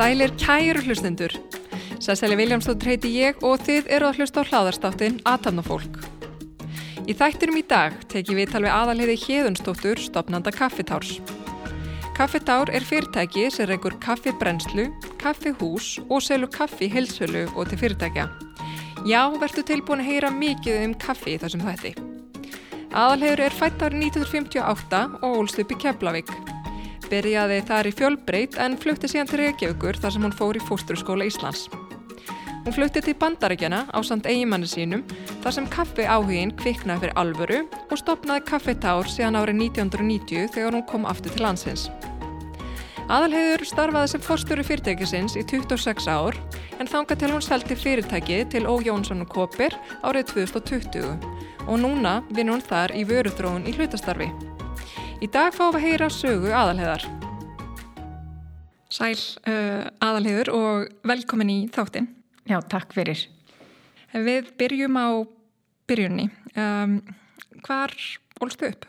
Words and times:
Sælir 0.00 0.32
kæru 0.40 0.80
hlustendur. 0.80 1.32
Sæsæli 2.00 2.36
Viljámsdóttir 2.36 2.88
heiti 2.88 3.10
ég 3.20 3.42
og 3.44 3.60
þið 3.66 3.90
eru 3.92 4.06
að 4.08 4.16
hlusta 4.16 4.40
á 4.40 4.48
hláðarstáttin 4.48 5.18
Atamnafólk. 5.28 5.98
Í 7.04 7.12
þættinum 7.12 7.58
í 7.60 7.64
dag 7.68 7.98
teki 8.08 8.38
við 8.38 8.54
talveg 8.54 8.72
aðalhiði 8.72 9.18
Hjeðunstóttur 9.26 10.00
stopnanda 10.00 10.54
Kaffitárs. 10.56 11.18
Kaffitár 12.16 12.72
er 12.72 12.86
fyrirtæki 12.88 13.50
sem 13.52 13.68
reykur 13.68 13.98
kaffibrennslu, 14.00 14.88
kaffihús 15.20 15.98
og 16.08 16.22
selur 16.24 16.50
kaffi 16.52 16.88
heilsölu 16.92 17.46
og 17.54 17.68
til 17.68 17.80
fyrirtækja. 17.80 18.28
Já, 19.08 19.22
verður 19.40 19.64
tilbúin 19.68 20.02
að 20.02 20.10
heyra 20.10 20.30
mikið 20.34 20.82
um 20.84 20.94
kaffi 21.00 21.36
í 21.36 21.40
þessum 21.40 21.62
þætti. 21.64 21.92
Aðalhiður 22.90 23.44
er 23.46 23.54
fætt 23.54 23.84
árið 23.86 24.08
1958 24.10 25.02
og 25.22 25.36
ólst 25.38 25.60
upp 25.62 25.70
í 25.72 25.78
Keflavík. 25.84 26.32
Byrjaði 27.10 27.60
þar 27.68 27.88
í 27.88 27.94
fjölbreyt 27.94 28.58
en 28.62 28.76
flutti 28.78 29.08
síðan 29.10 29.30
til 29.30 29.40
Reykjavíkur 29.44 30.00
þar 30.02 30.16
sem 30.16 30.26
hún 30.26 30.34
fór 30.34 30.58
í 30.58 30.64
fósturskóla 30.66 31.28
Íslands. 31.30 31.68
Hún 32.64 32.76
flutti 32.76 33.00
til 33.00 33.16
bandarækjana 33.16 33.86
á 33.88 33.98
samt 34.04 34.28
eigimanni 34.28 34.68
sínum 34.68 35.06
þar 35.40 35.56
sem 35.56 35.70
kaffi 35.72 36.04
áhugin 36.04 36.52
kviknaði 36.60 37.06
fyrir 37.06 37.18
alvöru 37.22 37.60
og 37.88 37.98
stopnaði 37.98 38.44
kaffetár 38.50 39.08
síðan 39.08 39.40
árið 39.40 39.62
1990 39.70 40.52
þegar 40.54 40.76
hún 40.76 40.88
kom 40.90 41.08
aftur 41.08 41.32
til 41.32 41.46
landsins. 41.46 41.88
Aðalheiður 43.10 43.64
starfaði 43.66 44.08
sem 44.12 44.22
fórstöru 44.22 44.62
fyrirtækisins 44.62 45.32
í 45.34 45.40
26 45.42 46.04
ár 46.06 46.36
en 46.78 46.86
þanga 46.86 47.16
til 47.18 47.30
hún 47.32 47.42
selti 47.42 47.74
fyrirtæki 47.74 48.36
til 48.52 48.68
Ó. 48.70 48.78
Jónsson 48.86 49.24
og 49.24 49.32
Kopir 49.34 49.74
árið 50.06 50.28
2020 50.30 51.08
og 51.66 51.80
núna 51.82 52.20
vinnur 52.30 52.54
hún 52.54 52.62
þar 52.62 52.94
í 52.94 53.02
vöruþróun 53.08 53.66
í 53.66 53.74
hlutastarfi. 53.74 54.28
Í 55.18 55.26
dag 55.26 55.50
fáum 55.56 55.74
við 55.74 55.80
að 55.80 55.86
heyra 55.88 56.08
sögu 56.14 56.54
aðalheðar. 56.54 57.08
Sæl 58.94 59.18
uh, 59.18 59.90
aðalheður 60.06 60.52
og 60.54 61.10
velkomin 61.10 61.50
í 61.50 61.58
þáttinn. 61.74 62.06
Já, 62.46 62.60
takk 62.62 62.94
fyrir. 62.94 63.26
Við 64.14 64.54
byrjum 64.54 65.02
á 65.02 65.26
byrjunni. 65.90 66.30
Um, 66.54 67.00
hvar 67.66 67.90
ólstu 68.38 68.70
upp? 68.70 68.86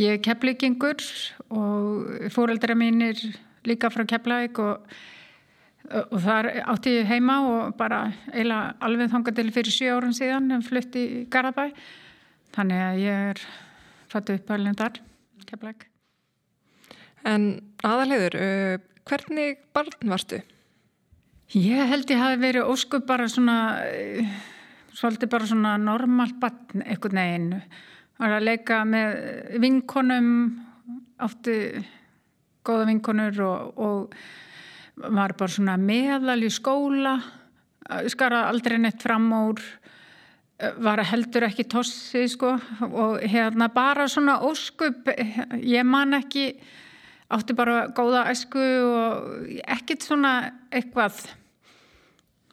Ég 0.00 0.16
er 0.16 0.22
keflingingur 0.24 1.02
og 1.52 2.28
fóreldra 2.32 2.76
mínir 2.78 3.20
líka 3.68 3.90
frá 3.92 4.04
Keflæk 4.08 4.58
og, 4.62 4.86
og 5.92 6.18
þar 6.24 6.48
átti 6.74 6.96
ég 6.98 7.10
heima 7.10 7.38
og 7.46 7.76
bara 7.78 8.04
eiginlega 8.32 8.74
alveg 8.82 9.12
þangað 9.12 9.38
til 9.38 9.52
fyrir 9.54 9.76
7 9.78 9.92
árun 9.96 10.16
síðan 10.16 10.50
en 10.56 10.66
flutti 10.66 11.04
í 11.04 11.24
Garabæ. 11.32 11.70
Þannig 12.52 12.84
að 12.86 13.00
ég 13.02 13.28
er 13.32 13.44
fættu 14.12 14.36
upp 14.36 14.54
alveg 14.56 14.78
þar. 14.80 15.02
Keflæk. 15.48 15.86
En 17.28 17.46
aðalhegur, 17.86 18.34
uh, 18.34 18.80
hvernig 19.06 19.60
barn 19.74 20.10
varstu? 20.10 20.40
Ég 21.52 21.88
held 21.90 22.10
ég 22.10 22.20
hafi 22.20 22.40
verið 22.40 22.68
óskup 22.72 23.06
bara 23.06 23.28
svona, 23.30 23.56
uh, 23.86 24.34
svolítið 24.96 25.30
bara 25.30 25.48
svona 25.50 25.76
normalt 25.78 26.38
barn 26.42 26.82
eitthvað 26.82 27.16
neginn. 27.18 27.62
Var 28.18 28.36
að 28.38 28.46
leika 28.48 28.82
með 28.86 29.16
vinkonum, 29.62 30.28
átti 31.22 31.56
góða 32.66 32.88
vinkonur 32.90 33.40
og, 33.46 33.78
og 33.78 35.12
var 35.16 35.34
bara 35.38 35.50
svona 35.50 35.76
meðal 35.80 36.42
í 36.44 36.50
skóla, 36.52 37.16
skara 38.12 38.46
aldrei 38.50 38.78
neitt 38.78 39.02
fram 39.02 39.30
úr 39.34 39.62
var 40.82 41.02
heldur 41.06 41.48
ekki 41.48 41.64
tossi 41.70 42.26
sko 42.30 42.52
og 42.86 43.22
hérna 43.26 43.68
bara 43.72 44.06
svona 44.10 44.38
óskup 44.46 45.10
ég 45.58 45.86
man 45.86 46.14
ekki 46.18 46.52
átti 47.32 47.56
bara 47.56 47.86
góða 47.96 48.26
esku 48.30 48.62
og 48.86 49.46
ekkit 49.64 50.06
svona 50.06 50.34
eitthvað 50.70 51.24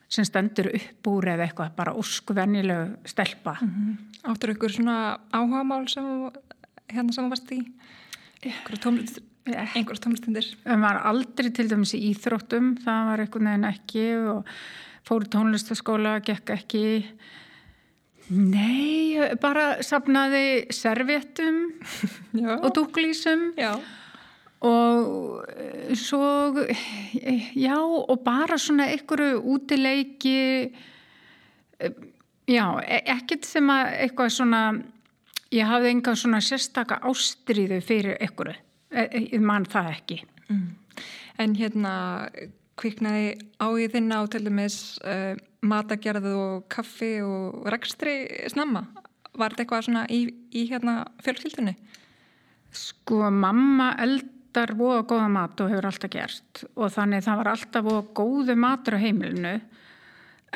sem 0.09 0.25
stendur 0.25 0.72
upp 0.74 1.09
úr 1.12 1.30
eða 1.36 1.46
eitthvað 1.46 1.75
bara 1.78 1.94
óskuvennilegu 1.94 2.97
stelpa 3.06 3.57
mm 3.62 3.69
-hmm. 3.69 3.97
Áttur 4.31 4.50
ykkur 4.50 4.72
svona 4.72 5.19
áhagamál 5.31 5.88
sem 5.88 6.31
hérna 6.90 7.12
sem 7.13 7.30
varst 7.30 7.51
í 7.51 7.62
einhverjum 8.44 8.83
tómlustundir 10.03 10.51
Það 10.63 10.83
var 10.83 11.01
aldrei 11.09 11.50
til 11.55 11.67
dæmis 11.72 11.95
í 11.97 12.03
íþróttum 12.11 12.75
það 12.83 13.09
var 13.09 13.23
eitthvað 13.23 13.47
nefn 13.47 13.67
ekki 13.72 14.05
og 14.19 14.53
fóru 15.09 15.29
tónlistaskóla, 15.31 16.19
gekk 16.25 16.51
ekki. 16.53 16.83
Nei, 18.29 19.17
bara 19.41 19.79
sapnaði 19.85 20.67
servettum 20.75 21.63
og 22.61 22.67
dúklísum 22.77 23.50
og 24.59 25.47
eh, 25.50 25.95
svo 25.97 26.53
já 27.57 27.77
og 27.79 28.19
bara 28.25 28.59
svona 28.59 28.89
einhverju 28.91 29.39
útileiki 29.56 30.35
eh, 31.79 31.94
já, 32.45 32.66
e, 32.83 33.01
ekkert 33.16 33.47
sem 33.50 33.71
að 33.71 33.94
eitthvað 34.03 34.35
svona 34.35 34.61
ég 35.56 35.70
hafði 35.70 35.94
enga 35.96 36.16
svona 36.20 36.42
sérstaka 36.44 37.00
ástriðu 37.10 37.80
fyrir 37.86 38.18
einhverju, 38.20 38.56
e, 38.92 39.06
ég 39.34 39.42
man 39.42 39.68
það 39.70 39.94
ekki 39.96 40.22
mm. 40.50 40.68
En 41.40 41.54
hérna 41.56 41.94
kviknaði 42.80 43.30
áiðinn 43.64 44.12
á 44.12 44.20
til 44.32 44.42
dæmis 44.48 44.98
uh, 45.08 45.38
matagerðu 45.66 46.34
og 46.40 46.66
kaffi 46.72 47.20
og 47.24 47.68
rekstri 47.72 48.22
snemma? 48.52 48.86
Var 49.40 49.54
þetta 49.54 49.64
eitthvað 49.64 49.86
svona 49.88 50.04
í, 50.12 50.22
í 50.52 50.66
hérna 50.68 51.02
fjölskyldunni? 51.24 51.76
Sko 52.76 53.30
mamma 53.31 53.94
eldar 54.04 54.76
voða 54.78 55.06
góða 55.10 55.31
mat 55.31 55.64
og 55.64 55.72
hefur 55.72 55.90
alltaf 55.90 56.14
gert 56.14 56.64
og 56.76 56.92
þannig 56.94 57.26
það 57.26 57.42
var 57.42 57.52
alltaf 57.54 57.88
voða 57.88 58.06
góðu 58.20 58.56
matur 58.60 59.00
á 59.00 59.04
heimilinu 59.04 59.56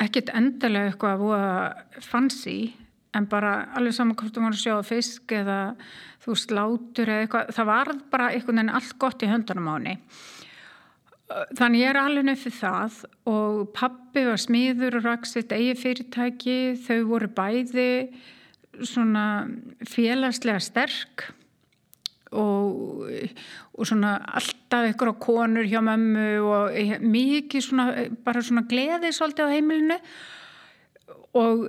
ekkert 0.04 0.32
endilega 0.34 0.92
eitthvað 0.92 1.22
voða 1.22 2.00
fancy 2.02 2.58
en 3.18 3.28
bara 3.30 3.54
alveg 3.78 3.96
saman 3.96 4.16
hvort 4.18 4.34
þú 4.34 4.44
var 4.44 4.56
að 4.56 4.62
sjá 4.62 4.76
fisk 4.86 5.34
eða 5.34 5.58
þú 6.24 6.38
slátur 6.40 7.10
eða 7.10 7.26
eitthvað. 7.26 7.52
Það 7.56 7.70
var 7.70 7.92
bara 8.12 8.30
einhvern 8.32 8.60
veginn 8.60 8.74
allt 8.78 8.96
gott 9.02 9.24
í 9.24 9.30
höndunum 9.30 9.70
á 9.70 9.74
henni. 9.76 9.96
Þannig 11.58 11.80
ég 11.80 11.90
er 11.90 11.98
alveg 11.98 12.26
nefnir 12.28 12.54
það 12.58 12.98
og 13.32 13.60
pappi 13.76 14.26
var 14.28 14.40
smíður 14.40 14.98
og 15.00 15.06
rakk 15.08 15.28
sitt 15.28 15.54
eigi 15.56 15.72
fyrirtæki, 15.80 16.58
þau 16.84 16.98
voru 17.08 17.30
bæði 17.32 17.88
svona 18.84 19.24
félagslega 19.88 20.60
sterk 20.62 21.24
og, 22.34 23.08
og 23.72 23.88
svona 23.88 24.16
alltaf 24.36 24.90
ykkur 24.90 25.14
á 25.14 25.22
konur 25.22 25.68
hjá 25.68 25.80
mömmu 25.84 26.28
og 26.44 26.76
mikið 27.02 27.66
svona, 27.68 27.86
bara 28.26 28.42
svona 28.44 28.66
gleði 28.68 29.12
svolítið 29.14 29.48
á 29.48 29.54
heimilinu. 29.54 29.98
Og 31.34 31.64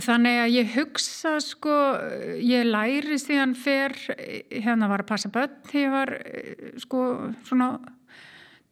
þannig 0.00 0.38
að 0.40 0.54
ég 0.54 0.74
hugsa 0.76 1.34
sko, 1.44 1.76
ég 2.40 2.64
læri 2.68 3.18
síðan 3.20 3.54
fyrr, 3.58 3.96
hérna 4.50 4.88
var 4.88 5.04
að 5.04 5.10
passa 5.10 5.30
börn, 5.32 5.58
ég 5.76 5.92
var 5.92 6.14
sko 6.80 7.02
svona 7.44 7.74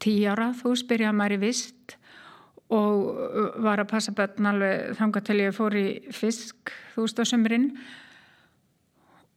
tí 0.01 0.23
ára, 0.25 0.51
þú 0.57 0.75
spyrjaði 0.81 1.19
maður 1.19 1.37
í 1.37 1.41
vist 1.45 1.97
og 2.71 3.57
var 3.65 3.83
að 3.83 3.91
passa 3.91 4.15
börn 4.15 4.47
alveg 4.47 4.95
þanga 4.99 5.23
til 5.27 5.39
ég 5.43 5.57
fór 5.57 5.77
í 5.77 5.87
fisk 6.15 6.73
þú 6.95 7.05
veist 7.05 7.21
á 7.21 7.25
sömurinn 7.27 7.71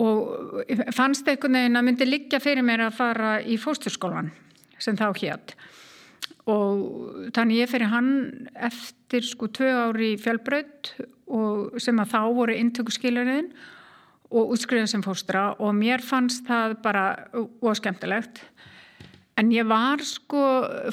og 0.04 0.62
fannst 0.94 1.28
einhvern 1.30 1.58
veginn 1.58 1.80
að 1.80 1.88
myndi 1.88 2.08
liggja 2.08 2.42
fyrir 2.44 2.66
mér 2.66 2.88
að 2.88 2.98
fara 3.00 3.34
í 3.42 3.58
fósturskólan 3.62 4.32
sem 4.82 4.98
þá 5.00 5.10
hétt 5.18 5.56
og 6.50 7.30
þannig 7.36 7.62
ég 7.64 7.72
fyrir 7.72 7.92
hann 7.94 8.10
eftir 8.54 9.24
sko 9.24 9.48
tvö 9.48 9.70
ári 9.88 10.14
fjálbraut 10.20 10.92
sem 11.80 12.02
að 12.04 12.12
þá 12.12 12.22
voru 12.36 12.58
intökuskilariðin 12.60 13.54
og 14.34 14.52
útskriðað 14.56 14.92
sem 14.92 15.06
fóstra 15.06 15.54
og 15.62 15.72
mér 15.78 16.04
fannst 16.04 16.44
það 16.50 16.76
bara 16.84 17.06
óskemtilegt 17.64 18.42
En 19.40 19.50
ég 19.50 19.66
var 19.66 20.02
sko 20.06 20.42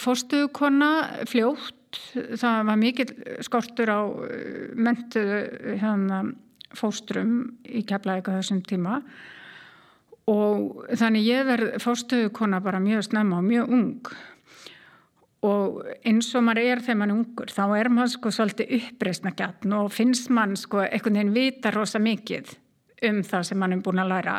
fórstuðukonna 0.01 1.27
fljótt, 1.29 1.99
það 2.41 2.63
var 2.71 2.79
mikil 2.81 3.11
skortur 3.45 3.93
á 3.93 4.01
eh, 4.25 4.71
mentu 4.79 5.21
hérna, 5.81 6.23
fórstrum 6.77 7.35
í 7.67 7.83
keflaðið 7.85 8.31
þessum 8.39 8.63
tíma. 8.65 9.01
Og 10.31 10.87
þannig 10.97 11.27
ég 11.27 11.49
verð 11.49 11.77
fórstuðukonna 11.83 12.63
bara 12.65 12.81
mjög 12.81 13.11
snemma 13.11 13.41
og 13.43 13.49
mjög 13.49 13.75
ung 13.77 14.13
og 15.47 15.81
eins 16.05 16.29
og 16.37 16.45
maður 16.45 16.67
er 16.69 16.83
þegar 16.85 16.99
maður 17.01 17.13
er 17.13 17.17
ungur 17.17 17.53
þá 17.55 17.63
er 17.79 17.89
maður 17.89 18.13
sko 18.15 18.33
svolítið 18.37 18.75
uppreysna 18.77 19.33
gætn 19.37 19.77
og 19.79 19.89
finnst 19.95 20.29
mann 20.37 20.53
sko 20.59 20.83
einhvern 20.85 21.17
veginn 21.17 21.33
vita 21.37 21.73
rosa 21.73 22.01
mikið 22.03 22.53
um 23.09 23.23
það 23.25 23.47
sem 23.49 23.61
mann 23.61 23.73
er 23.73 23.81
búin 23.85 24.03
að 24.03 24.13
læra. 24.13 24.37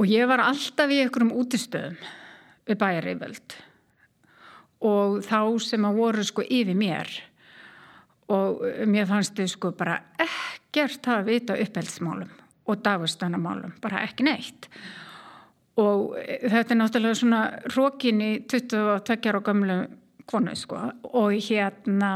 Og 0.00 0.08
ég 0.08 0.26
var 0.30 0.42
alltaf 0.46 0.90
í 0.90 1.02
einhverjum 1.02 1.34
útistöðum 1.36 2.00
við 2.64 2.80
bæjarriðvöld 2.80 3.56
og 4.84 5.20
þá 5.24 5.38
sem 5.64 5.84
að 5.84 6.00
voru 6.00 6.24
sko 6.24 6.44
yfir 6.44 6.76
mér. 6.76 7.12
Og 8.32 8.64
mér 8.88 9.08
fannst 9.08 9.36
þau 9.36 9.48
sko 9.52 9.70
bara 9.76 9.98
ekkert 10.20 11.04
að 11.12 11.28
vita 11.28 11.56
uppheldsmálum 11.60 12.32
og 12.64 12.80
dagvistannamálum, 12.80 13.76
bara 13.84 14.00
ekki 14.06 14.24
neitt. 14.24 14.70
og 14.72 15.04
þetta 15.74 16.70
er 16.70 16.78
náttúrulega 16.78 17.18
svona 17.18 17.40
rókin 17.74 18.20
í 18.22 18.32
22 18.46 19.30
ára 19.30 19.40
gamlu 19.42 19.78
konu 20.30 20.54
sko. 20.56 20.78
Og 21.12 21.34
hérna 21.48 22.12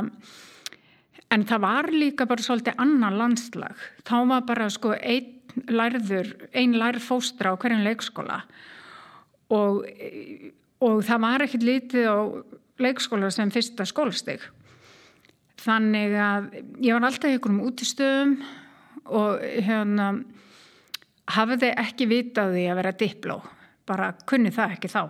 en 1.34 1.44
það 1.48 1.64
var 1.64 1.90
líka 1.92 2.26
bara 2.28 2.44
svolítið 2.44 2.78
annan 2.80 3.18
landslag. 3.18 3.74
Þá 4.06 4.16
var 4.30 4.46
bara 4.48 4.68
sko 4.72 4.94
einn 4.96 5.34
lærður, 5.68 6.30
einn 6.54 6.76
lærð 6.78 7.02
fóstra 7.02 7.52
á 7.52 7.58
hverjum 7.58 7.84
leikskóla. 7.86 8.42
Og, 9.54 9.82
og 10.84 11.02
það 11.08 11.22
var 11.24 11.44
ekkert 11.44 11.66
lítið 11.66 12.08
á 12.08 12.18
leikskóla 12.78 13.30
sem 13.34 13.50
fyrsta 13.52 13.86
skólastig. 13.88 14.44
Þannig 15.58 16.14
að 16.22 16.50
ég 16.84 16.94
var 16.94 17.08
alltaf 17.08 17.34
ykkur 17.34 17.56
um 17.56 17.62
útistöðum 17.66 18.36
og 19.08 19.42
hérna 19.66 20.12
hafiði 21.34 21.72
ekki 21.84 22.08
vitaði 22.10 22.66
að 22.70 22.80
vera 22.80 22.96
dipló 22.98 23.38
bara 23.88 24.12
kunni 24.28 24.52
það 24.52 24.74
ekki 24.76 24.90
þá. 24.92 25.02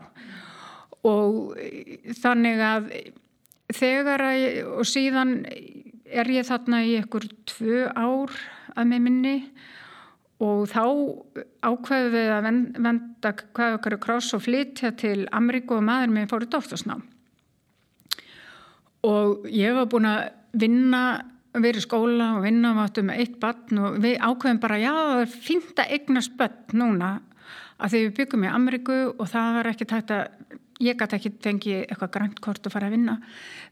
Og 1.08 1.56
þannig 2.20 2.62
að 2.62 2.92
þegar 3.74 4.24
að 4.28 4.44
og 4.78 4.86
síðan 4.88 5.34
er 6.08 6.30
ég 6.32 6.46
þarna 6.48 6.84
í 6.86 6.94
ykkur 7.02 7.26
tvö 7.48 7.82
ár 7.92 8.32
að 8.78 8.88
með 8.92 9.04
minni 9.04 9.36
og 10.44 10.68
þá 10.70 10.84
ákveðu 11.66 12.10
við 12.14 12.32
að 12.32 12.48
venda 12.78 13.32
hvað 13.42 13.76
okkar 13.78 13.96
er 13.96 14.02
kross 14.02 14.34
og 14.36 14.44
flytja 14.46 14.92
til 14.98 15.26
Ameríku 15.34 15.76
og 15.78 15.86
maður 15.86 16.14
með 16.14 16.28
fóru 16.30 16.50
dóttursnám 16.50 17.02
og 19.06 19.46
ég 19.50 19.74
var 19.76 19.88
búin 19.90 20.08
að 20.08 20.22
vinna 20.58 21.02
verið 21.56 21.84
skóla 21.86 22.34
og 22.36 22.44
vinna 22.44 22.74
og 22.74 22.82
áttu 22.84 23.04
með 23.06 23.22
eitt 23.22 23.38
barn 23.40 23.80
og 23.82 23.98
við 24.02 24.18
ákveðum 24.20 24.60
bara 24.62 24.78
já 24.82 24.92
það 24.92 25.22
er 25.22 25.34
fínt 25.48 25.80
að 25.80 25.94
egna 25.96 26.22
spött 26.24 26.74
núna 26.76 27.12
að 27.78 27.92
því 27.92 28.02
við 28.04 28.14
byggum 28.18 28.44
í 28.44 28.50
Ameríku 28.52 28.98
og 29.14 29.30
það 29.30 29.56
var 29.58 29.70
ekki 29.72 29.88
tægt 29.88 30.12
að 30.14 30.56
ég 30.82 30.98
gæti 30.98 31.18
ekki 31.18 31.32
fengið 31.42 31.80
eitthvað 31.86 32.12
grænt 32.14 32.42
kort 32.42 32.66
að 32.66 32.74
fara 32.74 32.90
að 32.90 32.94
vinna. 32.94 33.16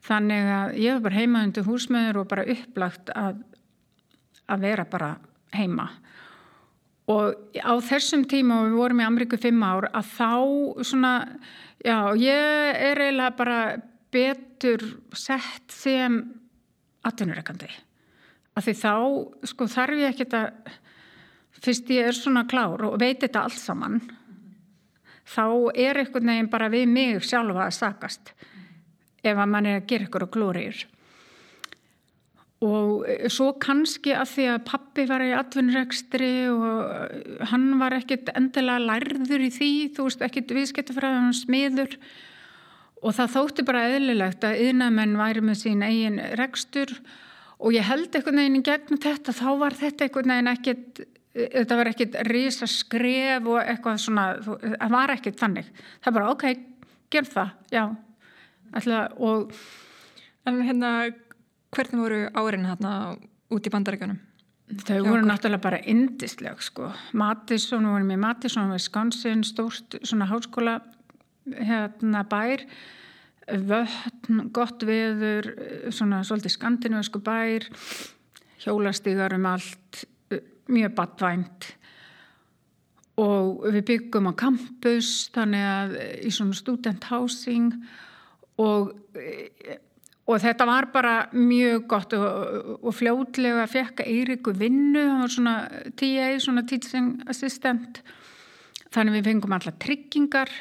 Þannig 0.07 0.51
að 0.57 0.79
ég 0.83 0.97
var 0.97 1.05
bara 1.07 1.21
heima 1.21 1.45
undir 1.47 1.67
húsmeður 1.67 2.23
og 2.23 2.31
bara 2.33 2.47
upplagt 2.57 3.13
að, 3.15 3.39
að 4.51 4.67
vera 4.67 4.87
bara 4.91 5.13
heima. 5.55 5.89
Og 7.13 7.59
á 7.63 7.73
þessum 7.87 8.25
tíma 8.27 8.63
og 8.63 8.71
við 8.71 8.81
vorum 8.81 9.03
í 9.03 9.07
Ameríku 9.07 9.39
fimm 9.39 9.63
ár 9.63 9.87
að 9.93 10.11
þá 10.17 10.33
svona 10.89 11.13
já 11.87 11.99
ég 12.19 12.81
er 12.89 13.03
eiginlega 13.05 13.37
bara 13.39 13.61
betur 14.15 14.83
sett 15.15 15.71
sem 15.71 16.19
atvinnureikandi 17.09 17.71
af 18.57 18.65
því 18.67 18.75
þá 18.81 18.93
sko 19.53 19.69
þarf 19.71 20.03
ég 20.03 20.15
ekki 20.15 20.29
að 20.37 20.75
fyrst 21.65 21.93
ég 21.95 22.11
er 22.11 22.17
svona 22.17 22.47
klár 22.49 22.85
og 22.89 22.99
veit 23.01 23.23
þetta 23.23 23.47
allt 23.47 23.61
saman 23.61 24.01
þá 25.27 25.47
er 25.75 26.03
einhvern 26.03 26.33
veginn 26.33 26.53
bara 26.53 26.73
við 26.73 26.87
mig 26.91 27.25
sjálfa 27.27 27.67
að 27.67 27.79
sakast 27.79 28.35
ef 29.27 29.35
að 29.35 29.51
mann 29.51 29.67
er 29.67 29.81
að 29.81 29.89
gera 29.91 30.07
ykkur 30.07 30.27
og 30.29 30.37
glóriður 30.37 30.85
og 32.67 33.05
svo 33.33 33.51
kannski 33.61 34.15
að 34.17 34.31
því 34.33 34.47
að 34.49 34.63
pappi 34.71 35.05
var 35.11 35.25
í 35.25 35.35
atvinnurekstri 35.37 36.31
og 36.49 37.43
hann 37.51 37.67
var 37.81 37.99
ekkit 37.99 38.31
endilega 38.33 38.81
lærður 38.81 39.45
í 39.45 39.51
því, 39.53 39.73
þú 39.97 40.07
veist 40.07 40.25
ekkit 40.25 40.55
viðskiptafræðan 40.57 41.37
smiður 41.37 41.99
og 43.03 43.15
það 43.17 43.35
þótti 43.35 43.65
bara 43.67 43.87
eðlilegt 43.93 44.45
að 44.47 44.63
yðnamenn 44.67 45.17
væri 45.19 45.45
með 45.45 45.61
sín 45.63 45.85
eigin 45.85 46.21
rekstur 46.39 46.95
og 47.61 47.75
ég 47.77 47.87
held 47.89 48.15
einhvern 48.15 48.41
veginn 48.41 48.61
í 48.61 48.65
gegnum 48.65 49.01
þetta, 49.03 49.35
þá 49.37 49.49
var 49.61 49.77
þetta 49.77 50.07
einhvern 50.07 50.33
veginn 50.35 50.53
ekkit, 50.53 51.03
þetta 51.37 51.79
var 51.81 51.91
ekkit 51.93 52.19
risa 52.29 52.69
skref 52.71 53.49
og 53.53 53.61
eitthvað 53.63 54.03
svona, 54.03 54.27
það 54.43 54.93
var 54.97 55.15
ekkit 55.17 55.41
þannig. 55.41 55.71
Það 56.05 56.11
var 56.11 56.19
bara, 56.19 56.35
ok, 56.35 56.93
gerð 57.13 57.33
það, 57.37 57.55
já. 57.73 57.85
Alltaf, 58.77 59.19
og... 59.23 59.59
En 60.47 60.61
hérna, 60.63 60.91
hvernig 61.75 61.99
voru 61.99 62.19
árin 62.39 62.69
hérna 62.69 62.91
út 63.51 63.67
í 63.67 63.71
bandaríkanum? 63.73 64.21
Þau 64.87 65.01
voru 65.07 65.27
náttúrulega 65.27 65.63
bara 65.63 65.81
indisleg, 65.91 66.61
sko. 66.63 66.93
Matisson, 67.19 67.83
við 67.87 67.97
vorum 67.97 68.13
í 68.15 68.19
Matisson, 68.23 68.71
Wisconsin, 68.71 69.43
stórt 69.47 69.97
svona 70.07 70.29
háskóla 70.31 70.77
hérna 71.55 72.25
bær 72.27 72.65
vötn, 73.47 74.49
gott 74.55 74.83
veður 74.87 75.53
svona 75.95 76.23
svolítið 76.27 76.57
skandinavisku 76.57 77.23
bær 77.23 77.69
hjólastígar 78.65 79.37
um 79.37 79.47
allt 79.47 80.07
mjög 80.73 80.95
badvænt. 80.99 81.69
Og 83.23 83.65
við 83.73 83.85
byggum 83.89 84.29
á 84.29 84.33
campus 84.37 85.31
þannig 85.33 85.65
að 85.65 85.95
í 86.27 86.33
svona 86.35 86.57
student 86.59 87.07
housing 87.09 87.71
og, 88.61 88.91
og 90.27 90.43
þetta 90.43 90.67
var 90.69 90.91
bara 90.93 91.15
mjög 91.33 91.87
gott 91.89 92.17
og, 92.19 92.27
og 92.83 92.93
fljótlega 92.97 93.65
fekk 93.71 94.05
Eiriku 94.05 94.53
vinnu, 94.59 95.01
hann 95.01 95.25
var 95.25 95.33
svona 95.33 95.57
TA, 95.97 96.29
svona 96.43 96.67
teaching 96.69 97.23
assistant. 97.31 98.03
Þannig 98.93 99.21
við 99.21 99.31
fengum 99.31 99.57
alla 99.57 99.73
tryggingar 99.81 100.53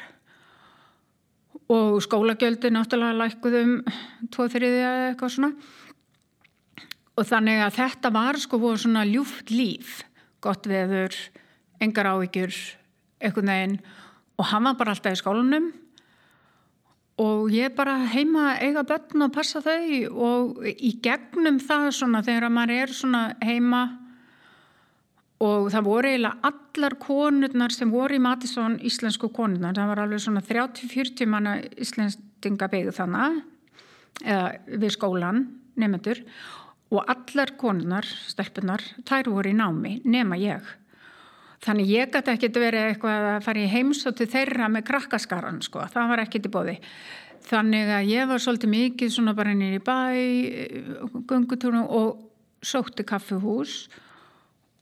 og 1.72 1.98
skólagjöldin 2.04 2.76
náttúrulega 2.76 3.18
lækkuðum 3.24 3.72
tvo 4.34 4.46
þriði 4.50 4.82
eða 4.82 5.06
eitthvað 5.10 5.32
svona. 5.34 5.52
Og 7.16 7.26
þannig 7.26 7.62
að 7.64 7.78
þetta 7.80 8.12
var 8.14 8.38
sko 8.38 8.60
voru 8.60 8.80
svona 8.80 9.06
ljúft 9.08 9.50
líf 9.50 10.02
gott 10.44 10.68
veður, 10.68 11.16
engar 11.82 12.12
ávíkjur 12.12 12.54
eitthvað 13.18 13.48
neginn 13.48 13.76
og 14.36 14.48
hann 14.50 14.68
var 14.68 14.78
bara 14.78 14.94
alltaf 14.94 15.16
í 15.16 15.20
skólanum. 15.20 15.70
Og 17.16 17.48
ég 17.48 17.72
bara 17.72 17.96
heima 18.12 18.58
eiga 18.60 18.84
börn 18.84 19.24
og 19.24 19.32
passa 19.32 19.62
þau 19.64 19.80
og 20.12 20.66
í 20.68 20.98
gegnum 21.02 21.56
það 21.64 21.88
svona 21.96 22.20
þegar 22.22 22.52
maður 22.52 22.82
er 22.82 22.92
svona 22.92 23.22
heima 23.40 23.86
og 25.44 25.68
það 25.72 25.84
voru 25.84 26.10
eiginlega 26.10 26.50
allar 26.50 26.96
konurnar 27.00 27.74
sem 27.74 27.90
voru 27.92 28.16
í 28.16 28.22
Matisson 28.22 28.78
íslensku 28.88 29.28
konurnar, 29.36 29.76
það 29.76 29.90
var 29.92 30.02
alveg 30.04 30.22
svona 30.24 30.42
30-40 30.44 31.28
manna 31.28 31.58
íslenstinga 31.76 32.70
beigðu 32.72 32.94
þannig 32.96 33.42
við 34.80 34.94
skólan 34.94 35.42
nefnendur 35.76 36.22
og 36.94 37.02
allar 37.12 37.52
konurnar, 37.60 38.06
stelpunar 38.06 38.84
þær 39.04 39.28
voru 39.34 39.52
í 39.52 39.58
námi, 39.58 39.98
nema 40.06 40.38
ég. 40.40 40.64
Þannig 41.66 41.90
ég 41.90 42.10
gæti 42.14 42.32
ekkert 42.32 42.58
verið 42.62 42.90
eitthvað 42.92 43.28
að 43.34 43.44
fara 43.44 43.60
í 43.64 43.70
heimsóti 43.72 44.28
þeirra 44.30 44.70
með 44.72 44.86
krakkaskaran 44.88 45.60
sko, 45.64 45.84
það 45.92 46.12
var 46.12 46.22
ekkert 46.22 46.48
í 46.48 46.52
bóði 46.52 46.76
þannig 47.46 47.90
að 47.94 48.10
ég 48.10 48.28
var 48.30 48.42
svolítið 48.42 48.72
mikið 48.72 49.12
svona 49.14 49.34
bara 49.36 49.54
nýri 49.54 49.78
bæ 49.84 49.96
gungutúrum 51.28 51.86
og 51.86 52.18
sótti 52.64 53.06
kaffihús. 53.06 53.86
og, 53.86 54.05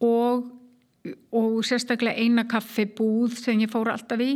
og 0.05 1.65
sérstaklega 1.67 2.21
eina 2.21 2.47
kaffibúð 2.49 3.37
sem 3.41 3.61
ég 3.61 3.73
fór 3.73 3.93
alltaf 3.93 4.23
í. 4.25 4.35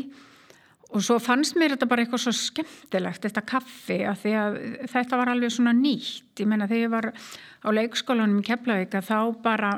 Og 0.89 1.05
svo 1.05 1.19
fannst 1.21 1.57
mér 1.61 1.75
þetta 1.75 1.89
bara 1.89 2.05
eitthvað 2.05 2.23
svo 2.23 2.33
skemmtilegt 2.33 3.25
þetta 3.27 3.45
kaffi 3.49 3.99
að 4.09 4.23
því 4.23 4.33
að 4.41 4.59
þetta 4.95 5.21
var 5.21 5.31
alveg 5.35 5.53
svona 5.53 5.75
nýtt. 5.77 6.33
Ég 6.41 6.49
menna 6.49 6.69
þegar 6.71 6.85
ég 6.87 6.93
var 6.95 7.11
á 7.13 7.69
leikskólanum 7.77 8.41
í 8.41 8.47
Keflavíka 8.47 9.03
þá 9.05 9.19
bara 9.45 9.75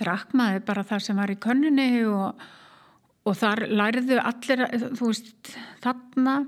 drakk 0.00 0.34
maður 0.34 0.64
bara 0.66 0.86
það 0.88 1.04
sem 1.06 1.20
var 1.22 1.30
í 1.30 1.38
könnunni 1.38 1.88
og, 2.10 2.40
og 3.22 3.36
þar 3.38 3.66
læriðu 3.70 4.18
allir 4.18 4.64
þú 4.98 5.10
veist 5.12 5.52
þarna 5.84 6.38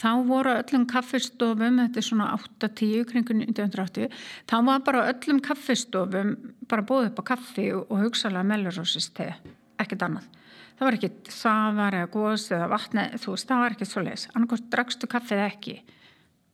þá 0.00 0.08
voru 0.26 0.54
öllum 0.58 0.86
kaffistofum 0.90 1.80
þetta 1.82 2.00
er 2.00 2.06
svona 2.06 2.28
8-10 2.36 3.04
kringun 3.10 3.42
1980 3.44 4.10
þá 4.50 4.56
var 4.66 4.82
bara 4.86 5.04
öllum 5.12 5.40
kaffistofum 5.44 6.34
bara 6.70 6.86
búið 6.86 7.10
upp 7.12 7.22
á 7.22 7.24
kaffi 7.34 7.68
og, 7.76 7.92
hugsalega 8.02 8.46
mellarósist 8.48 9.20
ekkert 9.20 10.06
annað. 10.06 10.28
Það 10.74 10.86
var 10.88 10.96
ekkert 10.98 11.30
safar 11.30 11.96
eða 12.00 12.10
gós 12.10 12.48
eða 12.50 12.70
vatni 12.72 13.06
þú 13.22 13.34
veist 13.36 13.50
það 13.50 13.64
var 13.64 13.76
ekkert 13.76 13.92
svo 13.92 14.04
les 14.04 14.28
annarkost 14.34 14.70
drakstu 14.72 15.10
kaffið 15.10 15.42
ekki. 15.46 15.78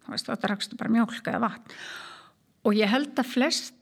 Þú 0.04 0.14
veist 0.14 0.28
þá 0.28 0.40
drakstu 0.44 0.80
bara 0.80 0.92
mjölk 0.92 1.20
eða 1.24 1.44
vatn. 1.46 1.76
Og 2.68 2.76
ég 2.76 2.92
held 2.92 3.14
að 3.16 3.30
flest 3.32 3.76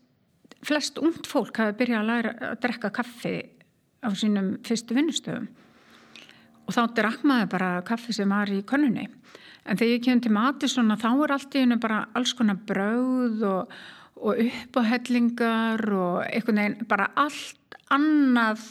flest 0.66 0.98
ungd 0.98 1.26
fólk 1.28 1.58
hafi 1.60 1.76
byrjað 1.78 2.00
að 2.00 2.08
læra 2.10 2.34
að 2.50 2.60
drekka 2.64 2.90
kaffi 2.94 3.34
á 4.02 4.10
sínum 4.14 4.56
fyrstu 4.66 4.96
vinnustöfum 4.96 5.46
og 6.68 6.74
þá 6.74 6.82
drakk 6.98 7.24
maður 7.26 7.52
bara 7.54 7.68
kaffi 7.86 8.14
sem 8.16 8.30
var 8.30 8.50
í 8.52 8.60
konunni 8.66 9.06
En 9.68 9.76
þegar 9.76 9.92
ég 9.92 10.04
kemur 10.06 10.24
til 10.24 10.32
Matisson 10.32 10.96
þá 10.96 11.08
er 11.12 11.32
allt 11.34 11.54
í 11.54 11.62
hennu 11.62 11.78
bara 11.82 12.02
alls 12.16 12.32
konar 12.36 12.58
brauð 12.68 13.42
og, 13.44 13.72
og 14.16 14.42
uppáhellingar 14.46 15.84
og 15.92 16.20
einhvern 16.24 16.62
veginn 16.62 16.88
bara 16.88 17.10
allt 17.20 17.80
annað. 17.92 18.62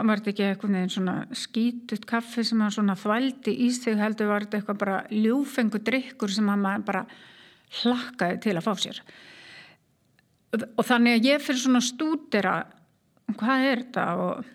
Var 0.00 0.22
þetta 0.22 0.32
ekki 0.32 0.46
eitthvað 0.46 0.72
neginn 0.72 0.94
svona 0.94 1.16
skítut 1.36 2.06
kaffi 2.08 2.44
sem 2.46 2.60
hann 2.62 2.72
svona 2.72 2.96
þvældi 2.96 3.52
í 3.66 3.68
sig 3.76 3.98
heldur 4.00 4.30
var 4.30 4.46
þetta 4.46 4.60
eitthvað 4.60 4.80
bara 4.80 5.00
ljúfengu 5.12 5.82
drikkur 5.84 6.32
sem 6.32 6.48
hann 6.48 6.86
bara 6.86 7.04
hlakkaði 7.82 8.40
til 8.46 8.56
að 8.56 8.64
fá 8.64 8.72
sér. 8.80 9.02
Og 10.56 10.86
þannig 10.86 11.18
að 11.18 11.28
ég 11.28 11.44
fyrir 11.44 11.60
svona 11.60 11.82
stúdera 11.84 12.54
hvað 13.38 13.66
er 13.66 13.84
þetta? 13.84 14.06
Og 14.24 14.48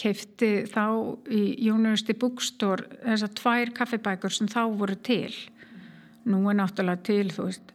keifti 0.00 0.50
þá 0.68 0.84
í 1.32 1.42
University 1.70 2.16
Bookstore 2.18 2.88
þessar 3.02 3.32
tvær 3.38 3.72
kaffibækur 3.76 4.34
sem 4.34 4.48
þá 4.50 4.62
voru 4.76 4.96
til. 5.00 5.32
Nú 6.28 6.42
er 6.50 6.58
náttúrulega 6.58 7.06
til 7.06 7.30
þú 7.32 7.48
veist 7.48 7.72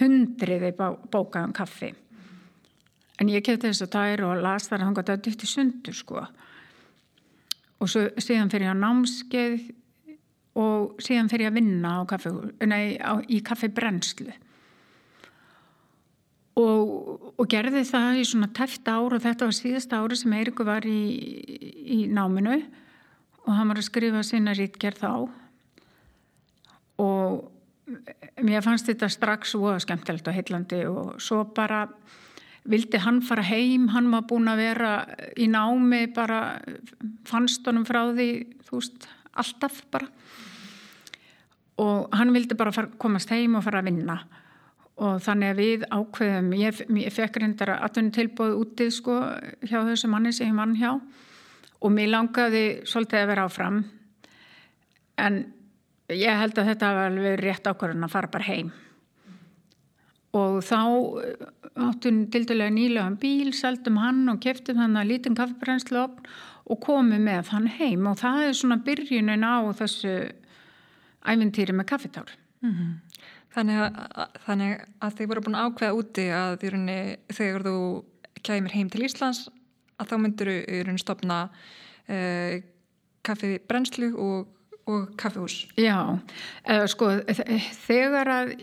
hundriði 0.00 0.72
bókaðum 0.76 1.52
kaffi. 1.56 1.92
En 3.20 3.28
ég 3.28 3.44
kefti 3.44 3.68
þess 3.68 3.84
að 3.86 4.14
er 4.14 4.24
og 4.26 4.40
las 4.42 4.70
þar 4.70 4.80
að 4.80 4.86
hann 4.86 4.96
gott 4.96 5.12
að 5.12 5.24
dytti 5.26 5.48
sundur 5.48 5.96
sko. 5.96 6.24
Og 7.82 7.90
svo, 7.90 8.06
síðan 8.16 8.50
fyrir 8.50 8.70
ég 8.70 8.78
á 8.78 8.82
námskeið 8.82 9.68
og 10.62 11.02
síðan 11.02 11.28
fyrir 11.32 11.48
ég 11.48 11.52
að 11.52 11.58
vinna 11.60 11.92
á 11.98 12.00
kaffi, 12.08 12.32
nei, 12.68 12.96
á, 12.96 13.20
í 13.28 13.42
kaffibrennslu 13.44 14.32
og, 16.58 17.32
og 17.40 17.48
gerði 17.48 17.84
það 17.88 18.20
í 18.20 18.24
svona 18.28 18.50
tæft 18.52 18.88
ár 18.90 19.16
og 19.16 19.22
þetta 19.24 19.48
var 19.48 19.56
síðasta 19.56 20.00
ári 20.02 20.18
sem 20.20 20.34
Eirikur 20.36 20.68
var 20.68 20.86
í, 20.88 21.00
í 21.96 21.98
náminu 22.12 22.58
og 23.42 23.54
hann 23.56 23.72
var 23.72 23.80
að 23.80 23.88
skrifa 23.88 24.22
sína 24.26 24.54
rítgerð 24.54 25.00
þá. 25.02 25.14
Og 27.02 28.42
mér 28.44 28.64
fannst 28.64 28.86
þetta 28.90 29.08
strax 29.10 29.56
óa 29.58 29.78
skemmtilegt 29.82 30.28
og 30.28 30.36
heillandi 30.36 30.82
og 30.90 31.16
svo 31.22 31.42
bara 31.56 31.86
vildi 32.68 33.00
hann 33.02 33.18
fara 33.26 33.42
heim, 33.42 33.88
hann 33.90 34.12
var 34.12 34.28
búin 34.30 34.46
að 34.50 34.60
vera 34.62 34.92
í 35.34 35.48
námi 35.50 36.04
bara 36.14 36.60
fannst 37.26 37.66
honum 37.66 37.88
frá 37.88 38.04
því 38.12 38.28
þú 38.68 38.76
veist, 38.76 39.08
alltaf 39.32 39.82
bara. 39.90 40.06
Og 41.82 42.12
hann 42.14 42.30
vildi 42.36 42.54
bara 42.54 42.70
fara, 42.76 42.92
komast 43.00 43.32
heim 43.32 43.56
og 43.58 43.64
fara 43.64 43.80
að 43.82 43.90
vinna 43.90 44.20
og 45.00 45.22
þannig 45.24 45.52
að 45.52 45.60
við 45.62 45.86
ákveðum 45.88 46.52
ég, 46.60 46.82
ég 47.00 47.14
fekk 47.14 47.40
reyndar 47.40 47.74
að 47.74 47.84
atvinni 47.88 48.14
tilbúið 48.16 48.58
útið 48.60 48.92
sko 48.98 49.16
hjá 49.64 49.80
þessu 49.88 50.10
manni 50.12 50.32
sem 50.36 50.50
ég 50.50 50.56
mann 50.56 50.76
hjá 50.76 50.92
og 51.82 51.90
mér 51.90 52.12
langaði 52.12 52.64
svolítið 52.86 53.22
að 53.22 53.30
vera 53.32 53.46
áfram 53.48 53.82
en 55.22 55.42
ég 56.12 56.40
held 56.42 56.58
að 56.58 56.72
þetta 56.72 56.94
var 56.96 57.10
alveg 57.10 57.40
rétt 57.40 57.68
ákvörðun 57.70 58.06
að 58.06 58.14
fara 58.14 58.32
bara 58.32 58.50
heim 58.50 58.72
og 60.36 60.60
þá 60.64 60.80
eh, 61.24 61.46
áttum 61.82 62.24
til 62.32 62.44
dælega 62.48 62.72
nýlega 62.72 63.08
bíl, 63.20 63.52
seldum 63.56 63.98
hann 64.00 64.26
og 64.32 64.40
keftum 64.44 64.80
hann 64.80 64.98
að 65.00 65.12
lítinn 65.12 65.36
kaffebrenslu 65.38 66.04
og 66.06 66.80
komum 66.84 67.24
með 67.26 67.52
hann 67.52 67.68
heim 67.78 68.06
og 68.10 68.20
það 68.20 68.46
er 68.48 68.56
svona 68.56 68.80
byrjunin 68.84 69.44
á 69.44 69.56
þessu 69.76 70.14
æfintýri 71.22 71.74
með 71.76 71.88
kaffetár. 71.92 72.30
Mm 72.62 72.72
-hmm. 72.72 73.11
Þannig 73.52 73.82
að, 73.84 73.96
þannig 74.46 74.84
að 75.04 75.16
þið 75.18 75.30
voru 75.30 75.44
búin 75.44 75.58
að 75.58 75.66
ákveða 75.68 75.96
úti 75.98 76.26
að 76.32 76.54
rauninni, 76.72 77.00
þegar 77.36 77.66
þú 77.66 77.76
kæmir 78.46 78.76
heim 78.76 78.90
til 78.92 79.04
Íslands 79.06 79.42
að 80.00 80.12
þá 80.12 80.14
myndur 80.22 80.50
þú 80.52 81.00
stopna 81.00 81.38
uh, 82.08 82.54
kaffebrenslu 83.26 84.12
og, 84.16 84.48
og 84.88 85.12
kaffehús. 85.20 85.66
Já, 85.78 85.98
uh, 86.16 86.86
sko 86.90 87.12
þegar 87.84 88.32
að 88.38 88.54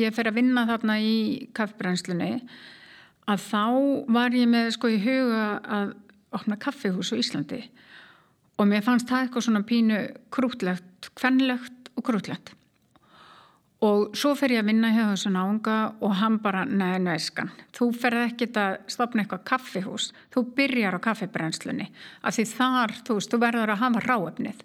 ég 0.00 0.14
fer 0.16 0.30
að 0.30 0.38
vinna 0.38 0.66
þarna 0.68 1.00
í 1.02 1.16
kaffbrænslunni 1.56 2.30
að 3.30 3.42
þá 3.48 3.64
var 4.12 4.36
ég 4.36 4.48
með 4.50 4.72
sko 4.76 4.92
í 4.92 5.00
huga 5.02 5.44
að 5.64 5.96
opna 6.36 6.60
kaffihús 6.60 7.12
á 7.12 7.20
Íslandi 7.20 7.64
og 8.60 8.68
mér 8.68 8.84
fannst 8.84 9.08
það 9.08 9.26
eitthvað 9.26 9.46
svona 9.46 9.66
pínu 9.66 10.00
krútlegt, 10.32 11.10
kvennlegt 11.18 11.92
og 11.96 12.06
krútlegt 12.06 12.54
og 13.86 14.16
svo 14.18 14.34
fer 14.36 14.52
ég 14.56 14.62
að 14.62 14.70
vinna 14.70 14.90
hjá 14.92 15.02
þessu 15.08 15.32
náunga 15.32 15.76
og 16.04 16.16
hann 16.20 16.36
bara, 16.42 16.66
neða, 16.68 16.98
neðskan 17.06 17.52
þú 17.76 17.90
ferð 17.96 18.26
ekkit 18.26 18.58
að 18.60 18.76
stopna 18.92 19.24
eitthvað 19.24 19.46
kaffihús. 19.48 20.10
Þú 20.34 20.44
byrjar 20.58 20.98
á 21.00 21.04
kaffebrænslunni 21.06 21.88
af 22.20 22.36
því 22.36 22.44
þar, 22.52 22.96
þú 23.06 23.16
veist, 23.16 23.32
þú 23.32 23.40
verður 23.46 23.74
að 23.74 23.82
hafa 23.84 24.04
ráöfnið 24.04 24.64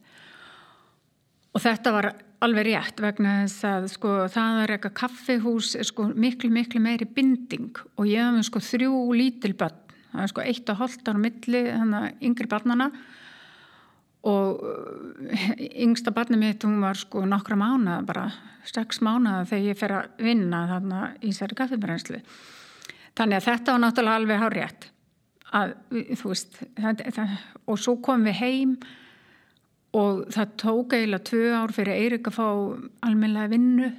og 1.55 1.63
þetta 1.63 1.95
var 1.95 2.09
alveg 2.43 2.67
rétt 2.67 3.01
vegna 3.01 3.35
þess 3.45 3.65
að 3.69 3.87
sko, 3.93 4.13
það 4.31 4.61
er 4.61 4.73
eitthvað 4.75 4.95
kaffihús 4.99 5.71
sko, 5.87 6.09
miklu 6.11 6.51
miklu 6.53 6.81
meiri 6.83 7.07
binding. 7.07 7.71
Og 7.95 8.09
ég 8.09 8.25
hafði 8.25 8.43
sko 8.49 8.61
þrjú 8.69 9.01
lítil 9.15 9.53
börn. 9.57 9.81
Það 10.11 10.23
er 10.25 10.31
sko 10.31 10.43
eitt 10.43 10.71
og 10.71 10.81
holtar 10.81 11.17
á 11.17 11.23
milli 11.23 11.61
þannig 11.67 12.01
að 12.01 12.27
yngri 12.27 12.49
barnana 12.51 12.89
og 14.25 14.65
uh, 14.65 15.53
yngsta 15.85 16.13
barni 16.15 16.39
mitt 16.41 16.65
hún 16.65 16.81
var 16.83 16.97
sko 16.99 17.25
nokkra 17.29 17.57
mánuða 17.59 18.01
bara 18.07 18.25
sex 18.65 19.01
mánuða 19.05 19.45
þegar 19.51 19.69
ég 19.69 19.79
fer 19.79 19.95
að 19.99 20.25
vinna 20.25 20.65
þarna 20.71 21.05
í 21.21 21.33
særi 21.35 21.57
kaffibrænslu 21.57 22.21
þannig 23.15 23.39
að 23.39 23.47
þetta 23.51 23.75
var 23.75 23.83
náttúrulega 23.85 24.21
alveg 24.21 24.43
hár 24.43 24.59
rétt 24.59 24.91
að 25.55 25.73
þú 26.19 26.31
veist 26.31 26.61
það, 26.75 27.03
það, 27.15 27.33
og 27.69 27.81
svo 27.81 27.97
komum 28.03 28.27
við 28.29 28.39
heim 28.41 28.77
og 29.95 30.25
það 30.33 30.55
tók 30.59 30.95
eiginlega 30.95 31.27
tvö 31.29 31.51
ár 31.55 31.73
fyrir 31.75 31.95
Eirik 31.95 32.29
að 32.29 32.37
fá 32.37 32.47
almenlega 33.07 33.51
vinnu. 33.53 33.91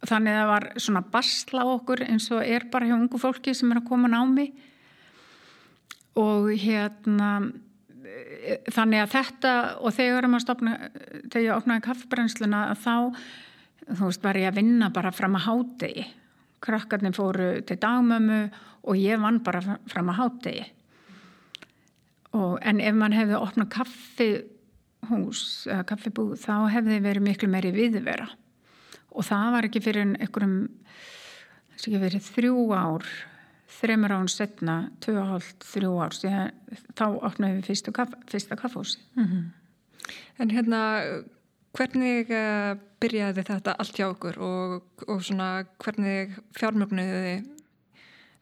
Þannig 0.00 0.32
að 0.32 0.40
það 0.40 0.50
var 0.50 0.66
svona 0.80 1.02
basla 1.12 1.64
okkur 1.74 2.02
eins 2.06 2.30
og 2.32 2.42
er 2.42 2.66
bara 2.72 2.88
hjá 2.88 2.96
ungu 2.96 3.20
fólki 3.20 3.54
sem 3.54 3.70
er 3.70 3.82
að 3.82 3.90
koma 3.90 4.10
námi. 4.10 4.48
Og 6.18 6.48
hérna 6.58 7.30
þannig 8.72 9.04
að 9.04 9.12
þetta 9.14 9.52
og 9.80 9.94
þegar 9.96 10.28
maður 10.28 10.46
stopna 10.46 10.74
þegar 11.30 11.44
ég 11.44 11.54
opnaði 11.56 11.86
kaffebrennsluna 11.86 12.64
þá 12.80 12.94
þú 13.90 14.02
veist 14.06 14.24
var 14.24 14.40
ég 14.40 14.50
að 14.50 14.60
vinna 14.60 14.90
bara 14.94 15.12
fram 15.14 15.38
að 15.38 15.46
hátegi 15.48 16.06
krakkarnir 16.60 17.16
fóru 17.16 17.52
til 17.66 17.78
dagmömu 17.80 18.42
og 18.84 19.00
ég 19.00 19.20
vann 19.22 19.40
bara 19.44 19.78
fram 19.88 20.12
að 20.12 20.20
hátegi 20.20 20.68
en 22.32 22.80
ef 22.80 22.94
mann 22.94 23.14
hefði 23.16 23.38
opnað 23.38 23.70
kaffi 23.74 24.28
hús 25.10 25.66
eða 25.68 25.86
kaffibúð 25.88 26.36
þá 26.42 26.54
hefði 26.74 27.00
verið 27.02 27.26
miklu 27.26 27.48
meiri 27.50 27.72
viðvera. 27.74 28.28
Og 29.10 29.26
það 29.26 29.54
var 29.56 29.66
ekki 29.66 29.82
fyrir 29.82 30.06
einhverjum 30.06 30.58
þess 31.72 31.82
að 31.82 31.88
ekki 31.88 32.02
verið 32.04 32.28
þrjú 32.36 32.66
ár 32.76 33.08
þreymur 33.70 34.14
án 34.16 34.28
setna, 34.28 34.76
tvö 35.00 35.16
og 35.20 35.28
hálf 35.34 35.50
þrjú 35.72 35.92
ár, 36.02 36.16
þá 36.98 37.06
opnaði 37.08 37.60
við 37.60 37.92
kaff, 37.96 38.16
fyrsta 38.30 38.56
kaffhúsi 38.56 38.98
mm 39.16 39.24
-hmm. 39.24 39.44
En 40.38 40.50
hérna 40.50 40.80
hvernig 41.76 42.30
uh, 42.30 42.74
byrjaði 43.00 43.44
þetta 43.46 43.76
allt 43.78 43.98
hjá 43.98 44.08
okkur 44.08 44.38
og, 44.38 44.82
og 45.08 45.22
svona 45.22 45.64
hvernig 45.78 46.34
fjármögnuði 46.58 47.44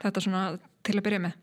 þetta 0.02 0.20
svona 0.20 0.42
til 0.87 0.97
að 0.97 1.04
byrja 1.04 1.25
með? 1.26 1.37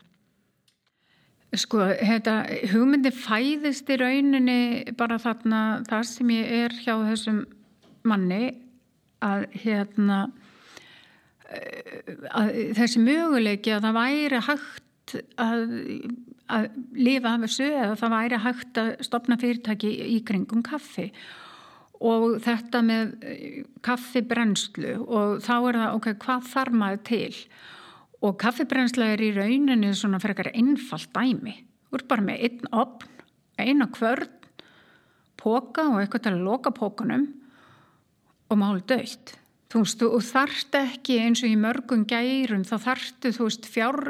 Sko, 1.56 1.78
þetta, 1.78 2.34
hugmyndi 2.72 3.12
fæðist 3.14 3.88
í 3.88 3.96
rauninni 4.00 4.94
bara 4.98 5.18
þarna 5.22 5.60
þar 5.88 6.08
sem 6.08 6.32
ég 6.34 6.50
er 6.66 6.74
hjá 6.82 6.96
þessum 7.06 7.44
manni 8.06 8.56
að 9.24 9.46
hérna 9.62 10.26
þessi 12.76 13.02
möguleiki 13.02 13.74
að 13.74 13.86
það 13.86 13.98
væri 14.00 14.42
hægt 14.48 15.16
að, 15.40 15.64
að 16.50 16.68
lifa 16.98 17.34
af 17.34 17.44
þessu 17.46 17.68
eða 17.70 17.98
það 18.00 18.14
væri 18.16 18.40
hægt 18.46 18.80
að 18.82 18.92
stopna 19.06 19.38
fyrirtæki 19.40 19.92
í 20.16 20.20
kringum 20.26 20.64
kaffi. 20.66 21.10
Og 22.06 22.36
þetta 22.44 22.82
með 22.84 23.14
kaffibrenslu 23.86 24.96
og 25.06 25.38
þá 25.44 25.54
er 25.56 25.78
það 25.80 25.94
ok, 25.96 26.10
hvað 26.26 26.50
þarf 26.52 26.76
maður 26.82 27.02
til? 27.08 27.38
Og 28.26 28.36
kaffibrensla 28.40 29.12
er 29.14 29.22
í 29.24 29.32
rauninu 29.36 29.94
svona 29.96 30.20
frekar 30.20 30.50
einfalt 30.52 31.08
dæmi. 31.14 31.54
Ert 31.96 32.08
bara 32.10 32.24
með 32.26 32.42
einn 32.48 32.74
opn 32.76 33.12
eina 33.56 33.86
kvörn 33.88 34.28
póka 35.40 35.86
og 35.92 36.00
eitthvað 36.02 36.26
til 36.26 36.34
að 36.34 36.44
loka 36.44 36.72
pókanum 36.74 37.26
og 38.50 38.58
máli 38.60 38.82
dögt 38.88 39.36
þú 39.76 39.84
veist, 39.84 40.04
og 40.06 40.24
þarft 40.24 40.78
ekki 40.80 41.18
eins 41.20 41.42
og 41.44 41.52
í 41.52 41.58
mörgum 41.60 42.06
gærum, 42.08 42.64
þá 42.64 42.76
þarftu 42.86 43.32
þú 43.36 43.48
veist, 43.50 43.68
fjár 43.68 44.00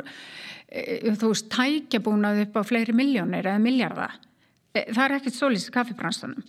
e, 0.71 1.13
þú 1.19 1.33
veist, 1.33 1.51
tækjabúnað 1.51 2.45
upp 2.45 2.61
á 2.61 2.63
fleiri 2.69 2.95
miljónir 2.95 3.49
eða 3.49 3.63
miljarda 3.63 4.11
e, 4.71 4.87
það 4.93 5.05
er 5.05 5.17
ekkert 5.19 5.39
svolítið 5.39 5.75
kaffibranstanum 5.75 6.47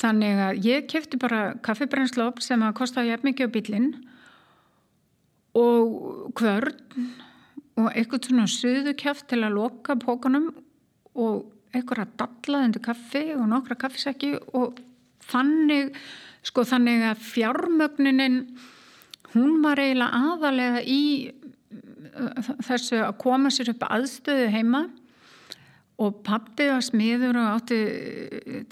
þannig 0.00 0.40
að 0.46 0.62
ég 0.64 0.88
kefti 0.88 1.20
bara 1.20 1.42
kaffibransla 1.64 2.30
upp 2.30 2.40
sem 2.44 2.62
að 2.64 2.76
kosta 2.78 3.04
jæfn 3.04 3.28
mikið 3.28 3.52
á 3.52 3.54
bílinn 3.54 3.90
og 5.60 6.32
kvörn 6.38 7.10
og 7.82 7.88
eitthvað 7.92 8.30
svona 8.30 8.48
söðukjaft 8.48 9.28
til 9.28 9.42
að 9.42 9.58
loka 9.58 9.96
pókanum 10.00 10.48
og 11.20 11.50
eitthvað 11.76 12.06
að 12.06 12.16
dalla 12.22 12.64
undir 12.66 12.84
kaffi 12.84 13.26
og 13.36 13.44
nokkra 13.52 13.76
kaffisekki 13.84 14.34
og 14.56 14.80
þannig 15.28 15.92
sko 16.42 16.64
þannig 16.66 17.04
að 17.10 17.22
fjármögnunin 17.26 18.40
hún 19.32 19.62
var 19.64 19.80
eiginlega 19.80 20.32
aðalega 20.32 20.82
í 20.84 21.04
uh, 21.30 22.50
þessu 22.66 23.00
að 23.02 23.16
koma 23.22 23.52
sér 23.54 23.72
upp 23.74 23.86
aðstöðu 23.88 24.50
heima 24.52 24.86
og 26.02 26.22
pappið 26.26 26.72
var 26.72 26.84
smiður 26.84 27.38
og 27.38 27.50
átti 27.56 27.78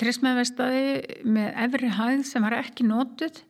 trismæðvestaði 0.01 1.23
með 1.31 1.49
efri 1.67 1.91
hæð 1.95 2.25
sem 2.27 2.47
var 2.47 2.59
ekki 2.59 2.87
nótuð 2.89 3.43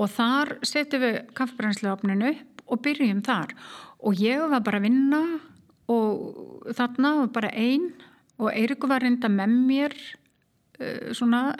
og 0.00 0.10
þar 0.12 0.56
setjum 0.66 1.02
við 1.02 1.18
kaffbrænsleofninu 1.38 2.30
upp 2.32 2.62
og 2.72 2.80
byrjum 2.84 3.20
þar. 3.26 3.52
Og 4.02 4.18
ég 4.22 4.40
var 4.50 4.62
bara 4.64 4.80
að 4.80 4.86
vinna 4.86 5.22
og 5.92 6.72
þarna 6.76 7.14
var 7.20 7.30
bara 7.34 7.52
einn 7.58 7.90
og 8.40 8.50
Eirikur 8.52 8.90
var 8.90 9.04
reynda 9.04 9.30
með 9.30 9.56
mér 9.68 9.96
uh, 9.96 10.21
svona 11.14 11.52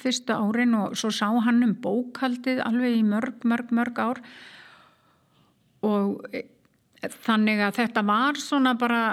fyrsta 0.00 0.38
árin 0.40 0.74
og 0.78 0.96
svo 0.98 1.12
sá 1.14 1.28
hann 1.44 1.62
um 1.66 1.74
bókaldið 1.82 2.62
alveg 2.64 2.98
í 2.98 3.04
mörg, 3.06 3.44
mörg, 3.44 3.72
mörg 3.76 4.00
ár. 4.00 4.20
Og 5.86 6.24
e, 6.32 6.46
þannig 7.26 7.62
að 7.62 7.80
þetta 7.82 8.04
var 8.08 8.40
svona 8.40 8.74
bara 8.78 9.06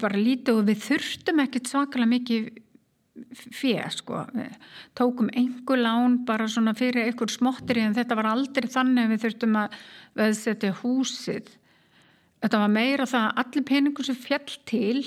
bara 0.00 0.16
lítið 0.16 0.56
og 0.56 0.68
við 0.70 0.78
þurftum 0.86 1.42
ekkert 1.44 1.68
svakalega 1.68 2.10
mikið 2.14 2.46
fyrir 3.54 3.92
sko. 3.92 4.24
Tókum 4.96 5.28
einhver 5.36 5.82
lán 5.84 6.22
bara 6.26 6.48
svona 6.50 6.74
fyrir 6.74 7.04
einhver 7.10 7.30
smottir 7.30 7.82
en 7.82 7.94
þetta 7.94 8.16
var 8.18 8.30
aldrei 8.32 8.70
þannig 8.70 9.04
að 9.04 9.12
við 9.12 9.22
þurftum 9.26 9.60
að 9.60 9.76
veðsetja 10.18 10.72
húsið. 10.80 11.52
Þetta 12.42 12.62
var 12.64 12.72
meira 12.72 13.06
það 13.08 13.28
að 13.28 13.44
allir 13.44 13.66
peningur 13.68 14.08
sem 14.08 14.18
fjall 14.18 14.58
til 14.68 15.04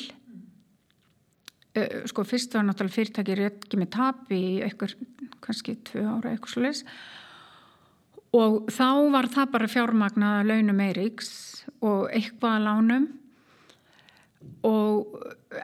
sko 2.09 2.25
fyrst 2.27 2.55
var 2.57 2.65
náttúrulega 2.67 2.97
fyrirtæki 2.97 3.37
ekki 3.47 3.79
með 3.79 3.93
tap 3.95 4.33
í 4.33 4.43
einhver 4.65 4.93
kannski 5.43 5.77
tvö 5.87 6.03
ára 6.07 6.33
eitthvað 6.33 6.53
sluðis 6.55 6.83
og 8.35 8.67
þá 8.73 8.89
var 9.13 9.29
það 9.31 9.53
bara 9.53 9.69
fjármagnaða 9.71 10.43
launum 10.47 10.83
Eiríks 10.83 11.31
og 11.85 12.09
eitthvað 12.11 12.57
að 12.57 12.65
lánum. 12.67 13.07
Og 14.67 15.15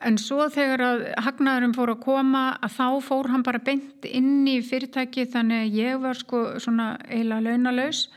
en 0.03 0.17
svo 0.21 0.47
þegar 0.51 0.83
að 0.85 1.03
hagnaðurum 1.25 1.75
fór 1.75 1.93
að 1.93 2.03
koma 2.05 2.43
að 2.63 2.75
þá 2.77 2.87
fór 3.07 3.29
hann 3.33 3.45
bara 3.45 3.61
beint 3.63 4.07
inn 4.07 4.47
í 4.49 4.57
fyrirtæki 4.65 5.27
þannig 5.33 5.65
að 5.65 5.77
ég 5.79 6.01
var 6.03 6.19
sko 6.19 6.43
svona 6.63 6.93
eiginlega 7.09 7.49
launalaus. 7.49 8.07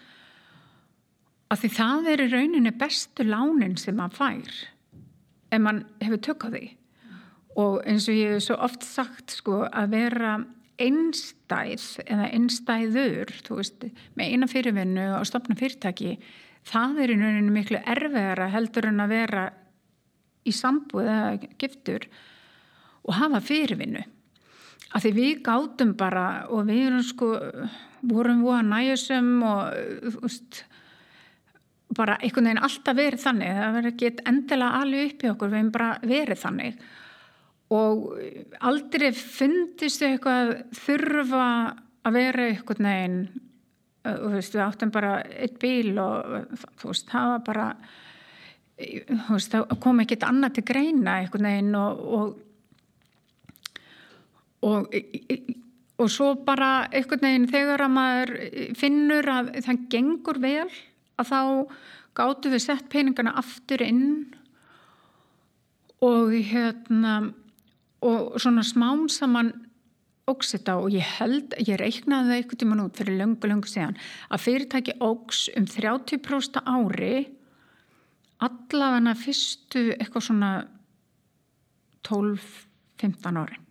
Að 1.51 1.63
því 1.63 1.73
það 1.77 2.09
er 2.13 2.25
í 2.25 2.31
rauninni 2.33 2.75
bestu 2.75 3.27
lánin 3.27 3.77
sem 3.79 3.99
maður 3.99 4.19
fær 4.19 4.57
ef 5.55 5.63
mann 5.63 5.85
hefur 6.03 6.23
tök 6.27 6.47
á 6.47 6.49
því 6.51 6.65
og 7.57 7.81
eins 7.89 8.09
og 8.11 8.19
ég 8.19 8.37
hef 8.37 8.47
svo 8.47 8.59
oft 8.67 8.85
sagt 8.85 9.39
sko 9.39 9.65
að 9.67 9.95
vera 9.97 10.37
einstæð 10.77 11.85
eða 12.05 12.27
einstæður 12.37 13.33
veist, 13.49 13.87
með 14.15 14.33
eina 14.33 14.49
fyrirvinnu 14.51 15.07
og 15.17 15.25
stopna 15.29 15.57
fyrirtæki 15.57 16.19
það 16.67 17.01
er 17.03 17.13
í 17.15 17.21
rauninni 17.21 17.55
miklu 17.55 17.81
erfiðara 17.81 18.51
heldur 18.53 18.91
en 18.91 19.05
að 19.05 19.15
vera 19.15 19.47
í 20.47 20.55
sambúð 20.55 21.09
eða 21.11 21.51
giftur 21.61 22.07
og 23.07 23.17
hafa 23.19 23.41
fyrirvinnu. 23.45 24.03
Af 24.95 25.03
því 25.03 25.13
við 25.17 25.43
gátum 25.47 25.95
bara 25.99 26.47
og 26.53 26.67
við 26.69 26.87
erum 26.89 27.05
sko 27.05 27.31
vorum 28.07 28.45
við 28.45 28.57
að 28.57 28.69
næjusum 28.71 29.31
og 29.47 30.21
veist 30.23 30.63
bara 31.97 32.19
einhvern 32.21 32.51
veginn 32.51 32.63
alltaf 32.67 32.99
verið 32.99 33.23
þannig. 33.23 33.59
Það 33.59 33.77
verið 33.79 33.93
ekki 33.93 34.13
endilega 34.31 34.83
alveg 34.83 35.11
upp 35.11 35.25
í 35.25 35.33
okkur 35.33 35.53
við 35.53 35.61
hefum 35.61 35.75
bara 35.75 35.91
verið 36.03 36.43
þannig 36.43 36.87
og 37.75 38.13
aldrei 38.63 39.11
fundist 39.17 40.05
eitthvað 40.07 40.53
þurfa 40.77 41.47
að 42.07 42.15
vera 42.15 42.49
einhvern 42.53 42.87
veginn 42.87 43.21
þú 44.07 44.33
veist 44.37 44.55
við 44.55 44.63
áttum 44.63 44.93
bara 44.95 45.13
eitt 45.27 45.57
bíl 45.63 45.97
og 45.99 46.51
þú 46.79 46.93
veist 46.93 47.11
það 47.11 47.31
var 47.33 47.45
bara 47.49 47.69
veist, 48.77 49.55
það 49.55 49.79
kom 49.83 50.03
ekkert 50.05 50.27
annað 50.29 50.59
til 50.59 50.67
greina 50.71 51.19
einhvern 51.23 51.49
veginn 51.51 51.79
og, 51.81 52.05
og, 52.19 52.29
og, 54.71 54.97
og 55.99 56.13
svo 56.13 56.33
bara 56.47 56.71
einhvern 56.93 57.25
veginn 57.27 57.49
þegar 57.51 57.87
að 57.87 57.95
maður 57.97 58.35
finnur 58.79 59.31
að 59.33 59.53
það 59.67 59.87
gengur 59.97 60.43
vel 60.45 60.69
að 61.17 61.33
þá 61.33 61.41
gáttu 62.17 62.53
við 62.53 62.63
sett 62.65 62.87
peningana 62.93 63.35
aftur 63.41 63.83
inn 63.85 64.07
og 66.05 66.31
hérna 66.47 67.19
og 68.05 68.37
svona 68.41 68.65
smán 68.67 69.07
saman 69.13 69.53
ógs 70.27 70.51
þetta 70.57 70.77
og 70.83 70.95
ég 70.95 71.07
held, 71.21 71.55
ég 71.63 71.79
reiknaði 71.79 72.31
það 72.31 72.37
einhvern 72.41 72.61
tíman 72.63 72.83
út 72.83 72.99
fyrir 72.99 73.19
löngu, 73.21 73.51
löngu 73.51 73.71
síðan 73.71 73.97
að 74.29 74.43
fyrirtæki 74.43 74.97
ógs 75.05 75.47
um 75.57 75.69
30% 75.71 76.63
ári 76.67 77.29
allavega 78.43 79.15
fyrstu 79.17 79.87
eitthvað 79.97 80.27
svona 80.29 80.51
12-15 82.07 83.41
ári 83.43 83.63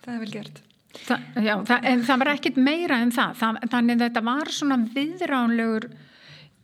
Það 0.00 0.14
er 0.14 0.20
vel 0.24 0.32
gert 0.32 0.62
Þa, 0.90 1.16
já, 1.38 1.52
það, 1.68 1.84
en 1.86 2.00
það 2.02 2.20
var 2.20 2.28
ekkit 2.32 2.56
meira 2.58 2.96
en 2.98 3.12
það. 3.14 3.36
það 3.38 3.58
þannig 3.70 4.00
þetta 4.00 4.22
var 4.26 4.48
svona 4.50 4.78
viðránlegur 4.90 5.86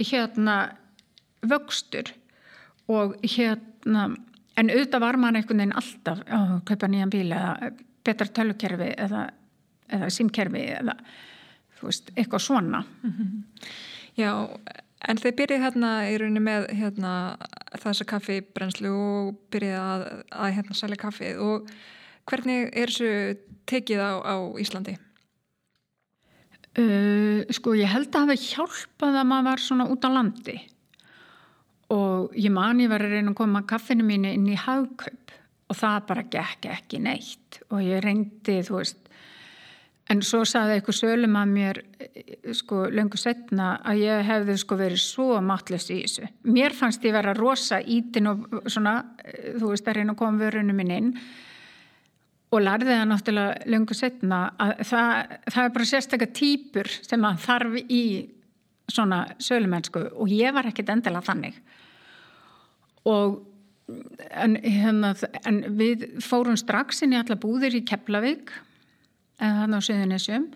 hérna 0.03 0.57
vöxtur 1.47 2.11
og 2.91 3.15
hérna 3.23 4.09
en 4.57 4.71
auðvitað 4.73 5.05
var 5.05 5.19
mann 5.21 5.37
einhvern 5.37 5.63
veginn 5.63 5.77
alltaf 5.77 6.23
að 6.27 6.55
kaupa 6.71 6.89
nýjan 6.89 7.13
bíl 7.13 7.29
eða 7.29 7.73
betra 8.07 8.29
tölukerfi 8.39 8.93
eða, 9.07 9.27
eða 9.93 10.11
símkerfi 10.11 10.65
eða 10.79 10.97
veist, 11.83 12.11
eitthvað 12.17 12.47
svona 12.47 12.85
mm 13.03 13.13
-hmm. 13.13 13.45
Já, 14.17 14.49
En 15.05 15.19
þeir 15.21 15.35
byrjið 15.39 15.63
hérna 15.63 15.91
í 16.09 16.15
rauninni 16.19 16.43
með 16.43 16.71
hérna, 16.75 17.11
þessa 17.83 18.07
kaffibrenslu 18.09 18.91
og 18.91 19.35
byrjið 19.53 19.77
að, 19.79 20.05
að 20.33 20.55
hérna 20.57 20.77
selja 20.79 21.01
kaffið 21.03 21.43
og 21.45 21.69
hvernig 22.27 22.71
er 22.73 22.93
þessu 22.93 23.11
tekið 23.69 24.01
á, 24.03 24.13
á 24.25 24.37
Íslandi? 24.63 24.97
Uh, 26.77 27.45
sko 27.57 27.77
ég 27.77 27.89
held 27.89 28.11
að 28.11 28.27
hafa 28.27 28.41
hjálpað 28.41 29.21
að 29.21 29.29
maður 29.31 29.47
var 29.51 29.63
svona 29.65 29.87
út 29.93 30.05
á 30.05 30.11
landi 30.13 30.57
og 31.95 32.35
ég 32.35 32.53
man 32.53 32.81
ég 32.83 32.91
var 32.91 33.05
að 33.05 33.17
reyna 33.17 33.33
að 33.35 33.41
koma 33.43 33.65
kaffinu 33.69 34.07
mínu 34.07 34.33
inn 34.35 34.49
í 34.51 34.59
hagkaup 34.59 35.35
og 35.67 35.77
það 35.77 35.99
bara 36.09 36.29
gekk 36.31 36.71
ekki 36.71 37.03
neitt 37.03 37.61
og 37.71 37.83
ég 37.83 38.03
reyndi 38.05 38.61
þú 38.67 38.81
veist 38.81 39.07
En 40.07 40.21
svo 40.23 40.45
saði 40.47 40.77
eitthvað 40.77 40.99
sölum 41.01 41.35
að 41.35 41.49
mér 41.51 41.79
sko 42.55 42.85
löngu 42.95 43.19
setna 43.19 43.73
að 43.83 44.05
ég 44.05 44.29
hefði 44.29 44.55
sko 44.63 44.79
verið 44.79 45.01
svo 45.03 45.41
matlust 45.43 45.91
í 45.91 45.97
þessu. 46.05 46.29
Mér 46.47 46.77
fannst 46.79 47.03
ég 47.07 47.15
vera 47.17 47.35
rosa 47.35 47.81
ítin 47.81 48.31
og 48.31 48.45
svona, 48.71 49.01
þú 49.59 49.73
veist, 49.73 49.89
að 49.89 49.99
reyna 49.99 50.15
að 50.15 50.21
koma 50.21 50.45
vörunum 50.45 50.79
minn 50.79 50.95
inn 50.95 51.11
og 52.55 52.63
lærði 52.63 52.93
það 52.93 53.09
náttúrulega 53.11 53.73
löngu 53.75 53.97
setna 53.99 54.41
að 54.63 54.77
það, 54.87 55.35
það 55.51 55.63
er 55.65 55.75
bara 55.75 55.89
sérstaklega 55.91 56.39
týpur 56.39 56.93
sem 56.95 57.27
að 57.27 57.43
þarf 57.49 57.77
í 57.83 58.03
svona 58.87 59.25
sölumennsku 59.43 60.05
og 60.15 60.31
ég 60.31 60.55
var 60.55 60.71
ekkit 60.71 60.95
endilega 60.95 61.33
þannig. 61.33 61.59
Og 63.07 63.39
en, 64.31 64.57
hérna, 64.63 65.13
en 65.47 65.61
við 65.79 66.07
fórum 66.25 66.59
strax 66.59 67.05
inn 67.05 67.15
í 67.15 67.21
alla 67.21 67.39
búðir 67.41 67.79
í 67.79 67.85
Keflavík 67.87 68.51
en 69.43 69.61
þannig 69.61 69.85
á 69.85 69.87
Suðunisjum 69.89 70.49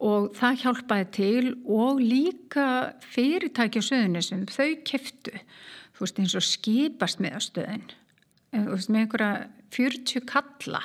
og 0.00 0.30
það 0.38 0.62
hjálpaði 0.62 1.08
til 1.12 1.50
og 1.68 2.00
líka 2.00 2.66
fyrirtæki 3.12 3.82
á 3.82 3.88
Suðunisjum, 3.88 4.46
þau 4.48 4.70
keftu 4.88 5.34
þú 5.34 6.06
veist 6.06 6.22
eins 6.22 6.36
og 6.38 6.46
skipast 6.46 7.20
með 7.20 7.42
stöðin 7.50 7.90
þú 8.54 8.68
veist 8.70 8.92
með 8.92 9.04
einhverja 9.04 9.34
40 9.76 10.24
kalla 10.30 10.80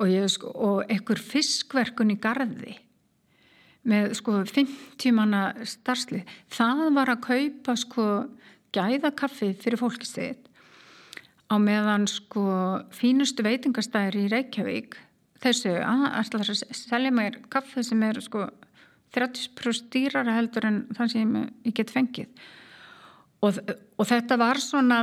og, 0.00 0.14
sko, 0.32 0.54
og 0.56 0.88
einhver 0.88 1.20
fiskverkun 1.20 2.14
í 2.14 2.18
gardi 2.22 2.78
með 3.88 4.14
sko 4.14 4.38
50 4.46 5.14
manna 5.16 5.42
starfslið, 5.66 6.22
það 6.54 6.82
var 6.94 7.10
að 7.12 7.24
kaupa 7.26 7.74
sko 7.76 8.06
gæðakaffi 8.72 9.52
fyrir 9.60 9.80
fólkistið 9.80 10.38
á 11.52 11.54
meðan 11.60 12.06
sko 12.08 12.44
fínustu 12.96 13.44
veitingastæðir 13.44 14.20
í 14.22 14.28
Reykjavík 14.32 14.96
þessu 15.42 15.74
að 15.82 16.06
ætla 16.22 16.44
að 16.44 16.62
selja 16.78 17.12
mér 17.14 17.38
kaffe 17.52 17.84
sem 17.84 18.02
er 18.06 18.20
sko 18.24 18.46
30% 19.12 19.90
dýrara 19.92 20.38
heldur 20.38 20.66
en 20.68 20.78
það 20.96 21.12
sem 21.12 21.34
ég 21.66 21.74
get 21.76 21.92
fengið. 21.92 22.30
Og, 23.42 23.58
og 23.98 24.08
þetta 24.08 24.38
var 24.40 24.60
svona 24.62 25.02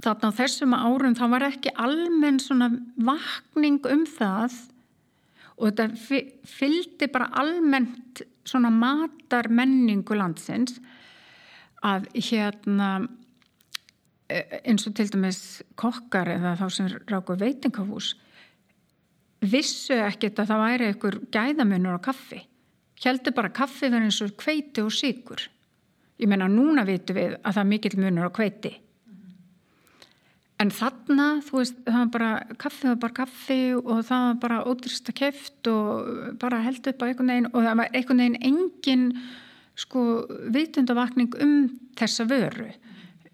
þarna 0.00 0.30
á 0.32 0.38
þessum 0.40 0.74
árum 0.74 1.16
þá 1.18 1.24
var 1.34 1.46
ekki 1.50 1.72
almenn 1.76 2.40
svona 2.42 2.70
vakning 2.96 3.84
um 3.86 4.06
það 4.08 4.56
og 5.60 5.68
þetta 5.68 6.24
fylgdi 6.48 7.10
bara 7.12 7.28
almennt 7.36 8.22
svona 8.48 8.72
matar 8.72 9.50
menningu 9.52 10.16
landsins 10.16 10.80
að 11.86 12.08
hérna 12.14 12.90
e, 14.28 14.42
eins 14.64 14.86
og 14.88 14.96
til 14.96 15.08
dæmis 15.12 15.62
kokkar 15.80 16.32
eða 16.36 16.56
þá 16.60 16.66
sem 16.74 16.90
ráku 17.10 17.38
veitingahús 17.40 18.14
vissu 19.40 19.96
ekkert 19.96 20.42
að 20.42 20.52
það 20.52 20.62
væri 20.66 20.90
einhver 20.90 21.16
gæðamunur 21.32 21.96
á 21.96 22.06
kaffi. 22.10 22.42
Heldur 23.00 23.32
bara 23.32 23.48
kaffi 23.56 23.88
verður 23.88 24.10
eins 24.10 24.20
og 24.20 24.36
kveiti 24.36 24.84
og 24.84 24.92
síkur 24.92 25.46
ég 26.20 26.28
menna 26.28 26.48
núna 26.52 26.84
vitum 26.84 27.16
við 27.16 27.36
að 27.40 27.54
það 27.54 27.62
er 27.62 27.68
mikill 27.70 27.98
munur 28.00 28.28
á 28.28 28.36
kveiti 28.36 28.74
en 30.60 30.72
þarna, 30.74 31.28
þú 31.46 31.60
veist, 31.60 31.78
það 31.86 32.00
var 32.00 32.10
bara 32.14 32.30
kaffi, 32.60 32.88
var 32.90 32.98
bara 33.00 33.16
kaffi 33.16 33.60
og 33.78 34.02
það 34.04 34.24
var 34.26 34.40
bara 34.42 34.58
ótrústa 34.68 35.14
keft 35.16 35.70
og 35.72 36.34
bara 36.40 36.60
held 36.66 36.90
upp 36.90 37.00
á 37.00 37.06
einhvern 37.08 37.32
veginn 37.32 37.48
og 37.52 37.64
það 37.64 37.78
var 37.80 37.94
einhvern 37.94 38.22
veginn 38.24 38.42
engin 38.50 39.06
sko 39.80 40.04
vitundavakning 40.52 41.34
um 41.40 41.56
þessa 41.98 42.26
vöru. 42.28 42.68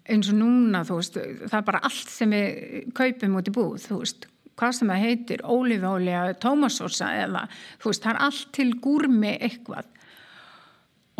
Eins 0.07 0.29
og 0.31 0.39
núna, 0.39 0.85
þú 0.87 1.01
veist, 1.01 1.19
það 1.19 1.59
er 1.59 1.67
bara 1.67 1.83
allt 1.83 2.11
sem 2.13 2.31
við 2.31 2.89
kaupum 2.95 3.37
út 3.39 3.49
í 3.49 3.55
búð, 3.55 3.77
þú 3.89 3.99
veist. 4.03 4.27
Hvað 4.57 4.73
sem 4.73 4.89
það 4.89 5.03
heitir, 5.03 5.43
ólífólja 5.45 6.21
tómasósa 6.41 7.11
eða, 7.19 7.43
þú 7.81 7.91
veist, 7.91 8.05
það 8.05 8.13
er 8.13 8.21
allt 8.25 8.47
til 8.55 8.69
gúrmi 8.81 9.33
eitthvað. 9.35 9.91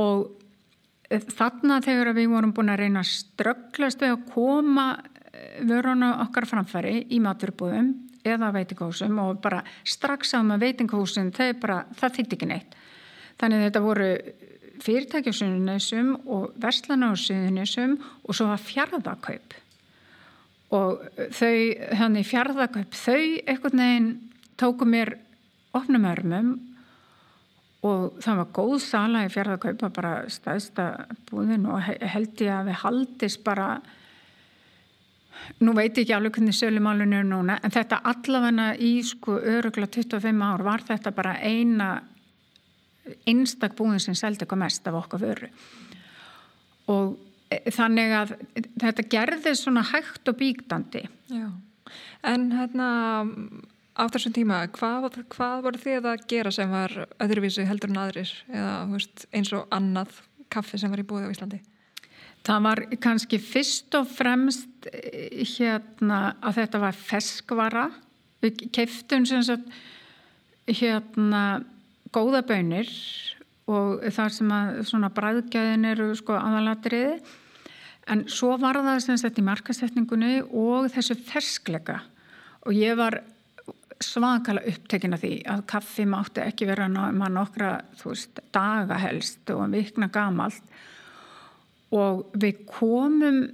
Og 0.02 0.24
þarna 1.36 1.82
þegar 1.84 2.16
við 2.18 2.32
vorum 2.32 2.56
búin 2.56 2.72
að 2.74 2.82
reyna 2.84 3.04
að 3.04 3.12
strögglast 3.12 4.02
við 4.04 4.16
að 4.16 4.26
koma 4.32 4.88
vöruna 5.68 6.16
okkar 6.26 6.48
framfæri 6.50 7.04
í 7.14 7.20
maturubúðum 7.24 7.94
eða 8.28 8.50
veitingahúsum 8.56 9.20
og 9.24 9.40
bara 9.44 9.62
strax 9.88 10.34
á 10.36 10.42
með 10.44 10.66
veitingahúsum 10.66 11.30
bara, 11.62 11.84
það 12.00 12.18
þýtti 12.18 12.38
ekki 12.38 12.50
neitt. 12.50 12.76
Þannig 13.38 13.68
þetta 13.68 13.84
voru 13.86 14.10
fyrirtæki 14.84 15.34
á 15.34 15.40
suðunisum 15.40 16.14
og 16.26 16.52
verslana 16.62 17.12
á 17.12 17.16
suðunisum 17.18 17.98
og 18.24 18.38
svo 18.38 18.50
var 18.52 18.62
fjárðakaup 18.62 19.58
og 20.78 21.04
þau 21.32 21.58
þannig 21.96 22.28
fjárðakaup 22.28 22.98
þau 22.98 23.22
einhvern 23.48 23.84
veginn 23.84 24.10
tóku 24.60 24.88
mér 24.90 25.14
opnum 25.78 26.08
örmum 26.10 26.56
og 27.88 28.18
það 28.24 28.42
var 28.42 28.50
góð 28.58 28.80
sala 28.84 29.24
í 29.28 29.32
fjárðakaup 29.32 29.86
bara 29.96 30.16
staðsta 30.32 30.90
búðin 31.30 31.70
og 31.70 31.80
held 31.86 32.44
ég 32.44 32.54
að 32.54 32.72
við 32.72 32.82
haldist 32.84 33.44
bara 33.46 33.70
nú 35.62 35.74
veit 35.78 35.96
ég 35.96 36.04
ekki 36.04 36.16
alveg 36.18 36.38
hvernig 36.38 36.58
sölumálun 36.58 37.16
er 37.16 37.26
núna 37.28 37.58
en 37.64 37.74
þetta 37.74 38.02
allavegna 38.12 38.72
í 38.82 38.98
sko 39.06 39.38
örugla 39.38 39.88
25 39.94 40.44
ár 40.44 40.64
var 40.66 40.84
þetta 40.88 41.14
bara 41.16 41.38
eina 41.40 41.92
einstak 43.30 43.78
búin 43.78 44.02
sem 44.04 44.18
seldi 44.18 44.46
eitthvað 44.46 44.64
mest 44.66 44.90
af 44.90 45.00
okkar 45.00 45.24
vöru 45.24 45.50
og 46.94 47.16
e, 47.52 47.62
þannig 47.74 48.14
að 48.18 48.36
þetta 48.84 49.08
gerði 49.16 49.56
svona 49.60 49.86
hægt 49.92 50.30
og 50.30 50.40
bíktandi 50.40 51.06
Já, 51.32 51.50
en 52.28 52.52
hérna 52.56 52.92
á 53.98 54.04
þessum 54.14 54.36
tíma, 54.36 54.62
hvað, 54.76 55.10
hvað 55.34 55.64
voru 55.66 55.82
þið 55.82 56.12
að 56.12 56.28
gera 56.30 56.54
sem 56.54 56.70
var 56.72 56.94
öðruvísi 57.24 57.66
heldur 57.66 57.92
en 57.92 58.02
aðrir 58.04 58.34
eða 58.52 58.76
veist, 58.92 59.26
eins 59.34 59.54
og 59.58 59.66
annað 59.74 60.22
kaffi 60.54 60.80
sem 60.80 60.94
var 60.94 61.02
í 61.02 61.08
búið 61.08 61.28
á 61.28 61.34
Íslandi? 61.34 61.60
Það 62.48 62.68
var 62.68 62.82
kannski 63.04 63.40
fyrst 63.44 63.96
og 63.98 64.08
fremst 64.08 64.88
eh, 64.92 65.42
hérna 65.58 66.38
að 66.40 66.62
þetta 66.62 66.80
var 66.80 66.96
feskvara. 66.96 67.88
Við 68.44 68.68
keiftum 68.76 69.26
sem 69.28 69.42
sagt 69.44 69.66
hérna 70.68 71.42
góða 72.14 72.44
bönir 72.48 72.92
og 73.68 74.04
þar 74.16 74.34
sem 74.34 74.52
að 74.54 74.82
svona 74.88 75.12
bræðgæðin 75.14 75.90
eru 75.90 76.12
sko 76.16 76.38
aðalatriði. 76.40 77.18
En 78.08 78.24
svo 78.32 78.54
var 78.62 78.80
það 78.80 79.02
sem 79.04 79.18
sagt 79.20 79.40
í 79.42 79.44
markasetningunni 79.44 80.38
og 80.46 80.88
þessu 80.94 81.18
ferskleika 81.28 82.00
og 82.68 82.76
ég 82.76 82.96
var 83.00 83.20
svakala 84.04 84.62
upptekina 84.70 85.18
því 85.20 85.32
að 85.50 85.64
kaffi 85.72 86.06
mátti 86.10 86.44
ekki 86.44 86.68
vera 86.70 86.88
maður 86.92 87.34
nokkra 87.40 87.72
veist, 88.04 88.40
daga 88.54 89.00
helst 89.02 89.50
og 89.54 89.66
vikna 89.74 90.10
gamalt 90.14 90.62
og 91.96 92.28
við 92.38 92.62
komum 92.70 93.48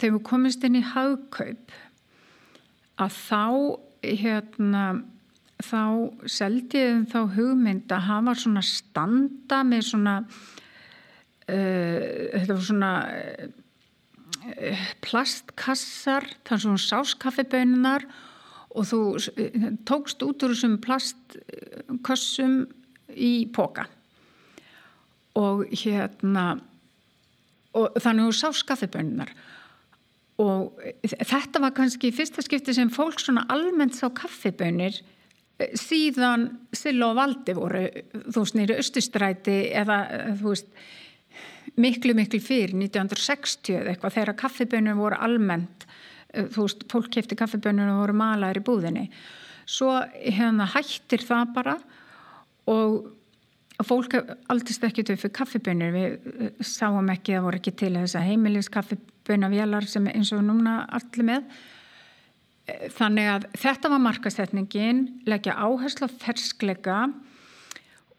þegar 0.00 0.16
við 0.16 0.24
komumst 0.26 0.66
inn 0.66 0.80
í 0.80 0.84
haugkaup 0.94 1.74
að 3.00 3.16
þá 3.16 3.44
hérna 4.02 4.84
þá 5.66 5.82
seldiðum 6.30 7.04
þá 7.10 7.20
hugmynd 7.36 7.92
að 7.92 8.06
hafa 8.08 8.34
svona 8.38 8.62
standa 8.66 9.60
með 9.66 9.86
svona 9.90 10.16
uh, 10.24 12.00
þetta 12.34 12.56
var 12.56 12.64
svona 12.66 12.90
uh, 13.10 14.84
plastkassar 15.04 16.28
þar 16.48 16.64
svona 16.64 16.84
sáskaffibönunar 16.86 18.08
og 18.70 18.90
þú 18.90 19.00
uh, 19.18 19.70
tókst 19.88 20.24
út 20.26 20.46
úr 20.46 20.54
þessum 20.54 20.80
plastkassum 20.84 22.60
í 23.10 23.32
póka 23.54 23.88
og 25.38 25.64
hérna 25.70 26.58
og 27.76 27.96
þannig 28.02 28.30
þú 28.30 28.34
sá 28.34 28.48
skaffibönnar 28.64 29.30
og 30.40 30.80
þetta 31.04 31.60
var 31.62 31.74
kannski 31.76 32.10
fyrsta 32.14 32.42
skipti 32.44 32.74
sem 32.74 32.90
fólk 32.92 33.20
svona 33.20 33.44
almennt 33.52 33.98
sá 33.98 34.08
kaffibönnir 34.14 34.96
eh, 34.96 35.19
síðan 35.78 36.46
Silla 36.72 37.10
og 37.10 37.18
Valdi 37.18 37.54
voru 37.56 37.84
þú 38.12 38.42
veist 38.42 38.56
nýri 38.58 38.78
Östustræti 38.80 39.58
eða 39.76 40.00
þú 40.40 40.54
veist 40.54 40.72
miklu 41.80 42.14
miklu 42.18 42.40
fyrir 42.42 42.74
1960 42.74 43.76
eða 43.78 43.94
eitthvað 43.94 44.16
þegar 44.16 44.38
kaffibönnur 44.40 44.98
voru 44.98 45.20
almennt 45.20 45.86
þú 46.30 46.66
veist 46.66 46.84
fólk 46.90 47.10
kefti 47.14 47.38
kaffibönnur 47.38 47.92
og 47.94 48.02
voru 48.04 48.18
malaður 48.20 48.60
í 48.60 48.66
búðinni. 48.66 49.06
Svo 49.70 49.92
hérna 50.18 50.66
hættir 50.70 51.22
það 51.26 51.54
bara 51.54 51.76
og 52.70 53.10
fólk 53.86 54.16
aldist 54.52 54.84
ekki 54.84 55.04
til 55.06 55.16
fyrir 55.20 55.34
kaffibönir 55.36 55.92
við 55.94 56.06
eh, 56.30 56.54
sáum 56.60 57.08
ekki, 57.12 57.36
það 57.36 57.46
voru 57.46 57.60
ekki 57.60 57.74
til 57.82 57.92
þess 57.96 58.18
að 58.18 58.26
heimilis 58.28 58.70
kaffibönavélar 58.72 59.86
sem 59.88 60.08
eins 60.10 60.32
og 60.36 60.44
núna 60.46 60.82
allir 60.98 61.28
með 61.32 61.60
þannig 62.96 63.30
að 63.34 63.48
þetta 63.62 63.90
var 63.92 64.02
markasetningin 64.04 65.02
leggja 65.28 65.56
áherslu 65.58 66.08
á 66.08 66.16
ferskleika 66.22 67.00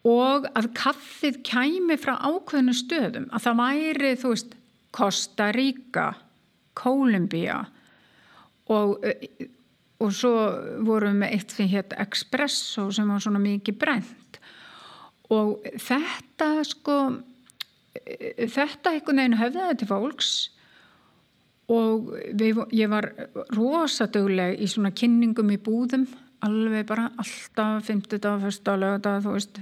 og 0.08 0.48
að 0.58 0.72
kaffið 0.78 1.42
kæmi 1.46 1.98
frá 2.02 2.16
ákveðinu 2.18 2.74
stöðum. 2.76 3.30
Að 3.30 3.46
það 3.46 3.62
væri 3.62 4.14
þú 4.18 4.34
veist 4.34 4.56
Costa 4.92 5.52
Rica 5.56 6.12
Kolumbia 6.78 7.64
og 8.72 9.02
og 10.02 10.14
svo 10.16 10.34
vorum 10.86 11.22
við 11.22 11.36
eitt 11.36 11.54
sem 11.54 11.70
hétt 11.70 11.94
Expresso 12.02 12.88
sem 12.94 13.10
var 13.10 13.22
svona 13.22 13.42
mikið 13.42 13.78
brent 13.82 14.40
og 15.32 15.62
þetta 15.80 16.50
sko 16.68 16.98
þetta 17.94 18.96
einhvern 18.96 19.22
veginn 19.22 19.40
höfðaði 19.40 19.78
til 19.82 19.90
fólks 19.92 20.32
og 21.72 22.12
við, 22.36 22.60
ég 22.76 22.92
var 22.92 23.08
rosadugleg 23.56 24.60
í 24.60 24.68
svona 24.70 24.92
kynningum 24.96 25.54
í 25.54 25.60
búðum 25.62 26.08
alveg 26.46 26.88
bara 26.90 27.10
alltaf 27.22 27.88
50 27.88 28.22
dag, 28.22 28.42
fyrsta 28.42 28.76
lögdag 28.80 29.24
þú 29.24 29.36
veist. 29.36 29.62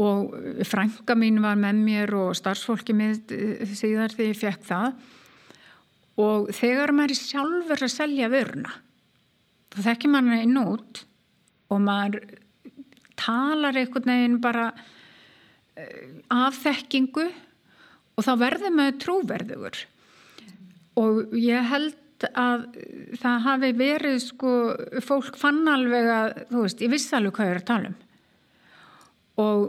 Og 0.00 0.36
frænka 0.64 1.16
mín 1.18 1.42
var 1.44 1.58
með 1.60 1.82
mér 1.84 2.14
og 2.16 2.36
starfsfólki 2.38 2.96
mitt 2.96 3.32
síðar 3.76 4.14
þegar 4.14 4.30
ég 4.30 4.38
fekk 4.40 4.64
það. 4.70 4.94
Og 6.20 6.48
þegar 6.56 6.94
maður 6.96 7.14
er 7.14 7.20
sjálfur 7.20 7.84
að 7.84 7.92
selja 7.92 8.30
vöruna 8.32 8.72
þá 9.70 9.82
þekkir 9.90 10.12
maður 10.14 10.46
inn 10.46 10.62
út. 10.62 11.04
Og 11.70 11.84
maður 11.84 12.24
talar 13.20 13.76
einhvern 13.76 14.08
veginn 14.08 14.40
bara 14.42 14.70
eh, 15.76 16.08
af 16.32 16.56
þekkingu 16.64 17.28
og 18.16 18.24
þá 18.26 18.32
verður 18.40 18.74
maður 18.74 19.00
trúverðugur 19.04 19.82
og 21.00 21.34
ég 21.38 21.66
held 21.70 21.96
að 22.36 22.66
það 23.20 23.44
hafi 23.46 23.70
verið 23.78 24.16
sko, 24.22 24.54
fólk 25.04 25.38
fann 25.40 25.62
alveg 25.72 26.08
að 26.12 26.32
þú 26.50 26.64
veist, 26.66 26.82
ég 26.84 26.92
vissi 26.92 27.14
alveg 27.16 27.36
hvað 27.36 27.48
ég 27.48 27.54
er 27.54 27.62
að 27.62 27.68
tala 27.70 27.92
um. 27.92 28.00
Og 29.40 29.68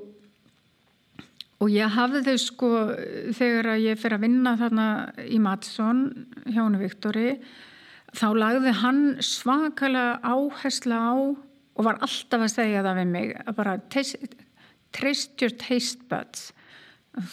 og 1.61 1.69
ég 1.69 1.93
hafði 1.93 2.23
þau 2.25 2.37
sko 2.41 2.69
þegar 3.37 3.75
ég 3.77 3.99
fyrir 4.01 4.17
að 4.17 4.23
vinna 4.25 4.55
þarna 4.57 4.87
í 5.29 5.37
Madsson 5.41 5.99
hjá 6.47 6.63
henni 6.63 6.81
Viktori 6.81 7.35
þá 8.17 8.27
lagði 8.33 8.73
hann 8.81 9.03
svakalega 9.23 10.17
áhersla 10.25 10.97
á 10.97 11.13
og 11.21 11.85
var 11.85 12.01
alltaf 12.03 12.47
að 12.47 12.53
segja 12.55 12.81
það 12.85 12.97
við 13.01 13.13
mig 13.13 13.35
að 13.45 13.57
bara 13.59 13.77
trist 13.91 15.43
your 15.43 15.53
taste 15.61 16.03
buds. 16.09 16.49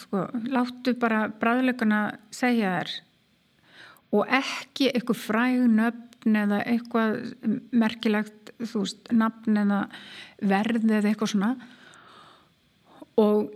Sko, 0.02 0.26
láttu 0.50 0.94
bara 0.98 1.28
bræðleikuna 1.40 2.02
segja 2.34 2.76
þér 2.76 2.94
og 4.14 4.30
ekki 4.38 4.90
eitthvað 4.92 5.20
fræg 5.22 5.64
nöfn 5.72 6.38
eða 6.42 6.62
eitthvað 6.68 7.18
merkilegt 7.72 8.52
þú 8.58 8.84
veist, 8.84 9.10
nafn 9.14 9.60
eða 9.62 9.82
verð 10.50 10.88
eða 10.88 11.12
eitthvað 11.12 11.32
svona. 11.34 11.50
Og, 13.18 13.52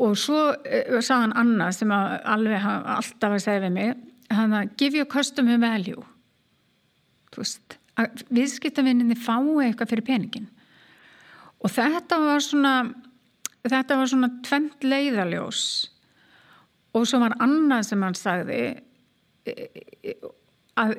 og 0.00 0.18
svo 0.18 0.40
uh, 0.54 0.98
sagðan 1.04 1.36
Anna 1.40 1.70
sem 1.76 1.92
alveg 1.94 2.66
alltaf 2.66 3.36
að 3.36 3.46
segja 3.46 3.64
við 3.66 3.78
mig 3.78 3.94
hann 4.34 4.54
að 4.56 4.74
give 4.80 4.98
your 4.98 5.08
customer 5.10 5.60
value. 5.62 6.02
Þú 7.32 7.42
veist 7.44 7.78
að 8.00 8.24
viðskiptavinninni 8.34 9.16
fái 9.18 9.68
eitthvað 9.68 9.92
fyrir 9.92 10.06
peningin 10.06 10.48
og 11.62 11.72
þetta 11.72 12.18
var 12.22 12.42
svona 12.44 12.74
þetta 13.64 13.98
var 14.00 14.10
svona 14.10 14.30
tvent 14.44 14.84
leiðaljós 14.84 15.62
og 16.94 17.06
svo 17.08 17.20
var 17.22 17.36
annað 17.42 17.86
sem 17.88 18.02
hann 18.04 18.18
sagði 18.18 18.60
að, 19.46 20.94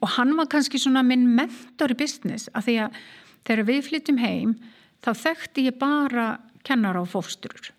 og 0.00 0.08
hann 0.16 0.34
var 0.38 0.50
kannski 0.52 0.80
svona 0.80 1.04
minn 1.06 1.26
mentor 1.36 1.94
í 1.94 1.98
business 1.98 2.50
að 2.52 2.68
því 2.68 2.76
að 2.86 3.00
þegar 3.42 3.68
við 3.68 3.82
flyttum 3.88 4.20
heim 4.22 4.56
þá 5.02 5.12
þekkti 5.24 5.66
ég 5.68 5.78
bara 5.80 6.26
kennar 6.66 6.98
á 6.98 7.02
fósturur. 7.08 7.72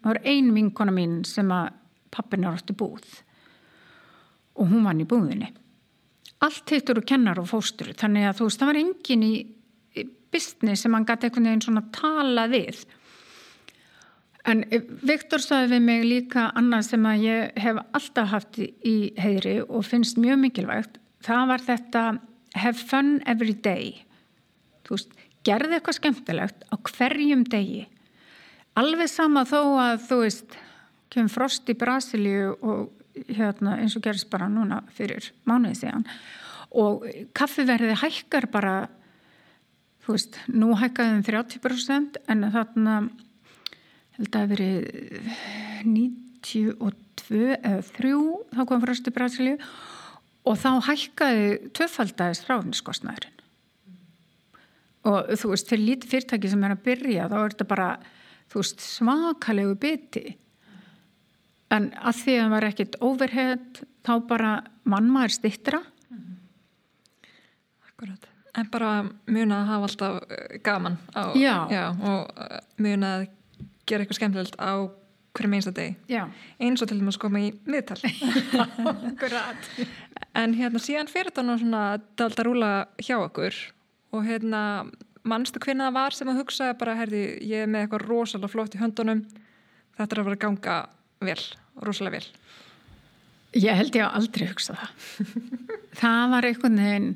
Það 0.00 0.10
var 0.10 0.22
ein 0.28 0.52
vinkona 0.56 0.94
mín 0.94 1.20
sem 1.28 1.50
að 1.52 1.74
pappin 2.14 2.46
er 2.46 2.56
átti 2.56 2.76
búð 2.76 3.04
og 4.54 4.70
hún 4.70 4.84
var 4.86 4.96
í 5.00 5.08
búðinni. 5.08 5.50
Allt 6.44 6.70
hittur 6.70 7.00
og 7.00 7.08
kennar 7.08 7.40
á 7.40 7.44
fósturur 7.48 7.96
þannig 7.98 8.28
að 8.28 8.38
þú 8.38 8.48
veist 8.48 8.62
það 8.62 8.70
var 8.70 8.80
engin 8.80 9.26
í 9.26 9.34
business 10.34 10.84
sem 10.84 10.94
hann 10.94 11.06
gæti 11.06 11.28
einhvern 11.28 11.48
veginn 11.48 11.64
svona 11.64 11.84
tala 11.94 12.46
við 12.50 12.84
En 14.44 14.60
Viktor 15.08 15.40
saði 15.40 15.70
við 15.72 15.84
mig 15.86 16.02
líka 16.04 16.48
annað 16.58 16.90
sem 16.90 17.06
að 17.08 17.22
ég 17.24 17.60
hef 17.64 17.78
alltaf 17.96 18.28
haft 18.28 18.58
í 18.60 18.96
heyri 19.16 19.56
og 19.64 19.86
finnst 19.88 20.20
mjög 20.20 20.42
mikilvægt. 20.42 20.98
Það 21.24 21.46
var 21.48 21.64
þetta 21.64 22.02
have 22.60 22.76
fun 22.76 23.16
every 23.26 23.54
day. 23.54 24.04
Þú 24.84 24.98
veist, 24.98 25.16
gerði 25.48 25.78
eitthvað 25.78 25.98
skemmtilegt 25.98 26.68
á 26.68 26.74
hverjum 26.76 27.46
degi. 27.48 27.86
Alveg 28.76 29.08
sama 29.08 29.46
þó 29.48 29.60
að 29.80 29.96
þú 30.10 30.20
veist, 30.26 30.58
kemur 31.14 31.32
frost 31.32 31.70
í 31.70 31.78
Brasilíu 31.78 32.52
og 32.60 33.28
hérna 33.30 33.78
eins 33.80 33.96
og 33.96 34.04
gerist 34.04 34.28
bara 34.32 34.50
núna 34.50 34.82
fyrir 34.92 35.30
mánuðið 35.46 35.84
síðan 35.84 36.08
og 36.74 37.04
kaffiverði 37.38 37.94
hækkar 38.00 38.48
bara, 38.50 38.88
þú 40.02 40.16
veist, 40.16 40.38
nú 40.50 40.72
hækkaði 40.78 41.20
um 41.20 41.22
30% 41.28 42.18
en 42.32 42.48
þarna 42.54 42.96
held 44.18 44.38
að 44.38 44.50
verið 44.54 44.80
92 45.84 47.44
eða 47.58 47.82
3 47.98 48.14
þá 48.54 48.62
kom 48.70 48.82
frost 48.84 49.10
í 49.10 49.14
Brasilíu 49.14 49.56
og 50.44 50.58
þá 50.60 50.70
hækkaði 50.90 51.48
töfaldæðis 51.76 52.44
ráðniskostnæðurinn 52.48 53.40
og 55.04 55.34
þú 55.36 55.50
veist, 55.52 55.68
fyrir 55.68 55.84
lítið 55.90 56.14
fyrirtæki 56.14 56.50
sem 56.52 56.64
er 56.64 56.76
að 56.76 56.84
byrja 56.86 57.28
þá 57.28 57.36
er 57.40 57.54
þetta 57.54 57.68
bara 57.68 57.88
veist, 58.54 58.80
svakalegu 58.80 59.74
biti. 59.80 60.24
En 61.74 61.90
að 61.98 62.20
því 62.20 62.36
að 62.36 62.44
það 62.44 62.54
var 62.54 62.66
ekkit 62.68 62.96
overhead 63.04 63.82
þá 64.06 64.14
bara 64.30 64.52
mannmaður 64.88 65.36
stittra 65.38 65.82
Akkurat. 67.88 68.30
En 68.54 68.68
bara 68.70 68.90
muna 69.30 69.60
að 69.60 69.68
hafa 69.70 69.88
alltaf 69.88 70.16
gaman 70.66 70.96
á, 71.14 71.34
já. 71.34 71.54
Já, 71.70 71.84
og 71.94 72.42
eh, 72.42 72.60
muna 72.82 73.10
að 73.18 73.24
gera 73.88 74.04
eitthvað 74.04 74.20
skemmtilegt 74.20 74.58
á 74.60 74.88
hverjum 75.34 75.56
einsta 75.56 75.72
deg 75.74 75.96
eins 76.62 76.82
og 76.82 76.88
til 76.90 77.00
dæmis 77.00 77.18
koma 77.20 77.42
í 77.42 77.52
miðtal. 77.66 77.98
En 80.34 80.50
hérna 80.58 80.80
síðan 80.82 81.06
fyrir 81.06 81.30
þetta 81.30 81.44
nú 81.46 81.54
svona 81.60 81.82
dalda 82.18 82.42
rúla 82.42 82.70
hjá 82.98 83.14
okkur. 83.20 83.54
Og 84.14 84.24
hérna 84.26 84.62
mannstu 85.22 85.60
hvernig 85.62 85.86
það 85.86 85.94
var 85.94 86.16
sem 86.16 86.30
að 86.30 86.40
hugsa 86.42 86.72
bara, 86.78 86.96
herði, 86.98 87.20
ég 87.46 87.62
er 87.62 87.70
með 87.70 87.84
eitthvað 87.84 88.06
rosalega 88.08 88.50
flott 88.50 88.74
í 88.74 88.80
höndunum. 88.80 89.22
Þetta 89.94 90.16
er 90.16 90.20
að 90.20 90.28
vera 90.28 90.38
að 90.38 90.42
ganga 90.42 90.76
vel, 91.28 91.44
rosalega 91.86 92.18
vel. 92.18 92.26
Ég 93.62 93.78
held 93.78 93.94
ég 93.94 94.02
að 94.08 94.18
aldrei 94.18 94.48
hugsa 94.50 94.74
það. 94.80 94.90
Það 96.02 96.24
var 96.34 96.48
einhvern 96.50 96.82
veginn 96.82 97.10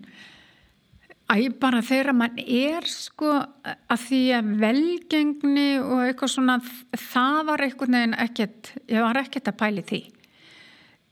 Æ, 1.29 1.51
bara 1.61 1.83
þegar 1.85 2.14
mann 2.17 2.38
er 2.41 2.87
sko 2.88 3.35
að 3.37 4.05
því 4.07 4.21
að 4.33 4.47
velgengni 4.62 5.67
og 5.77 6.07
eitthvað 6.07 6.31
svona, 6.33 6.55
það 6.97 7.41
var 7.51 7.62
einhvern 7.67 7.97
veginn 7.99 8.14
ekkert, 8.25 8.71
ég 8.88 9.05
var 9.05 9.19
ekkert 9.21 9.51
að 9.51 9.59
pæli 9.61 9.83
því. 9.91 9.99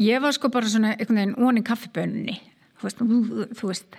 Ég 0.07 0.22
var 0.24 0.33
sko 0.33 0.48
bara 0.52 0.70
svona 0.72 0.94
einhvern 0.94 1.20
veginn 1.20 1.35
ón 1.37 1.61
í 1.61 1.64
kaffibönni, 1.68 2.37
þú 2.81 2.88
veist, 2.88 3.02
þú 3.61 3.68
veist. 3.68 3.98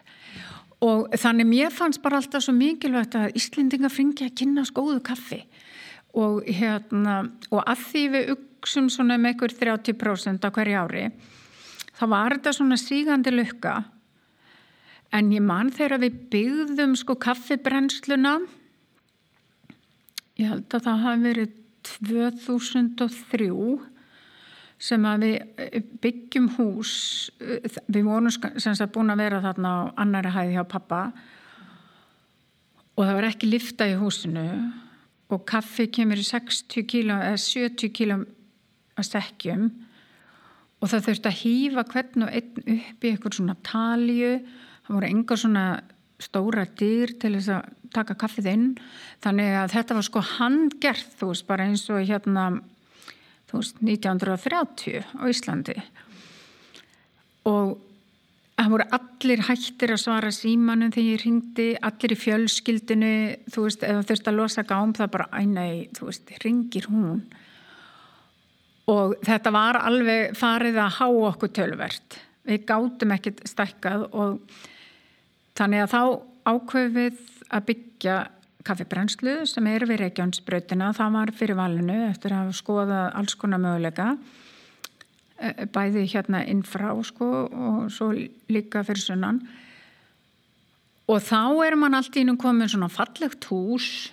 Og 0.88 1.13
þannig 1.21 1.49
mér 1.51 1.73
fannst 1.73 2.01
bara 2.01 2.17
alltaf 2.17 2.47
svo 2.47 2.56
mikilvægt 2.58 3.17
að 3.17 3.38
Íslendinga 3.38 3.91
fringi 3.93 4.25
að 4.25 4.34
kynna 4.41 4.63
skóðu 4.65 5.03
kaffi. 5.06 5.43
Og 6.17 6.41
hérna, 6.49 7.19
og 7.51 7.62
að 7.62 7.84
því 7.91 8.03
við 8.15 8.32
uksum 8.34 8.89
svona 8.89 9.19
með 9.21 9.36
einhver 9.36 9.53
30% 9.62 10.49
á 10.49 10.49
hverju 10.49 10.82
ári, 10.82 11.06
þá 11.93 12.03
var 12.10 12.38
þetta 12.39 12.56
svona 12.58 12.80
sígandi 12.82 13.36
lukka 13.38 13.75
En 15.15 15.30
ég 15.32 15.43
man 15.43 15.70
þegar 15.72 16.02
við 16.04 16.17
byggðum 16.34 16.96
sko 17.00 17.15
kaffibrennsluna, 17.22 18.34
ég 20.38 20.52
held 20.52 20.74
að 20.76 20.89
það 20.89 21.06
hafi 21.06 21.24
verið 21.24 21.54
2003 21.88 23.48
sem 24.78 25.06
að 25.10 25.24
við 25.24 25.38
eh, 25.63 25.78
byggjum 26.04 26.50
hús, 26.58 26.93
eh, 27.41 27.80
við 27.88 28.06
vorum 28.06 28.30
sem 28.30 28.76
sagt 28.78 28.93
búin 28.93 29.13
að 29.13 29.24
vera 29.24 29.41
þarna 29.41 29.72
á 29.74 29.80
annari 30.04 30.34
hæði 30.36 30.58
hjá 30.58 30.67
pappa. 30.70 31.02
Og 32.98 33.06
það 33.06 33.17
var 33.17 33.30
ekki 33.32 33.50
lifta 33.50 33.88
í 33.89 33.98
húsinu. 33.98 34.46
Og 35.34 35.43
kaffi 35.50 35.88
kemur 35.91 36.20
í 36.20 36.26
60 36.26 36.86
kíló 36.88 37.17
eða 37.24 37.41
70 37.41 37.91
kíló 37.96 38.22
að 38.98 39.08
stekkjum. 39.10 39.67
Og 40.78 40.91
það 40.91 41.08
þurfti 41.08 41.32
að 41.32 41.41
hýfa 41.41 41.84
hvern 41.91 42.28
og 42.28 42.38
einn 42.38 42.78
upp 42.78 43.06
í 43.06 43.12
eitthvað 43.12 43.38
svona 43.39 43.58
talju 43.65 44.32
það 44.88 44.95
voru 44.95 45.10
enga 45.12 45.38
svona 45.38 45.65
stóra 46.17 46.63
dýr 46.80 47.13
til 47.21 47.36
þess 47.36 47.52
að 47.54 47.73
taka 47.93 48.15
kaffið 48.19 48.50
inn. 48.52 48.67
Þannig 49.23 49.58
að 49.62 49.73
þetta 49.76 49.97
var 49.97 50.08
sko 50.08 50.23
handgert 50.34 51.17
þú 51.19 51.32
veist 51.32 51.47
bara 51.50 51.67
eins 51.67 51.84
og 51.93 52.02
hérna 52.08 52.47
þú 53.47 53.60
veist 53.62 53.84
1930 53.84 55.04
á 55.19 55.23
Íslandi. 55.30 55.76
Og 57.47 57.76
það 58.58 58.71
voru 58.73 58.88
allir 58.97 59.43
hættir 59.47 59.93
að 59.93 60.02
svara 60.02 60.32
símanum 60.34 60.93
þegar 60.93 61.12
ég 61.13 61.26
ringdi, 61.26 61.67
allir 61.78 62.15
í 62.15 62.19
fjölskyldinu 62.19 63.12
þú 63.54 63.65
veist, 63.67 63.84
ef 63.84 64.00
þú 64.00 64.08
þurft 64.12 64.32
að 64.32 64.39
losa 64.39 64.65
gám 64.67 64.95
það 64.97 65.12
bara, 65.13 65.28
ænæg, 65.38 65.91
þú 66.00 66.10
veist, 66.10 66.34
ringir 66.43 66.88
hún? 66.91 67.21
Og 68.88 69.17
þetta 69.28 69.52
var 69.52 69.82
alveg 69.84 70.34
farið 70.39 70.80
að 70.82 70.97
há 70.97 71.06
okkur 71.30 71.54
tölvert 71.54 72.17
við 72.47 72.63
gátum 72.67 73.13
ekkert 73.15 73.43
stækkað 73.50 74.08
og 74.15 74.60
Þannig 75.58 75.84
að 75.84 75.93
þá 75.93 76.02
ákveðið 76.48 77.22
að 77.48 77.63
byggja 77.72 78.17
kaffibrennslu 78.67 79.38
sem 79.48 79.70
er 79.72 79.86
við 79.88 80.02
Reykjavínsbrautina. 80.04 80.91
Það 80.96 81.15
var 81.15 81.32
fyrir 81.36 81.58
valinu 81.58 81.96
eftir 82.10 82.36
að 82.36 82.52
skoða 82.58 83.08
alls 83.17 83.38
konar 83.39 83.62
möguleika 83.63 84.12
eh, 85.39 85.63
bæði 85.74 86.06
hérna 86.12 86.43
inn 86.46 86.62
frá 86.67 86.91
sko 87.08 87.30
og 87.48 87.88
svo 87.93 88.12
líka 88.52 88.84
fyrir 88.88 89.04
sunnan. 89.04 89.41
Og 91.08 91.24
þá 91.24 91.41
er 91.63 91.78
mann 91.80 91.96
allt 91.96 92.20
í 92.20 92.26
nú 92.28 92.36
komið 92.39 92.76
svona 92.76 92.91
fallegt 92.91 93.48
hús 93.48 94.12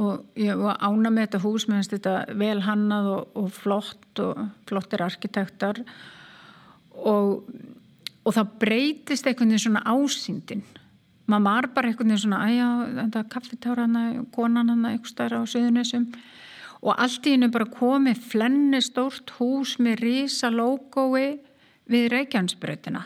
og 0.00 0.38
ég 0.38 0.56
var 0.56 0.78
ána 0.80 1.10
með 1.12 1.26
þetta 1.26 1.42
hús 1.42 1.68
meðan 1.68 1.88
þetta 1.90 2.14
vel 2.40 2.62
hannað 2.64 3.08
og, 3.12 3.32
og 3.42 3.48
flott 3.52 4.22
og 4.24 4.44
flottir 4.70 5.04
arkitektar 5.04 5.82
og 6.96 7.42
og 8.22 8.36
það 8.36 8.54
breytist 8.62 9.26
einhvern 9.26 9.52
veginn 9.52 9.64
svona 9.66 9.84
ásýndin. 9.86 10.62
Maður 11.30 11.46
var 11.48 11.68
bara 11.74 11.90
einhvern 11.90 12.12
veginn 12.12 12.24
svona 12.24 12.44
æja, 12.48 12.68
þetta 13.00 13.24
kaffitára 13.32 13.86
hana, 13.86 14.24
konan 14.34 14.72
hana 14.72 14.92
eitthvað 14.94 15.14
starra 15.14 15.42
á 15.42 15.44
söðunisum 15.48 16.10
og 16.82 16.98
allt 16.98 17.26
í 17.26 17.36
hennu 17.36 17.48
bara 17.54 17.70
komið 17.70 18.22
flenni 18.32 18.82
stórt 18.82 19.34
hús 19.38 19.76
með 19.82 20.02
rísa 20.02 20.50
logói 20.50 21.38
við 21.90 22.08
Reykjavínsbröðina 22.12 23.04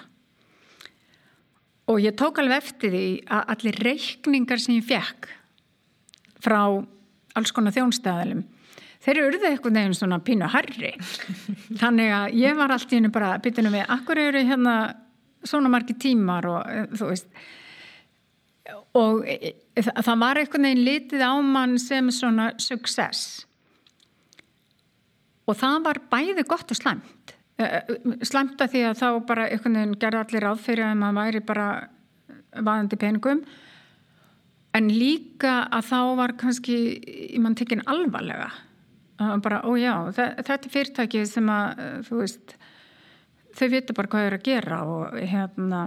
og 1.86 2.02
ég 2.02 2.16
tók 2.18 2.40
alveg 2.42 2.64
eftir 2.64 2.94
því 2.94 3.06
að 3.30 3.54
allir 3.54 3.80
reikningar 3.86 4.62
sem 4.62 4.78
ég 4.78 4.86
fekk 4.88 5.28
frá 6.42 6.60
alls 7.36 7.52
konar 7.54 7.74
þjónstæðalum 7.76 8.44
þeir 9.04 9.12
eru 9.12 9.26
urðið 9.30 9.48
eitthvað 9.50 9.76
nefnum 9.76 9.98
svona 9.98 10.20
pínu 10.24 10.48
harri 10.50 10.94
þannig 11.80 12.14
að 12.16 12.38
ég 12.40 12.56
var 12.58 12.74
allt 12.74 12.92
í 12.92 12.98
hennu 12.98 13.12
bara 13.14 13.36
byttinu 13.42 13.72
við, 13.74 13.84
akkur 13.92 14.22
eru 14.24 14.44
hérna 14.48 14.76
svona 15.48 15.70
margi 15.72 15.96
tímar 16.00 16.48
og 16.50 16.60
eh, 16.70 16.86
þú 16.96 17.10
veist 17.12 17.28
og 18.98 19.26
eh, 19.28 19.52
það 19.84 20.22
var 20.22 20.40
einhvern 20.40 20.68
veginn 20.68 20.86
litið 20.86 21.22
á 21.22 21.34
mann 21.44 21.76
sem 21.78 22.08
svona 22.14 22.50
success. 22.62 23.44
Og 25.46 25.54
það 25.54 25.84
var 25.84 26.00
bæði 26.10 26.46
gott 26.48 26.72
og 26.74 26.78
slæmt. 26.80 27.34
Eh, 27.62 27.92
slæmt 28.26 28.60
að 28.60 28.72
því 28.72 28.82
að 28.88 29.02
þá 29.02 29.08
bara 29.28 29.46
einhvern 29.52 29.78
veginn 29.78 30.00
gerði 30.02 30.22
allir 30.24 30.48
áfyrir 30.50 30.88
að 30.88 30.98
maður 31.02 31.20
væri 31.20 31.44
bara 31.52 31.68
vaðandi 32.56 32.98
peningum. 33.00 33.44
En 34.76 34.90
líka 34.92 35.60
að 35.72 35.92
þá 35.92 36.00
var 36.18 36.34
kannski 36.40 36.78
mann 37.40 37.54
tekinn 37.56 37.84
alvarlega. 37.86 38.50
Bara, 39.16 39.62
ó 39.64 39.72
já, 39.80 39.94
þetta 40.12 40.56
er 40.58 40.72
fyrirtæki 40.72 41.22
sem 41.24 41.46
að, 41.48 41.78
þú 42.04 42.18
veist 42.20 42.56
þau 43.56 43.68
vita 43.72 43.96
bara 43.96 44.12
hvað 44.12 44.28
er 44.28 44.36
að 44.38 44.46
gera 44.46 44.82
og 44.90 45.16
hérna 45.20 45.82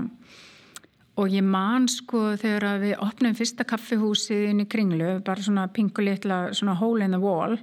og 1.20 1.34
ég 1.34 1.44
man 1.44 1.88
sko 1.92 2.34
þegar 2.40 2.82
við 2.82 2.98
opnum 3.04 3.36
fyrsta 3.36 3.68
kaffihúsið 3.68 4.50
inn 4.50 4.64
í 4.64 4.70
kringlu 4.72 5.20
bara 5.26 5.44
svona 5.44 5.68
pinkulitla 5.74 6.50
svona 6.56 6.78
hole 6.80 7.06
in 7.06 7.16
the 7.16 7.22
wall 7.22 7.58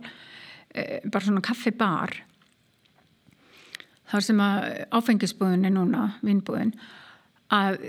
e, 0.75 1.01
bara 1.05 1.25
svona 1.25 1.45
kaffibar 1.45 2.15
þar 4.11 4.27
sem 4.27 4.43
að 4.43 4.67
áfengisbúðin 4.95 5.67
er 5.67 5.75
núna, 5.75 6.05
vinnbúðin, 6.25 6.75
að 7.55 7.81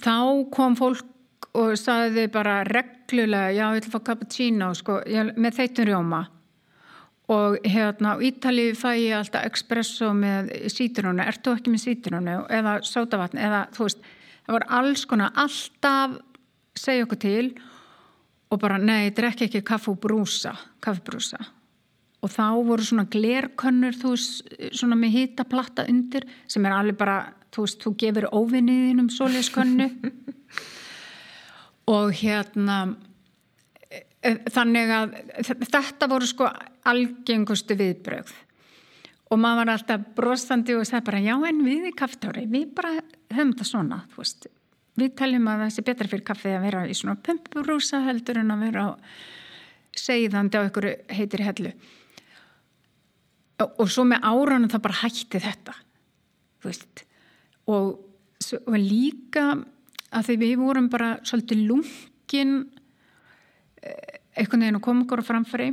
þá 0.00 0.16
kom 0.54 0.76
fólk 0.78 1.50
og 1.54 1.74
saði 1.78 2.26
bara 2.32 2.62
reglulega, 2.66 3.52
já, 3.54 3.66
ég 3.76 3.84
vil 3.84 3.92
fá 3.92 4.00
cappuccino, 4.08 4.72
sko, 4.76 5.02
með 5.36 5.60
þeittum 5.60 5.90
rjóma 5.90 6.22
og 7.32 7.56
hérna 7.64 8.14
á 8.14 8.20
Ítali 8.20 8.72
fæ 8.76 8.90
ég 9.00 9.16
alltaf 9.16 9.46
espresso 9.48 10.10
með 10.12 10.50
sítrónu, 10.72 11.24
ertu 11.24 11.54
ekki 11.54 11.72
með 11.72 11.84
sítrónu 11.86 12.36
eða 12.52 12.78
sótavatn, 12.84 13.40
eða 13.40 13.64
þú 13.72 13.86
veist 13.86 14.02
það 14.44 14.56
var 14.58 14.66
alls 14.78 15.04
konar, 15.08 15.32
alltaf 15.34 16.18
segja 16.76 17.06
okkur 17.06 17.20
til 17.22 17.46
og 18.52 18.60
bara, 18.60 18.76
nei, 18.78 19.08
drekki 19.14 19.48
ekki 19.48 19.64
kaffu 19.64 19.96
brúsa 19.96 20.52
kaffubrúsa 20.84 21.40
og 22.24 22.32
þá 22.32 22.44
voru 22.66 22.84
svona 22.84 23.06
glerkönnur 23.08 23.96
þú 24.00 24.12
veist, 24.14 24.52
svona 24.76 24.98
með 25.00 25.16
hýtaplatta 25.16 25.88
undir 25.88 26.28
sem 26.46 26.64
er 26.66 26.76
alveg 26.76 27.00
bara, 27.00 27.18
þú 27.54 27.64
veist, 27.64 27.80
þú 27.80 27.94
gefur 28.04 28.28
óvinniðin 28.36 29.00
um 29.00 29.10
soliskönnu 29.12 29.88
og 31.96 32.12
hérna 32.20 32.78
þannig 34.24 34.92
að 34.94 35.14
þetta 35.68 36.08
voru 36.08 36.28
sko 36.28 36.48
algengustu 36.88 37.76
viðbröð 37.76 38.32
og 39.32 39.40
maður 39.40 39.60
var 39.60 39.72
alltaf 39.74 40.04
brostandi 40.16 40.76
og 40.76 40.86
sagði 40.88 41.06
bara 41.08 41.22
já 41.24 41.34
en 41.48 41.62
við 41.66 41.88
í 41.88 41.94
kaftári, 41.96 42.44
við 42.50 42.68
bara 42.76 42.92
höfum 43.34 43.54
þetta 43.54 43.66
svona, 43.68 44.00
veist. 44.14 44.46
Við 44.94 45.16
teljum 45.18 45.48
að 45.50 45.64
það 45.64 45.72
sé 45.74 45.84
betra 45.88 46.10
fyrir 46.10 46.26
kaffið 46.28 46.54
að 46.54 46.66
vera 46.68 46.82
í 46.86 46.94
svona 46.94 47.16
pumpubrúsa 47.26 48.04
heldur 48.04 48.38
en 48.44 48.54
að 48.54 48.62
vera 48.68 48.84
á 48.86 48.90
segðandi 49.98 50.60
á 50.60 50.62
einhverju 50.62 50.92
heitir 51.18 51.42
hellu. 51.42 51.72
Og 53.64 53.90
svo 53.90 54.04
með 54.06 54.26
áranum 54.26 54.70
það 54.70 54.84
bara 54.86 55.00
hætti 55.00 55.40
þetta 55.42 55.74
veist. 56.62 57.04
Og, 57.70 57.98
og 58.60 58.78
líka 58.78 59.48
að 60.14 60.28
því 60.28 60.38
við 60.44 60.54
vorum 60.62 60.88
bara 60.92 61.16
svolítið 61.26 61.66
lungin 61.72 62.54
eh, 62.62 62.73
einhvern 64.34 64.64
veginn 64.64 64.80
að 64.80 64.86
koma 64.86 65.04
okkur 65.04 65.22
á 65.22 65.30
framfæri. 65.30 65.72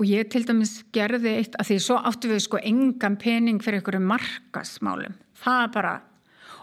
Og 0.00 0.08
ég 0.08 0.30
til 0.32 0.46
dæmis 0.48 0.78
gerði 0.94 1.34
eitt 1.36 1.58
að 1.60 1.72
því 1.72 1.80
svo 1.84 1.98
áttu 2.00 2.30
við 2.30 2.44
sko 2.46 2.60
engan 2.64 3.18
pening 3.20 3.60
fyrir 3.60 3.82
einhverju 3.82 4.00
markasmálum 4.00 5.18
það 5.40 5.66
bara 5.74 5.94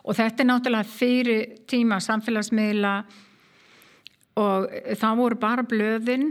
og 0.08 0.18
þetta 0.18 0.44
er 0.44 0.50
náttúrulega 0.52 0.90
fyrir 0.90 1.56
tíma 1.70 2.00
samfélagsmiðla 2.04 2.94
og 4.38 4.68
það 5.00 5.22
voru 5.22 5.40
bara 5.42 5.66
blöðin 5.68 6.30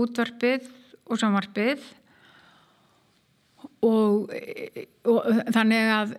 útvarpið 0.00 0.68
og 1.10 1.20
samvarpið 1.20 1.88
og, 3.86 4.30
og 5.10 5.42
þannig 5.50 5.92
að 5.96 6.14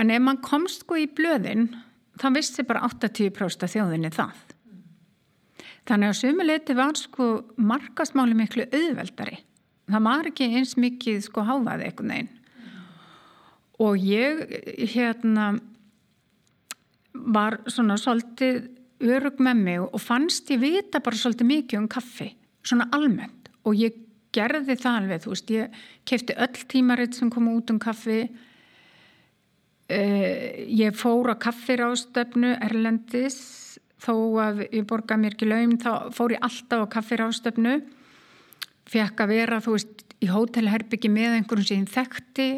en 0.00 0.14
ef 0.14 0.24
mann 0.24 0.40
komst 0.44 0.86
sko 0.86 0.98
í 0.98 1.08
blöðin 1.12 1.68
þá 2.20 2.30
vissi 2.36 2.64
bara 2.66 2.86
80% 2.88 3.66
af 3.66 3.74
þjóðinni 3.74 4.12
það 4.14 4.49
þannig 5.88 6.12
að 6.12 6.18
sumuleiti 6.20 6.76
var 6.76 6.98
sko 6.98 7.30
markasmáli 7.56 8.36
miklu 8.38 8.66
auðveldari. 8.68 9.40
Það 9.90 10.06
var 10.06 10.28
ekki 10.30 10.50
eins 10.58 10.76
mikið 10.78 11.24
sko 11.24 11.46
háfaði 11.46 11.88
eitthvað 11.88 12.12
neinn 12.12 12.36
og 13.80 13.96
ég 14.04 14.42
hérna 14.92 15.54
var 17.12 17.60
svona 17.70 17.96
svolítið 18.00 18.68
örug 19.00 19.40
með 19.40 19.64
mig 19.64 19.80
og 19.86 20.00
fannst 20.02 20.50
ég 20.52 20.60
vita 20.60 21.00
bara 21.00 21.16
svolítið 21.16 21.48
mikið 21.48 21.80
um 21.80 21.88
kaffi 21.90 22.28
svona 22.66 22.90
almennt. 22.92 23.48
Og 23.64 23.76
ég 23.76 23.96
gerði 24.34 24.76
það 24.78 24.98
alveg, 25.00 25.24
þú 25.24 25.32
veist, 25.32 25.50
ég 25.50 25.80
kefti 26.08 26.36
öll 26.36 26.64
tímaritt 26.70 27.16
sem 27.16 27.30
kom 27.32 27.48
út 27.50 27.72
um 27.72 27.80
kaffi. 27.82 28.22
Uh, 29.90 30.60
ég 30.70 30.94
fór 30.94 31.32
á 31.32 31.40
kaffirástöfnu 31.40 32.52
Erlendis 32.62 33.79
þó 34.00 34.14
að 34.42 34.62
ég 34.68 34.86
borgaði 34.88 35.22
mér 35.22 35.36
ekki 35.36 35.48
laum 35.48 35.76
þá 35.80 35.90
fór 36.16 36.34
ég 36.36 36.44
alltaf 36.46 36.84
á 36.88 36.92
kaffirástöfnu 36.96 37.74
fekk 38.90 39.22
að 39.22 39.32
vera, 39.34 39.60
þú 39.62 39.76
veist, 39.76 40.04
í 40.20 40.28
hótelherbyggi 40.30 41.10
með 41.12 41.38
einhverjum 41.38 41.68
sem 41.68 41.86
þekkti 41.88 42.48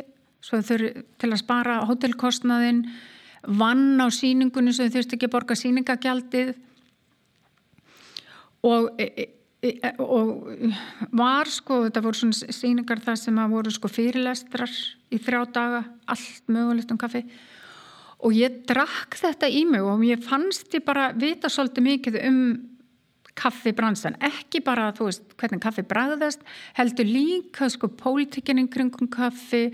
þau 0.42 0.60
til 0.66 1.30
að 1.30 1.38
spara 1.38 1.82
hótelkostnaðin 1.86 2.84
vann 3.58 4.00
á 4.02 4.06
síningunni 4.14 4.74
sem 4.74 4.90
þurfti 4.90 5.18
ekki 5.18 5.28
að 5.28 5.34
borga 5.36 5.58
síningagjaldið 5.58 6.54
og 8.62 8.90
e, 9.02 9.06
e, 9.06 9.28
E, 9.62 9.92
og 10.02 10.40
var 11.14 11.46
sko, 11.46 11.84
þetta 11.84 12.00
voru 12.02 12.18
svona 12.18 12.50
síningar 12.50 12.98
það 13.04 13.18
sem 13.20 13.36
að 13.38 13.52
voru 13.54 13.70
sko 13.70 13.86
fyrirlestrar 13.94 14.72
í 15.14 15.20
þrjá 15.22 15.42
daga, 15.54 15.82
allt 16.10 16.50
mögulegt 16.50 16.90
um 16.90 16.98
kaffi 16.98 17.22
og 18.22 18.36
ég 18.36 18.60
drakk 18.68 19.16
þetta 19.18 19.50
í 19.50 19.64
mig 19.68 19.82
og 19.82 20.04
ég 20.06 20.22
fannst 20.22 20.74
ég 20.76 20.84
bara 20.86 21.10
vita 21.16 21.50
svolítið 21.50 21.88
mikið 21.88 22.20
um 22.28 22.44
kaffibransan, 23.38 24.18
ekki 24.20 24.60
bara 24.64 24.90
þú 24.92 25.08
veist 25.08 25.34
hvernig 25.40 25.62
kaffi 25.64 25.84
bræðast, 25.88 26.42
heldur 26.76 27.08
líka 27.08 27.68
sko 27.72 27.88
pólitikinin 27.88 28.68
kringum 28.72 29.08
kaffi, 29.12 29.70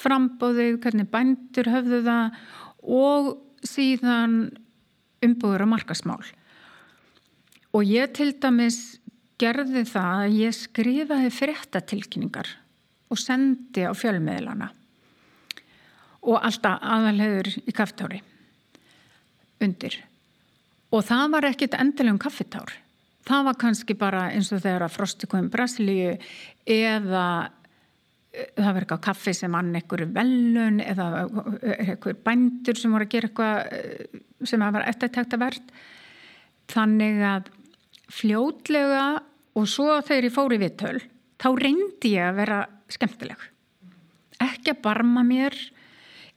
frambóðið, 0.00 0.78
hvernig 0.80 1.10
bændur 1.12 1.68
höfðu 1.68 2.00
það 2.06 2.38
og 2.82 3.28
síðan 3.68 4.38
umbúður 5.22 5.66
og 5.66 5.72
markasmál 5.74 6.22
og 7.72 7.88
ég 7.88 8.10
til 8.16 8.32
dæmis 8.42 8.80
gerði 9.40 9.84
það 9.88 10.24
að 10.24 10.38
ég 10.40 10.56
skrifaði 10.56 11.30
fréttatilkynningar 11.36 12.48
og 13.12 13.20
sendi 13.20 13.84
á 13.86 13.92
fjölmiðlana 13.96 14.72
og 16.22 16.38
alltaf 16.38 16.82
aðalhegur 16.82 17.50
í 17.66 17.74
kaftári 17.74 18.20
undir. 19.62 19.96
Og 20.92 21.04
það 21.06 21.26
var 21.32 21.48
ekkit 21.48 21.76
endilegum 21.78 22.20
kaffitár. 22.20 22.74
Það 23.26 23.48
var 23.48 23.58
kannski 23.58 23.96
bara 23.98 24.26
eins 24.34 24.50
og 24.52 24.62
þegar 24.64 24.86
að 24.88 24.94
Frosti 24.96 25.28
kom 25.30 25.46
í 25.46 25.52
Brasilíu 25.52 26.16
eða 26.66 27.26
eh, 28.34 28.50
það 28.58 28.68
var 28.68 28.80
eitthvað 28.82 29.04
kaffi 29.06 29.34
sem 29.38 29.54
ann 29.54 29.76
ekkur 29.78 30.04
velun 30.10 30.82
eða 30.82 31.08
ekkur 31.94 32.18
bændur 32.26 32.78
sem 32.78 32.94
voru 32.94 33.06
að 33.06 33.14
gera 33.14 33.30
eitthvað 33.30 33.78
eh, 33.78 34.22
sem 34.50 34.66
var 34.66 34.88
eftirtækt 34.90 35.36
að 35.38 35.44
verð. 35.46 35.72
Þannig 36.72 37.22
að 37.30 37.52
fljótlega 38.12 39.06
og 39.58 39.70
svo 39.70 40.00
þegar 40.02 40.28
ég 40.28 40.34
fór 40.34 40.56
í 40.56 40.60
vittöl 40.60 40.98
þá 41.42 41.48
reyndi 41.58 42.16
ég 42.16 42.26
að 42.26 42.38
vera 42.42 42.58
skemmtileg. 42.92 43.46
Ekki 44.42 44.74
að 44.74 44.82
barma 44.84 45.22
mér 45.26 45.56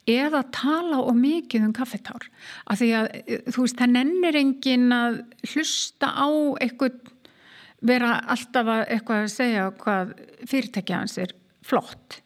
eða 0.10 0.44
tala 0.54 1.02
og 1.02 1.18
mikið 1.18 1.66
um 1.66 1.74
kaffetár 1.74 2.28
af 2.70 2.78
því 2.82 2.90
að 3.00 3.08
þú 3.50 3.64
veist 3.64 3.80
það 3.80 3.94
nennir 3.96 4.38
engin 4.38 4.92
að 4.94 5.18
hlusta 5.50 6.12
á 6.14 6.30
eitthvað 6.62 7.00
vera 7.86 8.12
alltaf 8.34 8.70
að 8.70 8.84
eitthvað 8.94 9.24
að 9.24 9.34
segja 9.34 9.66
hvað 9.82 10.14
fyrirtækja 10.50 11.02
hans 11.02 11.18
er 11.22 11.34
flott. 11.66 12.22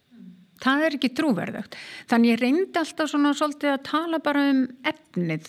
Það 0.60 0.84
er 0.84 0.96
ekki 0.96 1.10
trúverðugt. 1.16 1.76
Þannig 2.10 2.34
ég 2.34 2.42
reyndi 2.42 2.80
alltaf 2.80 3.08
svona 3.10 3.32
svolítið 3.36 3.72
að 3.74 3.86
tala 3.88 4.20
bara 4.24 4.44
um 4.52 4.66
efnið. 4.88 5.48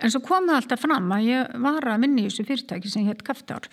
En 0.00 0.12
svo 0.12 0.22
kom 0.24 0.46
það 0.48 0.60
alltaf 0.60 0.84
fram 0.84 1.10
að 1.12 1.26
ég 1.26 1.56
var 1.66 1.88
að 1.90 2.04
vinni 2.06 2.24
í 2.24 2.28
þessu 2.30 2.46
fyrirtæki 2.48 2.92
sem 2.92 3.08
hétt 3.10 3.24
kaffetár 3.26 3.66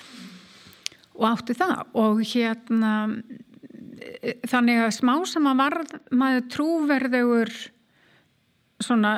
og 1.18 1.28
átti 1.30 1.56
það. 1.58 1.84
Og 1.98 2.24
hérna 2.34 2.94
þannig 4.47 4.83
að 4.83 4.93
smá 4.97 5.13
sem 5.29 5.49
að 5.49 5.60
var 5.63 5.75
maður 6.12 6.47
trúverðugur 6.53 7.53
svona 8.83 9.13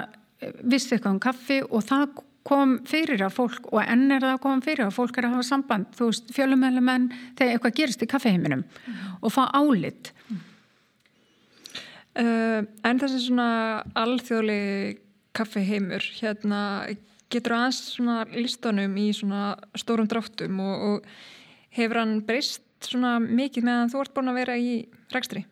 vissi 0.63 0.95
eitthvað 0.95 1.15
um 1.15 1.23
kaffi 1.23 1.59
og 1.67 1.85
það 1.87 2.19
kom 2.49 2.77
fyrir 2.87 3.21
að 3.25 3.35
fólk 3.35 3.67
og 3.73 3.81
enn 3.83 4.07
er 4.15 4.23
það 4.23 4.35
að 4.35 4.43
koma 4.45 4.65
fyrir 4.65 4.85
að 4.85 4.95
fólk 4.95 5.17
er 5.19 5.27
að 5.27 5.35
hafa 5.35 5.47
samband 5.49 5.89
þú 5.97 6.07
veist 6.09 6.31
fjölumælumenn 6.35 7.09
þegar 7.37 7.51
eitthvað 7.55 7.75
gerist 7.81 8.05
í 8.05 8.09
kaffiheiminum 8.09 8.63
mm. 8.63 9.01
og 9.19 9.33
fá 9.35 9.41
álit 9.57 10.13
mm. 10.29 10.39
uh, 12.23 12.61
En 12.87 13.01
þessi 13.03 13.21
svona 13.25 13.49
alþjóðli 13.99 14.61
kaffiheimur 15.35 16.07
hérna 16.21 16.61
getur 17.29 17.57
aðeins 17.59 17.83
svona 17.93 18.23
listunum 18.31 18.95
í 18.97 19.11
svona 19.13 19.51
stórum 19.77 20.09
dráttum 20.09 20.63
og, 20.63 20.87
og 20.89 21.75
hefur 21.77 22.01
hann 22.01 22.17
breyst 22.25 22.63
svona 22.85 23.17
mikið 23.23 23.65
meðan 23.67 23.91
þú 23.93 24.03
ert 24.03 24.13
búin 24.15 24.31
að 24.31 24.39
vera 24.41 24.57
í 24.59 24.73
rækstri? 25.13 25.45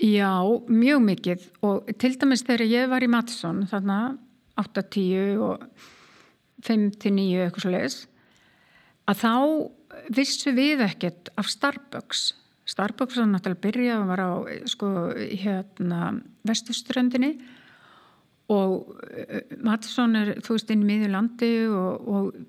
Já, 0.00 0.42
mjög 0.66 1.02
mikið. 1.04 1.44
Og 1.66 1.90
til 2.00 2.14
dæmis 2.18 2.42
þegar 2.46 2.66
ég 2.66 2.88
var 2.90 3.04
í 3.04 3.10
Mattisson 3.10 3.62
þarna 3.70 3.98
8-10 4.58 5.38
og 5.44 5.62
5-9 6.64 7.44
eitthvað 7.44 7.62
svo 7.62 7.74
leiðis 7.74 7.98
að 9.10 9.20
þá 9.20 9.34
vissu 10.16 10.54
við 10.56 10.82
ekkert 10.84 11.30
af 11.38 11.50
Starbucks. 11.52 12.32
Starbucks 12.68 13.18
var 13.20 13.28
náttúrulega 13.28 13.58
að 13.58 13.64
byrja 13.66 13.98
og 14.00 14.08
var 14.08 14.22
á 14.24 14.30
sko 14.70 14.90
hérna 15.18 16.00
vestuströndinni 16.48 17.34
og 18.52 18.96
eh, 19.12 19.44
Mattisson 19.64 20.16
er 20.20 20.34
þú 20.44 20.56
veist 20.56 20.72
inn 20.72 20.84
í 20.84 20.88
miðjulandi 20.88 21.52
og, 21.68 22.08
og, 22.08 22.40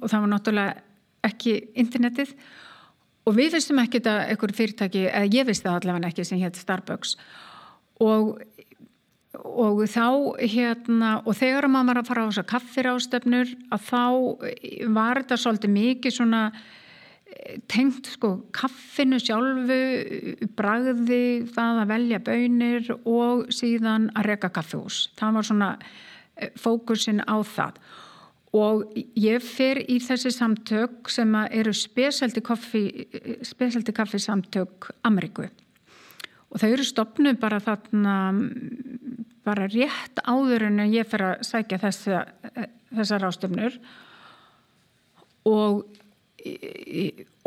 og 0.00 0.06
það 0.08 0.24
var 0.24 0.32
náttúrulega 0.32 1.28
ekki 1.28 1.54
internetið 1.80 2.34
og 3.28 3.36
við 3.36 3.56
fyrstum 3.56 3.82
ekki 3.82 4.00
þetta 4.00 4.14
einhver 4.32 4.54
fyrirtæki, 4.56 5.04
eða 5.10 5.34
ég 5.36 5.48
vist 5.48 5.66
það 5.66 5.82
allavega 5.82 6.12
ekki 6.12 6.24
sem 6.24 6.40
hétt 6.40 6.60
Starbucks. 6.60 7.18
Og 8.04 8.38
og 9.36 9.84
þá 9.90 10.06
hérna 10.40 11.10
og 11.26 11.36
þegar 11.36 11.68
maður 11.70 11.90
var 11.90 12.00
að 12.00 12.08
fara 12.08 12.24
á 12.24 12.28
þessar 12.30 12.48
kaffirástöfnur 12.48 13.54
að 13.74 13.86
þá 13.86 14.04
var 14.96 15.20
þetta 15.20 15.38
svolítið 15.42 15.74
mikið 15.74 16.14
svona 16.16 16.42
eh, 16.48 17.58
tengt 17.70 18.08
sko 18.14 18.32
kaffinu 18.56 19.20
sjálfu 19.22 20.48
bragði 20.58 21.22
það 21.54 21.82
að 21.84 21.92
velja 21.92 22.22
bönir 22.24 22.90
og 23.04 23.52
síðan 23.54 24.08
að 24.16 24.30
reyka 24.32 24.52
kaffihús. 24.58 25.06
Það 25.18 25.38
var 25.38 25.48
svona 25.50 25.70
eh, 25.78 26.50
fókusin 26.56 27.22
á 27.28 27.36
það 27.44 27.82
og 28.56 28.94
ég 29.18 29.42
fer 29.44 29.82
í 29.84 29.98
þessi 30.00 30.30
samtök 30.32 31.10
sem 31.12 31.34
eru 31.50 31.72
spesaldi 31.76 32.40
kaffi 32.40 34.18
samtök 34.22 34.90
Ameríku. 35.04 35.48
Og 36.48 36.60
þau 36.62 36.70
eru 36.70 36.84
stopnuð 36.86 37.36
bara 37.40 37.60
þarna 37.60 38.14
bara 39.48 39.68
rétt 39.70 40.20
áður 40.28 40.66
en 40.68 40.82
ég 40.92 41.08
fer 41.08 41.24
að 41.24 41.46
sækja 41.48 41.80
þessa, 41.82 42.24
þessar 42.92 43.26
ástöfnur 43.28 43.78
og, 45.48 45.84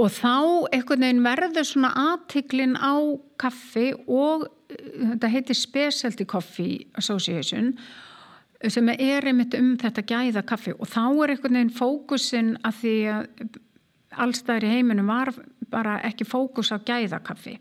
og 0.02 0.10
þá 0.16 0.36
einhvern 0.74 1.06
veginn 1.06 1.26
verður 1.26 1.68
svona 1.68 1.92
aðtiklin 2.08 2.78
á 2.78 2.96
kaffi 3.42 3.92
og 4.08 4.48
þetta 4.72 5.34
heitir 5.34 5.58
Specialty 5.58 6.26
Coffee 6.30 6.88
Association 6.98 7.76
sem 8.70 8.90
er 8.94 9.26
einmitt 9.26 9.56
um 9.58 9.74
þetta 9.82 10.04
gæða 10.06 10.46
kaffi. 10.46 10.74
Og 10.78 10.90
þá 10.90 11.04
er 11.24 11.34
einhvern 11.34 11.58
veginn 11.58 11.76
fókusin 11.76 12.56
að 12.68 12.82
því 12.82 12.96
að 13.12 13.60
allstæðir 14.22 14.68
í 14.68 14.74
heiminum 14.76 15.12
var 15.12 15.32
bara 15.72 16.00
ekki 16.08 16.28
fókus 16.28 16.74
á 16.76 16.78
gæða 16.78 17.22
kaffi. 17.26 17.56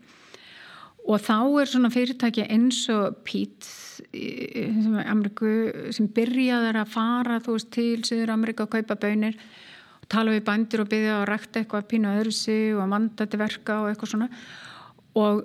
Og 1.09 1.17
þá 1.23 1.37
er 1.61 1.69
svona 1.69 1.89
fyrirtæki 1.89 2.45
eins 2.45 2.83
og 2.93 3.23
Pete 3.25 3.65
sem, 3.65 5.23
sem 5.95 6.09
byrjaður 6.13 6.81
að 6.83 6.91
fara 6.93 7.39
þú 7.41 7.55
veist 7.55 7.71
til 7.73 8.03
Sýður 8.05 8.33
Amerika 8.35 8.67
að 8.67 8.75
kaupa 8.75 8.99
bönir 9.01 9.39
og 10.01 10.09
tala 10.11 10.35
við 10.35 10.45
bændir 10.45 10.83
og 10.83 10.91
byggja 10.91 11.15
og 11.21 11.25
rækta 11.29 11.63
eitthvað 11.63 11.87
pínu 11.89 12.13
öðru 12.19 12.35
sig 12.35 12.75
og 12.75 12.91
manda 12.91 13.25
til 13.25 13.41
verka 13.41 13.79
og 13.81 13.89
eitthvað 13.89 14.13
svona. 14.13 14.29
Og, 15.17 15.41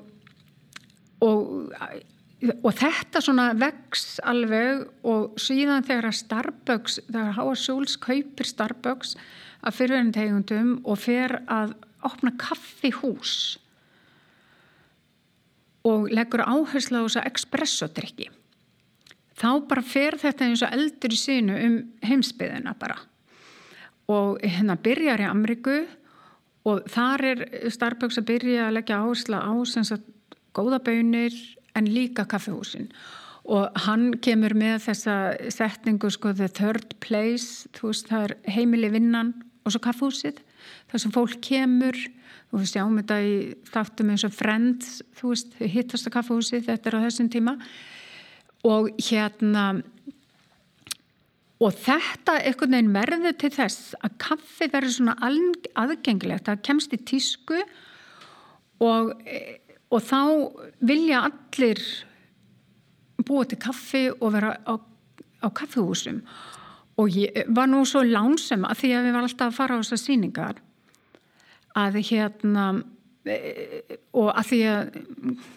og, 1.25 1.41
og 2.45 2.73
þetta 2.77 3.23
svona 3.25 3.51
vex 3.57 4.19
alveg 4.27 4.85
og 5.09 5.39
síðan 5.41 5.87
þegar 5.87 6.11
að 6.11 6.19
Starbucks 6.21 6.99
þegar 7.09 7.37
Háa 7.39 7.55
Súls 7.57 7.97
kaupir 8.01 8.49
Starbucks 8.49 9.15
að 9.67 9.79
fyrirverðin 9.79 10.17
tegundum 10.17 10.73
og 10.85 11.01
fer 11.01 11.39
að 11.49 11.73
opna 12.07 12.35
kaffihús 12.39 13.57
og 15.87 16.11
leggur 16.13 16.45
áherslu 16.45 17.01
á 17.01 17.07
þess 17.07 17.21
að 17.23 17.31
espressodrykki 17.33 18.29
þá 19.37 19.51
bara 19.69 19.85
fer 19.85 20.17
þetta 20.21 20.49
eins 20.49 20.65
og 20.65 20.75
eldur 20.75 21.15
í 21.15 21.21
sínu 21.21 21.57
um 21.67 21.77
heimsbyðina 22.07 22.75
bara. 22.81 22.99
Og 24.13 24.41
hérna 24.45 24.77
byrjar 24.81 25.25
í 25.25 25.29
Amriku 25.29 25.81
og 26.67 26.87
þar 26.91 27.25
er 27.33 27.45
Starbucks 27.73 28.21
að 28.21 28.29
byrja 28.31 28.69
að 28.69 28.77
leggja 28.79 29.01
áherslu 29.03 29.41
á 29.41 29.53
sem 29.69 29.87
sagt 29.87 30.37
góða 30.57 30.81
bönir 30.85 31.35
en 31.77 31.89
líka 31.93 32.27
kaffehúsin 32.29 32.91
og 33.47 33.71
hann 33.87 34.17
kemur 34.19 34.57
með 34.59 34.81
þessa 34.89 35.17
setningu 35.55 36.11
sko 36.11 36.33
the 36.35 36.49
third 36.51 36.97
place 37.05 37.69
þú 37.77 37.93
veist 37.93 38.11
það 38.11 38.25
er 38.27 38.37
heimili 38.57 38.91
vinnan 38.91 39.35
og 39.63 39.75
svo 39.75 39.83
kaffehúsið 39.85 40.43
þar 40.91 41.03
sem 41.03 41.15
fólk 41.15 41.41
kemur. 41.45 41.99
Og 42.53 42.63
við 42.63 42.71
sjáum 42.71 42.97
þetta 43.01 43.19
í 43.27 43.35
þáttum 43.73 44.13
eins 44.13 44.25
og 44.27 44.35
Friends, 44.35 45.01
þú 45.19 45.33
veist, 45.33 45.59
hittasta 45.59 46.13
kaffahúsi, 46.15 46.63
þetta 46.65 46.91
er 46.91 46.99
á 47.03 47.05
þessum 47.07 47.31
tíma. 47.33 47.57
Og 48.67 48.89
hérna 49.09 49.67
og 51.57 51.73
þetta 51.73 52.37
einhvern 52.45 52.77
veginn 52.77 52.95
verður 52.95 53.37
til 53.41 53.53
þess 53.55 53.95
að 54.05 54.17
kaffi 54.21 54.69
verður 54.73 54.93
svona 54.93 55.15
aðgengilegt, 55.81 56.47
það 56.49 56.65
kemst 56.69 56.93
í 56.93 56.99
tísku 57.09 57.61
og, 58.85 59.15
og 59.93 60.03
þá 60.03 60.21
vilja 60.87 61.23
allir 61.29 61.83
búa 63.27 63.47
til 63.49 63.59
kaffi 63.61 64.07
og 64.13 64.35
vera 64.35 64.55
á, 64.67 64.75
á 65.43 65.49
kaffihúsum. 65.51 66.21
Og 66.97 67.13
ég 67.13 67.47
var 67.53 67.69
nú 67.69 67.83
svo 67.87 68.03
lánsum 68.07 68.65
að 68.67 68.83
því 68.83 68.93
að 68.93 69.07
við 69.07 69.17
varum 69.17 69.29
alltaf 69.29 69.51
að 69.51 69.59
fara 69.59 69.77
á 69.77 69.81
þessar 69.83 70.03
síningar 70.03 70.63
að 71.77 71.99
hérna 72.09 72.67
e, 73.29 73.99
og 74.17 74.31
að 74.33 74.49
því 74.51 74.61
að 74.71 74.95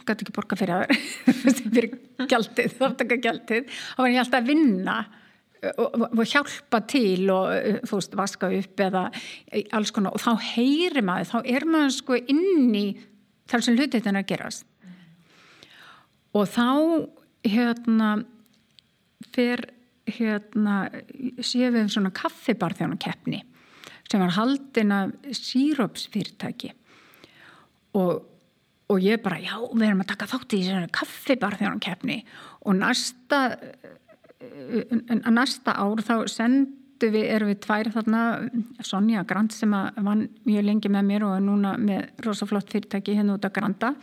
gæti 0.09 0.25
ekki 0.25 0.35
borga 0.35 0.57
fyrir 0.59 0.83
það 0.83 1.61
fyrir 1.75 1.93
gjaldið, 2.27 2.75
þáttaka 2.75 3.19
gjaldið 3.23 3.71
þá 3.71 4.01
var 4.01 4.11
ég 4.11 4.21
alltaf 4.25 4.41
að 4.41 4.51
vinna 4.51 4.97
og, 5.77 6.03
og 6.09 6.23
hjálpa 6.27 6.81
til 6.89 7.29
og 7.33 7.53
þú 7.87 7.99
veist, 7.99 8.17
vaska 8.17 8.49
upp 8.59 8.83
eða 8.83 9.05
alls 9.75 9.93
konar. 9.95 10.15
Og 10.15 10.23
þá 10.23 10.51
heyri 10.53 11.03
maður, 11.05 11.31
þá 11.33 11.53
er 11.55 11.65
maður 11.67 11.95
sko 11.97 12.19
inn 12.19 12.75
í 12.75 12.85
þar 13.49 13.65
sem 13.65 13.77
hlutið 13.77 14.05
þennan 14.05 14.23
að 14.23 14.29
gerast. 14.31 14.65
Og 16.37 16.45
þá 16.49 16.67
hérna 17.47 18.09
fer 19.33 19.65
hérna 20.09 20.75
séum 21.45 21.75
við 21.75 21.93
svona 21.93 22.11
kaffibarþjónu 22.15 22.97
keppni 23.01 23.43
sem 24.09 24.21
var 24.21 24.33
haldin 24.33 24.93
af 24.93 25.11
sírópsfyrirtæki 25.37 26.71
og, 27.97 28.23
og 28.89 29.03
ég 29.05 29.21
bara 29.21 29.37
já, 29.41 29.53
við 29.73 29.85
erum 29.85 30.01
að 30.01 30.11
taka 30.13 30.29
þátt 30.31 30.55
í 30.57 30.63
þessu 30.65 30.93
kaffibarþjónarkeppni 30.97 32.17
og 32.65 32.79
næsta 32.79 33.41
næsta 35.29 35.75
ár 35.77 36.01
þá 36.05 36.15
sendu 36.99 37.13
við, 37.15 37.29
erum 37.31 37.49
við 37.49 37.59
tvær 37.63 37.89
þarna 37.93 38.21
Sonja 38.83 39.23
Grant 39.23 39.53
sem 39.53 39.71
var 39.71 39.95
mjög 40.45 40.65
lengi 40.65 40.89
með 40.91 41.05
mér 41.07 41.23
og 41.23 41.35
er 41.37 41.43
núna 41.45 41.77
með 41.79 42.09
rosaflott 42.25 42.69
fyrirtæki 42.69 43.15
hérna 43.15 43.37
út 43.37 43.45
af 43.45 43.53
Granda. 43.53 43.93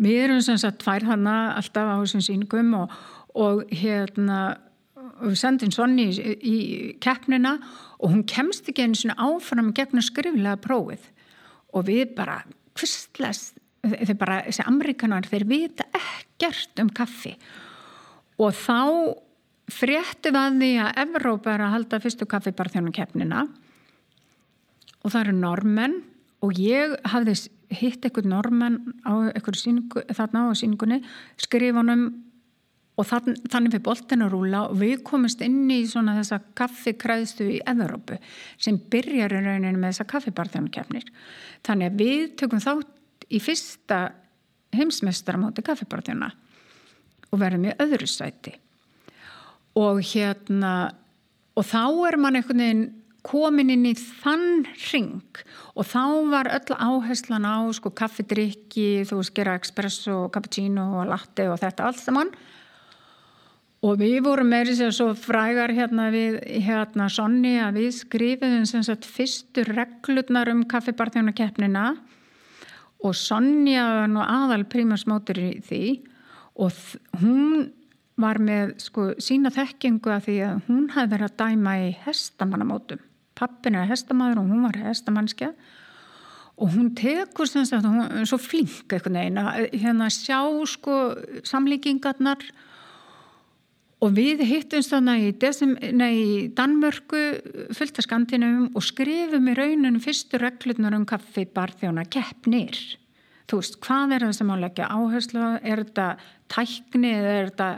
Við 0.00 0.24
erum 0.24 0.40
sem 0.40 0.58
sagt 0.58 0.82
tvær 0.84 1.02
þarna 1.04 1.56
alltaf 1.56 1.90
á 1.90 1.96
þessum 2.00 2.22
síningum 2.22 2.74
og, 2.78 2.92
og 3.34 3.64
hérna 3.72 4.58
við 5.20 5.38
sendum 5.40 5.72
Sonja 5.74 6.06
í, 6.06 6.36
í 6.38 6.56
keppnina 7.02 7.58
og 7.98 8.12
hún 8.14 8.24
kemst 8.24 8.68
ekki 8.70 8.86
einu 8.86 8.94
svona 8.94 9.18
áfram 9.18 9.72
gegn 9.74 9.98
að 9.98 10.06
skriflega 10.06 10.60
prófið. 10.62 11.02
Og 11.74 11.86
við 11.90 12.14
bara 12.14 12.44
hvistles, 12.78 13.50
þeir 13.82 14.14
bara 14.18 14.44
þessi 14.46 14.64
amerikanar, 14.66 15.26
þeir 15.26 15.48
vita 15.50 15.88
ekkert 15.90 16.80
um 16.80 16.88
kaffi. 16.94 17.34
Og 18.40 18.54
þá 18.56 18.78
fréttu 19.74 20.32
við 20.32 20.40
að 20.40 20.60
því 20.60 20.70
að 20.84 21.02
Evrópa 21.04 21.54
er 21.54 21.64
að 21.64 21.74
halda 21.76 22.00
fyrstu 22.02 22.28
kaffibarþjónum 22.30 22.94
keppnina 22.96 23.44
og 25.00 25.12
það 25.12 25.20
eru 25.22 25.36
normenn 25.38 26.00
og 26.44 26.56
ég 26.60 26.96
hafði 27.12 27.36
hitt 27.80 28.04
eitthvað 28.04 28.30
normenn 28.32 28.80
á 29.06 29.30
eitthvað 29.30 29.60
síningu, 29.60 30.02
þarna 30.16 30.48
á 30.50 30.58
síningunni 30.58 31.00
skrifunum 31.40 32.08
og 33.00 33.06
þann, 33.08 33.36
þannig 33.48 33.74
fyrir 33.74 33.84
boltin 33.86 34.24
að 34.24 34.32
rúla 34.34 34.62
og 34.68 34.80
við 34.80 35.04
komumst 35.06 35.42
inn 35.44 35.68
í 35.72 35.82
svona 35.88 36.16
þessa 36.18 36.40
kaffikræðstu 36.58 37.46
í 37.56 37.60
Evrópu 37.70 38.18
sem 38.60 38.80
byrjar 38.92 39.36
í 39.36 39.44
rauninu 39.44 39.76
með 39.78 39.92
þessa 39.94 40.08
kaffibarþjónukefnir 40.14 41.06
þannig 41.66 41.92
að 41.92 42.02
við 42.02 42.24
tökum 42.40 42.64
þátt 42.64 43.28
í 43.30 43.40
fyrsta 43.42 44.00
heimsmestaramáti 44.76 45.64
kaffibarþjóna 45.66 46.32
og 47.30 47.40
verðum 47.40 47.70
í 47.70 47.76
öðru 47.78 48.10
sæti 48.10 48.56
og 49.78 50.00
hérna 50.02 50.74
og 51.58 51.66
þá 51.66 51.84
er 52.08 52.16
mann 52.20 52.38
einhvern 52.38 52.62
veginn 52.64 52.88
komin 53.26 53.72
inn 53.72 53.84
í 53.84 53.92
þann 53.98 54.64
ring 54.90 55.40
og 55.74 55.84
þá 55.90 56.04
var 56.32 56.48
öll 56.56 56.76
áherslan 56.76 57.44
á 57.44 57.68
sko 57.76 57.92
kaffidrykki, 57.92 59.04
þú 59.08 59.20
gera 59.36 59.58
espresso, 59.60 60.30
cappuccino 60.32 61.02
og 61.02 61.10
latte 61.10 61.50
og 61.50 61.60
þetta 61.60 61.90
allt 61.90 62.00
saman. 62.00 62.32
Og 63.80 63.96
við 63.96 64.18
vorum 64.26 64.50
meiri 64.52 64.74
sér 64.76 64.92
svo 64.92 65.14
frægar 65.16 65.72
hérna 65.72 66.10
við 66.12 66.36
hérna 66.66 67.06
Sonni 67.12 67.54
að 67.64 67.78
við 67.80 67.94
skrifiðum 67.96 68.66
sem 68.68 68.84
sagt 68.84 69.08
fyrstur 69.08 69.70
reglurnar 69.72 70.50
um 70.52 70.66
kaffibarþjónakeppnina. 70.68 71.94
Og 73.00 73.16
Sonja 73.16 73.86
var 74.02 74.10
nú 74.12 74.20
aðal 74.20 74.66
prímarsmótur 74.68 75.40
í 75.40 75.52
því. 75.64 75.84
Og 76.60 76.76
hún 77.22 77.70
var 78.22 78.40
með 78.42 78.74
sko 78.82 79.10
sína 79.22 79.52
þekkingu 79.54 80.12
að 80.12 80.26
því 80.28 80.38
að 80.46 80.64
hún 80.68 80.88
hafði 80.94 81.12
verið 81.14 81.28
að 81.28 81.36
dæma 81.42 81.76
í 81.80 81.90
hestamannamótum. 82.06 83.04
Pappin 83.38 83.78
er 83.80 83.88
hestamadur 83.88 84.42
og 84.42 84.50
hún 84.50 84.66
var 84.66 84.80
hestamannskja 84.84 85.52
og 86.60 86.74
hún 86.74 86.90
tekur 86.92 87.48
sem 87.48 87.64
sagt, 87.64 87.86
hún 87.88 88.04
er 88.04 88.26
svo 88.28 88.36
flink 88.40 88.92
eitthvað 88.92 89.14
neina, 89.16 89.46
hérna 89.72 90.10
sjá 90.12 90.42
sko 90.68 90.96
samlíkingarnar. 91.48 92.44
Og 94.00 94.12
við 94.16 94.44
hittumst 94.48 94.92
þannig 94.92 95.26
í, 95.28 95.48
í 96.08 96.28
Danmörku 96.56 97.22
fullt 97.76 98.00
af 98.00 98.06
skandinum 98.06 98.70
og 98.76 98.84
skrifum 98.84 99.48
í 99.48 99.56
rauninu 99.56 100.00
fyrstu 100.00 100.40
reglurnar 100.40 100.96
um 100.96 101.08
kaffi 101.08 101.44
barþjóna 101.48 102.06
keppnir 102.08 102.76
þú 103.50 103.60
veist, 103.60 103.80
hvað 103.84 104.14
er 104.16 104.26
það 104.26 104.36
sem 104.38 104.52
á 104.52 104.54
að 104.54 104.64
leggja 104.64 104.90
áherslu 104.94 105.48
er 105.58 105.84
þetta 105.84 106.06
tækni 106.54 107.10
eða 107.16 107.34
er 107.34 107.50
þetta 107.50 107.70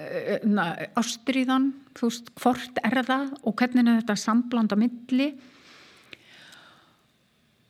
uh, 0.00 0.72
ástriðan 1.02 1.68
þú 1.96 2.10
veist, 2.10 2.32
hvort 2.40 2.82
er 2.82 2.98
það 3.04 3.30
og 3.42 3.60
hvernig 3.60 3.84
er 3.84 4.00
þetta 4.00 4.18
sambland 4.24 4.72
á 4.72 4.76
milli? 4.80 5.30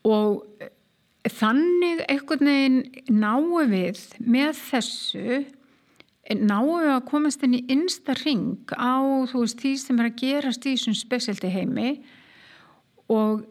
Og 0.06 0.46
þannig 1.34 2.04
einhvern 2.06 2.50
veginn 2.50 2.80
náum 3.10 3.54
við 3.70 4.02
með 4.22 4.58
þessu 4.68 5.40
náum 6.34 6.82
við 6.82 6.92
að 6.92 7.06
komast 7.10 7.42
inn 7.46 7.56
í 7.58 7.64
innsta 7.70 8.14
ring 8.18 8.70
á 8.74 8.98
þú 9.30 9.42
veist 9.44 9.60
því 9.62 9.72
sem 9.82 10.00
er 10.00 10.10
að 10.10 10.20
gerast 10.22 10.66
í 10.66 10.74
þessum 10.74 10.96
spesialti 10.98 11.50
heimi 11.54 11.90
og, 13.12 13.44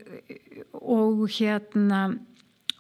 og 0.81 1.23
hérna 1.37 2.01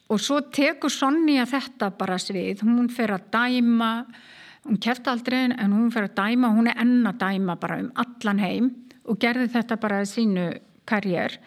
og 0.09 0.21
svo 0.21 0.39
tekur 0.53 0.93
Sonja 0.93 1.47
þetta 1.49 1.91
bara 1.97 2.17
svið, 2.21 2.63
hún 2.65 2.89
fer 2.93 3.15
að 3.15 3.29
dæma 3.33 3.91
hún 4.65 4.79
kæft 4.81 5.07
aldrei 5.07 5.45
en 5.45 5.73
hún 5.73 5.91
fer 5.93 6.07
að 6.07 6.17
dæma, 6.17 6.53
hún 6.53 6.69
er 6.69 6.79
enn 6.81 7.05
að 7.05 7.21
dæma 7.21 7.55
bara 7.61 7.79
um 7.83 7.91
allan 8.01 8.41
heim 8.41 8.71
og 9.05 9.19
gerði 9.21 9.51
þetta 9.53 9.77
bara 9.81 10.01
sínu 10.09 10.49
karjér 10.89 11.37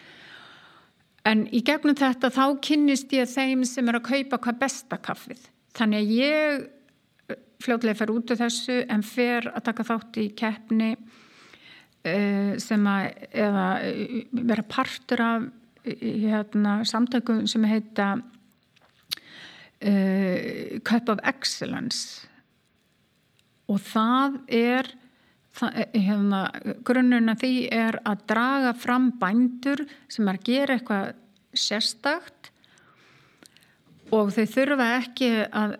en 1.27 1.45
í 1.51 1.61
gegnum 1.65 1.97
þetta 1.99 2.31
þá 2.31 2.43
kynnist 2.63 3.11
ég 3.15 3.29
þeim 3.29 3.65
sem 3.67 3.87
er 3.91 3.99
að 3.99 4.07
kaupa 4.07 4.39
hvað 4.45 4.59
besta 4.61 4.99
kaffið. 5.03 5.41
Þannig 5.77 5.99
að 5.99 6.13
ég 6.15 6.67
fljóðlega 7.59 7.99
fer 7.99 8.13
út 8.13 8.31
af 8.33 8.39
þessu 8.39 8.77
en 8.87 9.03
fer 9.05 9.49
að 9.51 9.65
taka 9.67 9.85
þátt 9.87 10.19
í 10.21 10.27
keppni 10.39 10.93
sem 12.63 12.87
að 12.87 13.87
vera 14.31 14.65
partur 14.71 15.23
af 15.23 15.47
hérna, 15.83 16.79
samtökum 16.87 17.43
sem 17.51 17.65
heita 17.67 18.13
uh, 19.85 20.79
Cup 20.87 21.09
of 21.09 21.21
Excellence. 21.27 22.27
Og 23.69 23.79
það 23.85 24.39
er 24.47 24.91
það, 25.55 25.79
hérna, 25.93 26.43
grunnuna 26.87 27.35
því 27.39 27.53
er 27.75 27.99
að 28.07 28.25
draga 28.31 28.73
fram 28.77 29.11
bændur 29.21 29.85
sem 30.09 30.27
er 30.27 30.39
að 30.39 30.47
gera 30.49 30.77
eitthvað 30.77 31.11
sérstakt. 31.53 32.51
Og 34.09 34.31
þau 34.33 34.45
þurfa 34.49 34.87
ekki 34.97 35.29
að 35.45 35.77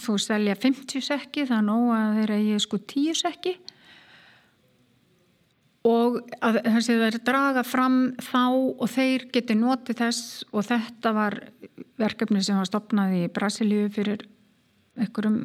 þú 0.00 0.16
selja 0.24 0.56
50 0.56 1.04
sekki 1.04 1.44
það 1.48 1.58
er 1.58 1.66
nóg 1.66 1.90
að 1.92 2.18
þeir 2.18 2.34
eigi 2.38 2.60
sko 2.64 2.78
10 2.94 3.18
sekki 3.18 3.52
og 5.88 6.18
að 6.44 6.60
þessi 6.66 6.98
að 7.02 7.16
draga 7.26 7.62
fram 7.66 7.96
þá 8.22 8.42
og 8.46 8.90
þeir 8.90 9.26
geti 9.34 9.56
notið 9.58 9.98
þess 9.98 10.44
og 10.52 10.66
þetta 10.68 11.14
var 11.16 11.38
verkefni 11.98 12.42
sem 12.42 12.58
var 12.58 12.68
stopnað 12.70 13.16
í 13.18 13.22
Brasilíu 13.34 13.88
fyrir 13.92 14.22
einhverjum 14.98 15.40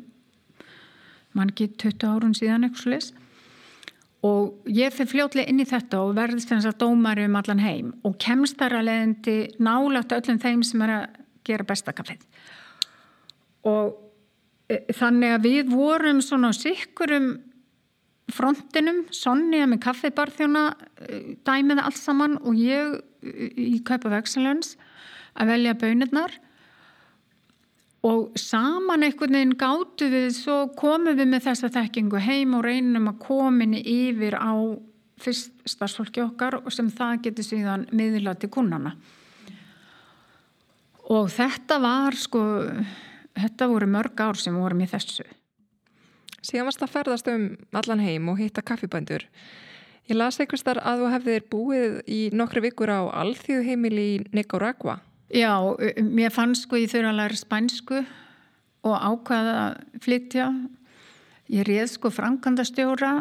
mann 1.37 1.53
ekki 1.53 1.71
20 1.81 2.05
árun 2.09 2.37
síðan 2.37 2.67
eitthvað 2.67 2.83
slis 2.83 3.09
og 4.25 4.69
ég 4.69 4.93
fyrir 4.93 5.11
fljótlega 5.11 5.49
inn 5.51 5.61
í 5.61 5.67
þetta 5.69 6.01
og 6.05 6.15
verðist 6.17 6.51
þess 6.51 6.69
að 6.69 6.79
dómari 6.83 7.25
um 7.27 7.37
allan 7.39 7.61
heim 7.61 7.91
og 8.05 8.17
kemst 8.21 8.57
þar 8.61 8.79
að 8.79 8.89
leiðandi 8.89 9.37
nálagt 9.61 10.15
öllum 10.17 10.41
þeim 10.41 10.63
sem 10.65 10.85
er 10.85 10.93
að 10.95 11.19
gera 11.47 11.67
bestakafið 11.67 12.25
og 13.69 13.97
e, 14.69 14.81
þannig 14.93 15.35
að 15.35 15.49
við 15.49 15.71
vorum 15.73 16.21
svona 16.25 16.53
sikkurum 16.55 17.29
frontinum, 18.33 19.05
Sonja 19.15 19.67
með 19.69 19.81
kaffibarþjóna 19.85 20.65
eh, 21.07 21.31
dæmiði 21.47 21.85
allt 21.85 21.99
saman 21.99 22.37
og 22.43 22.59
ég 22.59 22.97
eh, 23.23 23.53
í 23.55 23.79
Kaupa 23.87 24.11
Vexelens 24.11 24.75
að 25.37 25.53
velja 25.53 25.77
bönirnar 25.79 26.35
og 28.07 28.35
saman 28.39 29.05
einhvern 29.05 29.37
veginn 29.37 29.55
gáttu 29.59 30.09
við 30.11 30.29
svo 30.37 30.57
komum 30.77 31.17
við 31.17 31.31
með 31.31 31.47
þessa 31.49 31.71
þekkingu 31.73 32.21
heim 32.23 32.55
og 32.57 32.65
reynum 32.67 33.09
að 33.11 33.21
komin 33.25 33.77
yfir 33.79 34.37
á 34.37 34.53
fyrst 35.17 35.53
starfsfólki 35.65 36.21
okkar 36.21 36.59
og 36.61 36.69
sem 36.73 36.91
það 36.93 37.23
getur 37.27 37.47
síðan 37.47 37.87
miðla 37.95 38.35
til 38.37 38.51
kunnana 38.53 38.93
og 41.07 41.31
þetta 41.33 41.79
var 41.81 42.17
sko 42.19 42.43
þetta 43.37 43.69
voru 43.71 43.89
mörg 43.89 44.21
ár 44.21 44.39
sem 44.39 44.55
vorum 44.55 44.83
í 44.83 44.89
þessu 44.91 45.25
Síðan 46.45 46.67
varst 46.69 46.83
að 46.85 46.93
ferðast 46.93 47.27
um 47.31 47.43
allan 47.75 48.03
heim 48.03 48.29
og 48.31 48.37
hitta 48.41 48.61
kaffibændur. 48.65 49.23
Ég 50.07 50.15
las 50.15 50.39
einhvers 50.39 50.63
þar 50.63 50.79
að 50.87 50.99
þú 51.01 51.07
hefðir 51.15 51.43
búið 51.51 51.91
í 52.07 52.29
nokkru 52.35 52.59
vikur 52.63 52.89
á 52.93 53.01
alþjóðu 53.23 53.63
heimil 53.67 53.97
í 53.99 54.11
Nicaragua. 54.35 54.95
Já, 55.33 55.53
mér 55.99 56.31
fannst 56.31 56.63
sko 56.63 56.75
ég 56.79 56.91
þurfa 56.93 57.09
að 57.11 57.19
læra 57.19 57.37
spænsku 57.41 57.97
og 58.87 58.95
ákvaða 58.95 59.53
að 59.65 59.73
flytja. 60.05 60.45
Ég 61.51 61.61
réð 61.67 61.87
sko 61.91 62.07
frangandastjóra, 62.11 63.11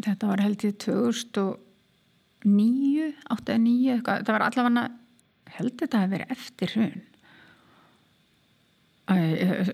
þetta 0.00 0.24
var 0.30 0.40
held 0.46 0.60
ég 0.64 0.74
2009, 0.84 3.12
8-9, 3.36 4.00
það 4.06 4.32
var 4.32 4.42
allavega 4.48 4.84
held 5.58 5.74
þetta 5.80 6.04
að 6.04 6.12
vera 6.14 6.26
eftir 6.32 6.68
hrun 6.76 7.00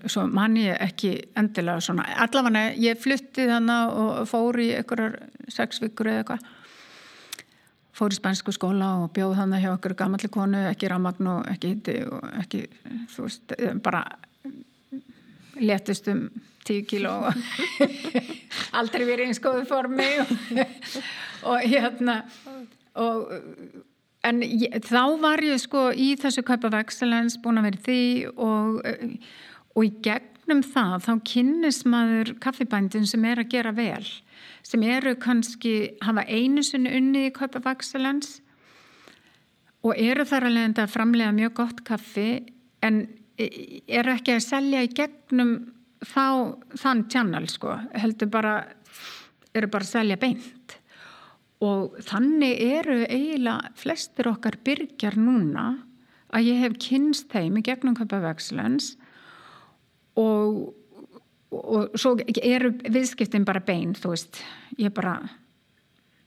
svo 0.09 0.25
man 0.31 0.57
ég 0.59 0.77
ekki 0.81 1.11
endilega 1.37 1.83
svona, 1.83 2.05
allavega 2.23 2.71
ég 2.81 2.99
flutti 3.01 3.47
þannig 3.49 3.99
og 4.03 4.21
fór 4.29 4.61
í 4.63 4.69
einhverjar 4.77 5.19
sex 5.53 5.81
vikur 5.83 6.11
eða 6.11 6.23
eitthvað. 6.23 6.47
Fór 7.97 8.13
í 8.13 8.17
spænsku 8.19 8.53
skóla 8.53 8.91
og 9.01 9.11
bjóð 9.15 9.39
þannig 9.39 9.63
hjá 9.63 9.71
okkur 9.73 9.95
gammalli 9.97 10.29
konu, 10.29 10.59
ekki 10.69 10.89
ramagn 10.91 11.31
og 11.31 11.47
ekki 11.49 11.73
hitti 11.73 11.97
og 12.05 12.27
ekki, 12.43 12.63
þú 13.13 13.25
veist 13.25 13.55
bara 13.85 14.03
letist 15.57 16.09
um 16.13 16.27
tíu 16.67 16.85
kíló 16.85 17.13
og 17.29 17.33
aldrei 18.79 19.05
verið 19.07 19.29
eins 19.29 19.41
góðu 19.41 19.65
formi 19.69 20.07
og, 20.21 20.33
og 21.53 21.63
hérna 21.63 22.19
og 22.97 23.31
en 24.25 24.41
ég, 24.41 24.79
þá 24.85 25.03
var 25.21 25.43
ég 25.45 25.59
sko 25.61 25.89
í 25.93 26.13
þessu 26.19 26.43
kaupa 26.47 26.71
vexelens 26.73 27.37
búin 27.43 27.61
að 27.61 27.69
vera 27.69 27.83
því 27.85 28.01
og, 28.33 28.79
og 29.77 29.85
í 29.85 29.91
gegnum 30.05 30.63
það 30.65 30.97
þá 31.05 31.11
kynnis 31.31 31.83
maður 31.89 32.33
kaffibændin 32.43 33.07
sem 33.09 33.27
er 33.29 33.43
að 33.43 33.53
gera 33.53 33.75
vel 33.77 34.05
sem 34.67 34.83
eru 34.83 35.15
kannski 35.21 35.75
hafa 36.03 36.25
einu 36.27 36.63
sinni 36.65 36.91
unni 36.97 37.27
í 37.29 37.35
kaupa 37.35 37.61
vexelens 37.63 38.39
og 39.85 39.93
eru 39.95 40.25
þar 40.27 40.49
alveg 40.49 40.81
að 40.81 40.93
framlega 40.93 41.35
mjög 41.35 41.55
gott 41.61 41.83
kaffi 41.87 42.29
en 42.83 43.05
eru 43.37 44.15
ekki 44.15 44.33
að 44.33 44.45
selja 44.45 44.83
í 44.83 44.91
gegnum 44.97 45.53
þá, 46.01 46.57
þann 46.77 47.05
tjannal 47.11 47.45
sko 47.51 47.77
heldur 47.97 48.31
bara 48.33 48.55
eru 49.57 49.69
bara 49.71 49.85
að 49.85 49.93
selja 49.93 50.19
beint 50.21 50.76
og 51.63 51.97
þannig 52.05 52.59
eru 52.61 52.99
eiginlega 53.07 53.71
flestir 53.79 54.29
okkar 54.29 54.59
byrjar 54.65 55.17
núna 55.17 55.69
að 56.35 56.49
ég 56.51 56.61
hef 56.61 56.77
kynst 56.83 57.31
þeim 57.33 57.57
í 57.57 57.65
gegnum 57.65 57.95
köpa 57.97 58.19
vexlens 58.21 58.93
og, 60.19 60.73
og 61.49 61.97
svo 61.97 62.15
eru 62.43 62.75
viðskiptin 62.85 63.47
bara 63.47 63.63
bein 63.65 63.95
þú 63.97 64.13
veist, 64.13 64.41
ég 64.77 64.93
bara 64.93 65.17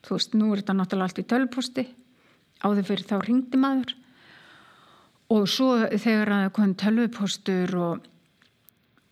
þú 0.07 0.17
veist, 0.17 0.35
nú 0.35 0.51
er 0.51 0.63
þetta 0.63 0.79
náttúrulega 0.79 1.11
allt 1.11 1.23
í 1.23 1.29
tölposti 1.31 1.87
áður 2.65 2.89
fyrir 2.91 3.09
þá 3.09 3.17
ringdi 3.25 3.61
maður. 3.61 3.95
Og 5.31 5.47
svo 5.49 5.75
þegar 5.87 6.33
það 6.33 6.49
kom 6.57 6.73
tölvupostur 6.79 7.75
og 7.79 8.09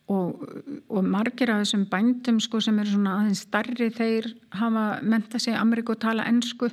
og, 0.09 0.43
og 0.89 1.05
margir 1.05 1.51
af 1.53 1.63
þessum 1.63 1.85
bændum 1.91 2.39
sko, 2.41 2.61
sem 2.63 2.79
eru 2.81 2.95
svona 2.95 3.19
aðeins 3.19 3.43
starri 3.45 3.89
þeir 3.93 4.31
hafa 4.57 4.85
mentað 5.05 5.45
sig 5.45 5.57
Ameríku 5.57 5.93
og 5.93 6.01
tala 6.01 6.25
ennsku 6.29 6.71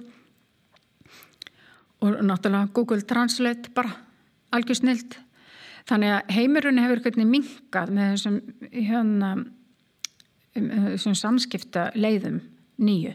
og 2.00 2.18
náttúrulega 2.24 2.72
Google 2.72 3.02
Translate 3.02 3.70
bara 3.74 3.92
algjör 4.52 4.80
snilt. 4.80 5.18
Þannig 5.86 6.12
að 6.12 6.32
heimurinn 6.34 6.80
hefur 6.82 7.02
hvernig 7.04 7.28
mingað 7.30 7.92
með 7.94 8.12
þessum 8.14 8.38
hérna 8.72 9.30
þessum 10.56 11.16
samskipta 11.16 11.90
leiðum 11.96 12.40
nýju. 12.82 13.12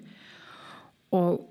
Og, 1.17 1.41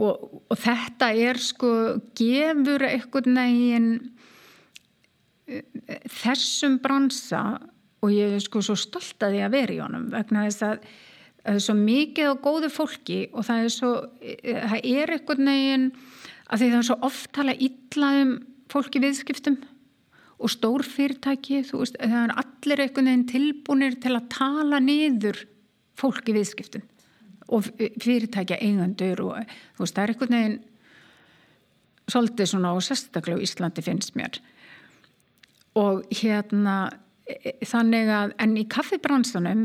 og, 0.00 0.22
og 0.48 0.58
þetta 0.58 1.10
er 1.12 1.40
sko 1.42 1.72
gefur 2.16 2.86
eitthvað 2.88 3.30
neginn 3.34 3.90
þessum 5.44 6.78
bransa 6.82 7.42
og 8.04 8.12
ég 8.12 8.36
er 8.36 8.44
sko 8.44 8.62
svo 8.64 8.76
stolt 8.78 9.24
að 9.24 9.38
ég 9.38 9.48
að 9.48 9.56
vera 9.58 9.74
í 9.74 9.82
honum 9.82 10.08
vegna 10.12 10.46
þess 10.46 10.64
að 10.64 10.86
það 11.44 11.58
er 11.58 11.64
svo 11.66 11.74
mikið 11.76 12.30
á 12.32 12.34
góðu 12.46 12.70
fólki 12.72 13.20
og 13.32 13.46
það 13.48 13.66
er 13.66 13.72
svo 13.74 13.92
það 14.40 14.78
er 14.80 15.14
einhvern 15.18 15.50
veginn 15.50 15.86
að 16.48 16.60
því 16.60 16.68
það 16.70 16.78
er 16.78 16.88
svo 16.88 16.98
oft 17.08 17.30
tala 17.36 17.56
illa 17.68 18.10
um 18.22 18.34
fólki 18.72 19.02
viðskiptum 19.04 19.58
og 20.44 20.50
stór 20.52 20.84
fyrirtæki 20.86 21.60
veist, 21.68 21.98
það 22.00 22.16
er 22.22 22.34
allir 22.40 22.84
einhvern 22.84 23.10
veginn 23.10 23.28
tilbúinir 23.30 23.98
til 24.02 24.14
að 24.16 24.30
tala 24.32 24.80
niður 24.82 25.44
fólk 25.98 26.28
í 26.32 26.36
viðskiptum 26.38 26.84
og 27.54 27.68
fyrirtækja 28.02 28.58
eigandur 28.64 29.20
og 29.28 29.36
veist, 29.78 29.94
það 29.94 30.02
er 30.02 30.14
einhvern 30.14 30.38
veginn 30.38 30.58
svolítið 32.10 32.50
svona 32.50 32.74
og 32.76 32.84
sérstaklega 32.84 33.40
í 33.40 33.46
Íslandi 33.46 33.84
finnst 33.84 34.16
mér 34.18 34.40
og 35.80 36.04
hérna 36.14 36.76
e, 37.26 37.56
þannig 37.66 38.10
að 38.14 38.34
en 38.44 38.56
í 38.60 38.66
kaffibransanum 38.70 39.64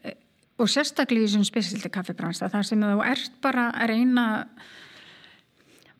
e, 0.00 0.14
og 0.58 0.70
sérstaklega 0.70 1.24
í 1.24 1.28
þessum 1.28 1.46
spesialdi 1.46 1.92
kaffibransa 1.92 2.50
þar 2.52 2.68
sem 2.68 2.82
þú 2.82 3.02
ert 3.06 3.36
bara 3.44 3.68
að 3.72 3.92
reyna 3.94 4.26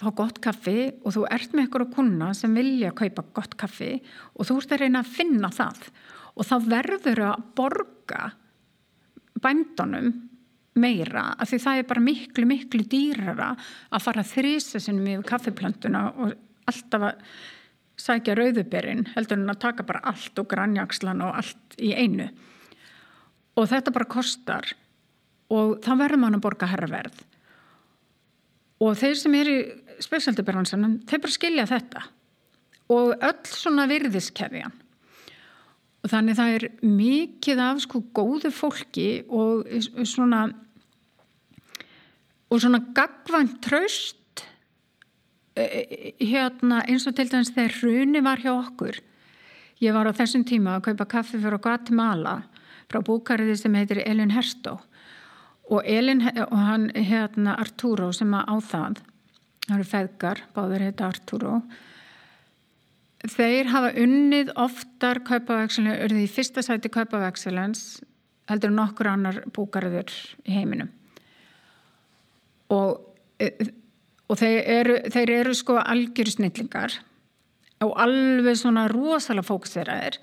fá 0.03 0.11
gott 0.19 0.41
kaffi 0.43 0.91
og 1.05 1.15
þú 1.15 1.25
ert 1.31 1.55
með 1.55 1.69
ykkur 1.69 1.87
að 1.87 1.95
kunna 1.95 2.33
sem 2.35 2.55
vilja 2.59 2.91
kaupa 2.99 3.25
gott 3.37 3.55
kaffi 3.61 3.95
og 4.35 4.49
þú 4.49 4.59
ert 4.59 4.75
að 4.75 4.85
reyna 4.85 5.03
að 5.05 5.15
finna 5.15 5.51
það. 5.55 5.81
Og 6.33 6.49
þá 6.49 6.55
verður 6.65 7.21
að 7.29 7.43
borga 7.59 8.23
bændunum 9.43 10.13
meira 10.81 11.27
af 11.37 11.51
því 11.51 11.59
það 11.61 11.79
er 11.79 11.89
bara 11.91 12.05
miklu 12.05 12.47
miklu 12.49 12.85
dýrara 12.89 13.51
að 13.93 14.05
fara 14.07 14.25
þrýsa 14.25 14.81
sinum 14.81 15.11
yfir 15.13 15.27
kaffiplantuna 15.29 16.07
og 16.17 16.33
alltaf 16.71 17.09
að 17.11 17.27
sækja 18.01 18.37
rauðuberinn 18.39 19.07
heldur 19.15 19.39
en 19.39 19.53
að 19.53 19.61
taka 19.67 19.87
bara 19.87 20.03
allt 20.13 20.39
og 20.41 20.49
grannjakslan 20.51 21.23
og 21.25 21.37
allt 21.43 21.77
í 21.79 21.93
einu. 21.95 22.29
Og 23.59 23.69
þetta 23.69 23.93
bara 23.95 24.11
kostar 24.11 24.73
og 25.53 25.79
þá 25.85 25.93
verður 26.01 26.23
mann 26.23 26.39
að 26.39 26.45
borga 26.47 26.71
herraverð. 26.71 27.25
Og 28.83 28.97
þeir 28.99 29.19
sem 29.21 29.35
eru 29.39 29.57
í 29.61 29.67
spesialdibransanum, 30.03 31.03
þeir 31.07 31.23
bara 31.23 31.37
skilja 31.37 31.67
þetta. 31.71 32.07
Og 32.93 33.13
öll 33.15 33.53
svona 33.53 33.87
virðiskefjan 33.91 34.81
og 36.03 36.11
þannig 36.11 36.39
það 36.39 36.57
er 36.57 36.65
mikið 36.83 37.63
af 37.63 37.83
sko 37.85 38.03
góðu 38.15 38.51
fólki 38.55 39.09
og 39.31 39.69
svona 40.09 40.49
og 42.53 42.61
svona 42.61 42.83
gagvænt 42.97 43.71
e, 43.71 43.83
hérna 45.57 46.81
eins 46.89 47.07
og 47.07 47.17
til 47.17 47.29
dæmis 47.29 47.53
þegar 47.53 47.79
hruni 47.81 48.23
var 48.25 48.41
hjá 48.41 48.53
okkur. 48.55 48.99
Ég 49.83 49.95
var 49.95 50.09
á 50.09 50.13
þessum 50.17 50.47
tíma 50.49 50.79
að 50.79 50.91
kaupa 50.91 51.09
kaffi 51.19 51.41
fyrir 51.43 51.61
Guatemala 51.61 52.43
frá 52.89 53.01
búkariði 53.05 53.57
sem 53.59 53.75
heitir 53.75 54.03
Elin 54.07 54.33
Herstó. 54.33 54.79
Og 55.71 55.83
Elin 55.89 56.23
og 56.23 56.59
hann 56.59 56.91
hérna 56.95 57.57
Arturo 57.61 58.13
sem 58.13 58.33
að 58.35 58.49
á 58.49 58.57
það 58.61 59.03
það 59.67 59.77
eru 59.77 59.89
feðgar, 59.89 60.43
báður 60.55 60.85
heita 60.87 61.09
Arturo. 61.09 61.59
Þeir 63.23 63.71
hafa 63.71 63.93
unnið 64.03 64.51
oftar 64.59 65.23
kaupavækselin, 65.27 65.95
urðið 66.03 66.25
í 66.25 66.31
fyrsta 66.31 66.65
sæti 66.67 66.91
kaupavækselins 66.93 68.03
heldur 68.51 68.73
nokkur 68.75 69.13
annar 69.13 69.39
búkariður 69.55 70.11
í 70.43 70.57
heiminum. 70.57 70.91
Og, 72.75 72.99
og 74.33 74.39
þeir, 74.41 74.59
eru, 74.79 74.99
þeir 75.13 75.31
eru 75.43 75.55
sko 75.57 75.77
algjöru 75.83 76.33
snillingar 76.33 76.95
og 77.85 77.97
alveg 78.01 78.57
svona 78.57 78.87
rosalega 78.91 79.45
fókuseraðir. 79.45 80.19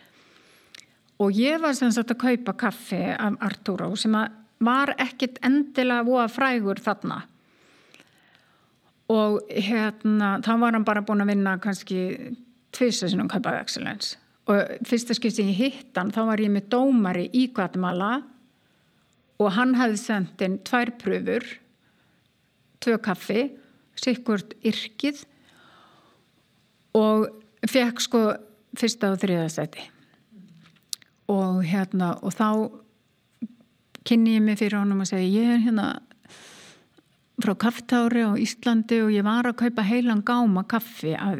Og 1.19 1.35
ég 1.35 1.59
var 1.61 1.75
sem 1.75 1.91
sagt 1.91 2.13
að 2.13 2.21
kaupa 2.23 2.55
kaffi 2.57 3.01
af 3.11 3.35
Arturo 3.43 3.91
sem 3.99 4.15
var 4.63 4.93
ekkit 4.97 5.37
endilega 5.45 6.07
voða 6.07 6.29
frægur 6.31 6.79
þarna. 6.81 7.19
Og 9.11 9.39
hérna 9.49 10.37
þá 10.45 10.51
var 10.61 10.77
hann 10.77 10.87
bara 10.87 11.03
búin 11.05 11.25
að 11.25 11.33
vinna 11.33 11.57
kannski 11.61 12.01
tvisa 12.75 13.09
sinum 13.09 13.29
Cup 13.29 13.45
of 13.49 13.59
Excellence. 13.59 14.17
Og 14.49 14.79
fyrsta 14.87 15.13
skipti 15.17 15.45
ég 15.51 15.59
hitt 15.59 15.97
hann 15.99 16.13
þá 16.15 16.23
var 16.31 16.41
ég 16.41 16.53
með 16.53 16.69
dómari 16.73 17.27
í 17.35 17.49
Guatemala 17.53 18.21
og 19.39 19.53
hann 19.55 19.75
hafði 19.77 20.01
sendt 20.01 20.41
inn 20.45 20.61
tvær 20.65 20.95
pröfur 21.01 21.45
tvö 22.79 22.97
kaffi 23.03 23.49
sikkurt 23.99 24.55
yrkið 24.65 25.23
og 26.97 27.29
fekk 27.69 28.03
sko 28.03 28.25
fyrsta 28.79 29.13
og 29.13 29.21
þriðastæti 29.21 29.87
og 31.29 31.63
hérna 31.67 32.15
og 32.25 32.33
þá 32.33 32.49
kynni 34.07 34.37
ég 34.37 34.45
mig 34.45 34.59
fyrir 34.59 34.79
honum 34.79 35.03
og 35.03 35.09
segi 35.09 35.33
ég 35.35 35.55
er 35.55 35.65
hérna 35.67 35.89
frá 37.39 37.55
kaftári 37.55 38.23
á 38.25 38.33
Íslandi 38.35 38.99
og 39.03 39.13
ég 39.13 39.23
var 39.23 39.47
að 39.47 39.59
kaupa 39.63 39.85
heilan 39.87 40.23
gáma 40.25 40.65
kaffi 40.67 41.13
af 41.15 41.39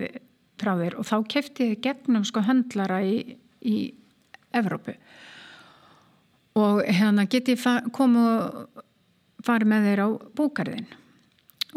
frá 0.59 0.75
þér. 0.79 0.97
Og 0.99 1.07
þá 1.07 1.15
kefti 1.33 1.71
ég 1.73 1.81
gegnum 1.83 2.25
sko 2.27 2.43
höndlara 2.45 3.01
í, 3.03 3.35
í 3.63 3.77
Evrópu. 4.55 4.95
Og 6.59 6.81
hérna 6.87 7.27
geti 7.29 7.55
komið 7.95 8.29
og 8.29 8.85
farið 9.45 9.71
með 9.71 9.87
þeir 9.87 10.03
á 10.03 10.09
búkarðin 10.35 10.89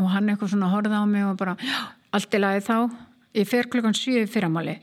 og 0.01 0.11
hann 0.13 0.31
eitthvað 0.31 0.55
svona 0.55 0.71
horfið 0.73 0.97
á 0.97 1.05
mig 1.09 1.27
og 1.27 1.39
bara 1.41 1.57
allt 2.13 2.37
í 2.37 2.41
lagi 2.41 2.65
þá. 2.67 2.77
Ég 3.37 3.49
fer 3.49 3.69
klukkan 3.73 3.97
7 3.97 4.27
fyrramáli 4.31 4.77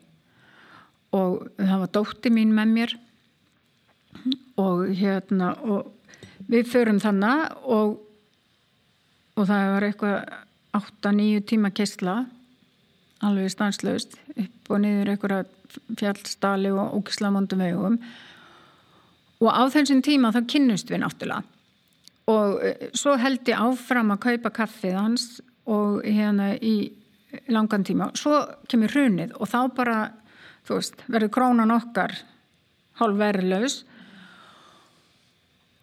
og 1.15 1.47
það 1.57 1.79
var 1.83 1.93
dótti 1.93 2.31
mín 2.33 2.53
með 2.53 2.75
mér. 2.75 2.95
Og 4.59 4.89
hérna 4.97 5.53
og 5.63 5.89
við 6.49 6.69
förum 6.69 7.01
þannig 7.01 7.57
og 7.65 7.97
og 9.39 9.47
það 9.47 9.69
var 9.71 9.85
eitthvað 9.87 10.17
8-9 10.75 11.43
tíma 11.47 11.71
kessla 11.71 12.15
alveg 13.23 13.51
stanslaust 13.53 14.17
upp 14.33 14.73
og 14.73 14.81
niður 14.83 15.13
einhverja 15.13 15.45
fjallstali 15.99 16.71
og 16.73 16.97
ógislamondum 16.97 17.61
vegum. 17.63 17.97
Og 19.39 19.47
á 19.47 19.63
þessum 19.71 20.01
tíma 20.03 20.33
þá 20.35 20.41
kynnust 20.51 20.91
við 20.91 21.03
náttúrulega 21.03 21.58
og 22.29 22.63
eh, 22.63 22.89
svo 22.93 23.17
held 23.19 23.47
ég 23.49 23.59
áfram 23.59 24.13
að 24.15 24.23
kaupa 24.27 24.53
kaffið 24.61 24.97
hans 24.97 25.27
og 25.69 26.01
hérna 26.05 26.53
í 26.55 26.91
langan 27.49 27.85
tíma. 27.85 28.09
Svo 28.17 28.41
kemur 28.69 28.93
hrunið 28.93 29.35
og 29.37 29.49
þá 29.49 29.59
bara 29.75 29.99
þú 30.67 30.79
veist, 30.79 31.05
verður 31.09 31.33
krónan 31.33 31.73
okkar 31.73 32.15
hálf 32.99 33.19
verðlaus 33.19 33.79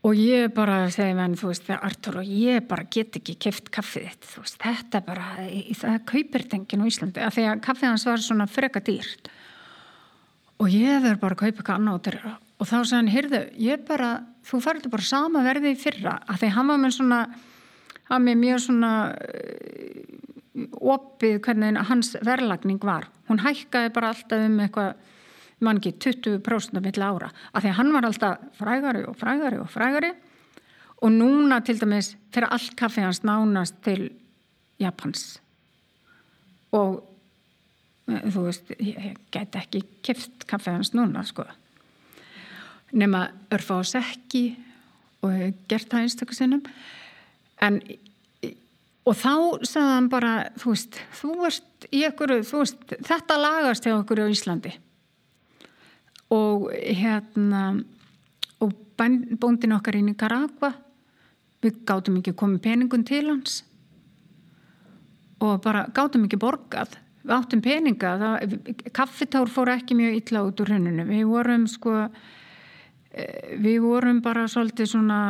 og 0.06 0.18
ég 0.20 0.52
bara 0.54 0.84
segi 0.94 1.16
menn, 1.18 1.34
þú 1.38 1.50
veist, 1.50 1.64
það 1.66 1.76
er 1.76 1.86
Artur 1.88 2.18
og 2.20 2.28
ég 2.30 2.66
bara 2.68 2.86
get 2.94 3.18
ekki 3.18 3.34
keft 3.42 3.72
kaffið 3.74 4.06
þitt, 4.06 4.28
þú 4.30 4.44
veist, 4.44 4.58
þetta 4.62 5.00
bara, 5.06 5.30
það 5.80 5.96
kaupir 6.12 6.46
tengin 6.52 6.84
á 6.86 6.90
Íslandi, 6.90 7.24
af 7.26 7.34
því 7.34 7.46
að 7.50 7.62
kaffið 7.66 7.90
hans 7.90 8.06
var 8.06 8.22
svona 8.22 8.46
freka 8.50 8.82
dýrt. 8.86 9.30
Og 10.62 10.70
ég 10.72 11.02
verður 11.02 11.22
bara 11.24 11.36
að 11.36 11.42
kaupa 11.42 11.58
eitthvað 11.58 11.80
annað 11.80 11.98
út 11.98 12.10
og 12.56 12.68
þá 12.68 12.76
sagði 12.78 12.96
hann, 12.96 13.12
heyrðu, 13.12 13.40
ég 13.60 13.82
bara 13.88 14.10
þú 14.46 14.60
farið 14.64 14.88
bara 14.92 15.04
sama 15.04 15.42
verði 15.44 15.74
í 15.74 15.80
fyrra. 15.80 16.16
Af 16.24 16.40
því 16.40 16.52
hann 16.54 16.70
var 16.70 16.80
með 16.80 16.94
svona 16.96 17.20
hann 18.10 18.24
með 18.24 18.38
mjög 18.42 18.62
svona 18.64 18.92
uh, 19.12 20.66
opið 20.94 21.40
hvernig 21.44 21.80
hans 21.90 22.14
verðlagning 22.24 22.80
var, 22.86 23.10
hún 23.28 23.42
hækkaði 23.44 23.92
bara 23.92 24.12
alltaf 24.14 24.46
um 24.46 24.60
eitthvað 24.64 24.94
mann 25.66 25.80
ekki 25.80 25.94
20% 26.04 26.78
af 26.78 26.84
milli 26.84 27.04
ára. 27.04 27.30
Af 27.52 27.64
því 27.64 27.72
að 27.72 27.78
hann 27.80 27.92
var 27.94 28.08
alltaf 28.08 28.46
frægari 28.58 29.04
og 29.08 29.18
frægari 29.20 29.60
og 29.60 29.70
frægari. 29.72 30.12
Og 31.04 31.12
núna 31.12 31.60
til 31.64 31.76
dæmis 31.80 32.14
fyrir 32.32 32.48
allt 32.52 32.72
kaffi 32.76 33.04
hans 33.04 33.22
nánast 33.24 33.76
til 33.84 34.08
Japans. 34.80 35.38
Og 36.76 37.02
eh, 38.08 38.24
þú 38.32 38.46
veist, 38.48 38.72
ég 38.80 39.16
get 39.32 39.56
ekki 39.60 39.82
kift 40.04 40.48
kaffi 40.48 40.72
hans 40.72 40.94
núna 40.96 41.24
sko 41.24 41.44
nema 42.96 43.26
örfa 43.54 43.80
á 43.80 43.82
sekki 43.86 44.44
og 45.24 45.32
gert 45.70 45.90
það 45.90 46.06
einstaklega 46.06 46.38
sinnum. 46.38 46.62
En 47.62 47.80
og 49.06 49.14
þá 49.14 49.34
sagði 49.62 49.92
hann 49.92 50.08
bara 50.10 50.32
þú 50.58 50.72
veist, 50.72 50.98
þú 51.20 51.34
veist, 51.44 51.68
ykkur, 51.94 52.34
þú 52.46 52.62
veist 52.62 52.96
þetta 53.06 53.38
lagast 53.38 53.86
hjá 53.86 53.94
okkur 53.94 54.24
á 54.26 54.32
Íslandi. 54.32 54.72
Og 56.34 56.66
hérna 56.74 57.68
og 58.64 58.74
bóndin 58.98 59.76
okkar 59.76 59.98
í 59.98 60.02
Nicaragua 60.02 60.72
við 61.62 61.80
gátum 61.86 62.18
ekki 62.20 62.34
komið 62.36 62.64
peningun 62.66 63.06
til 63.06 63.24
hans. 63.28 63.60
Og 65.38 65.60
bara 65.62 65.86
gátum 65.94 66.26
ekki 66.26 66.40
borgað. 66.40 66.96
Við 67.26 67.34
áttum 67.34 67.62
peninga 67.62 68.10
kaffitár 68.94 69.50
fór 69.50 69.72
ekki 69.74 69.96
mjög 69.98 70.18
illa 70.20 70.44
út 70.46 70.60
úr 70.62 70.70
henninu 70.76 71.06
við 71.08 71.24
vorum 71.26 71.64
sko 71.70 72.06
við 73.56 73.80
vorum 73.84 74.20
bara 74.24 74.44
svolítið 74.50 74.90
svona 74.90 75.20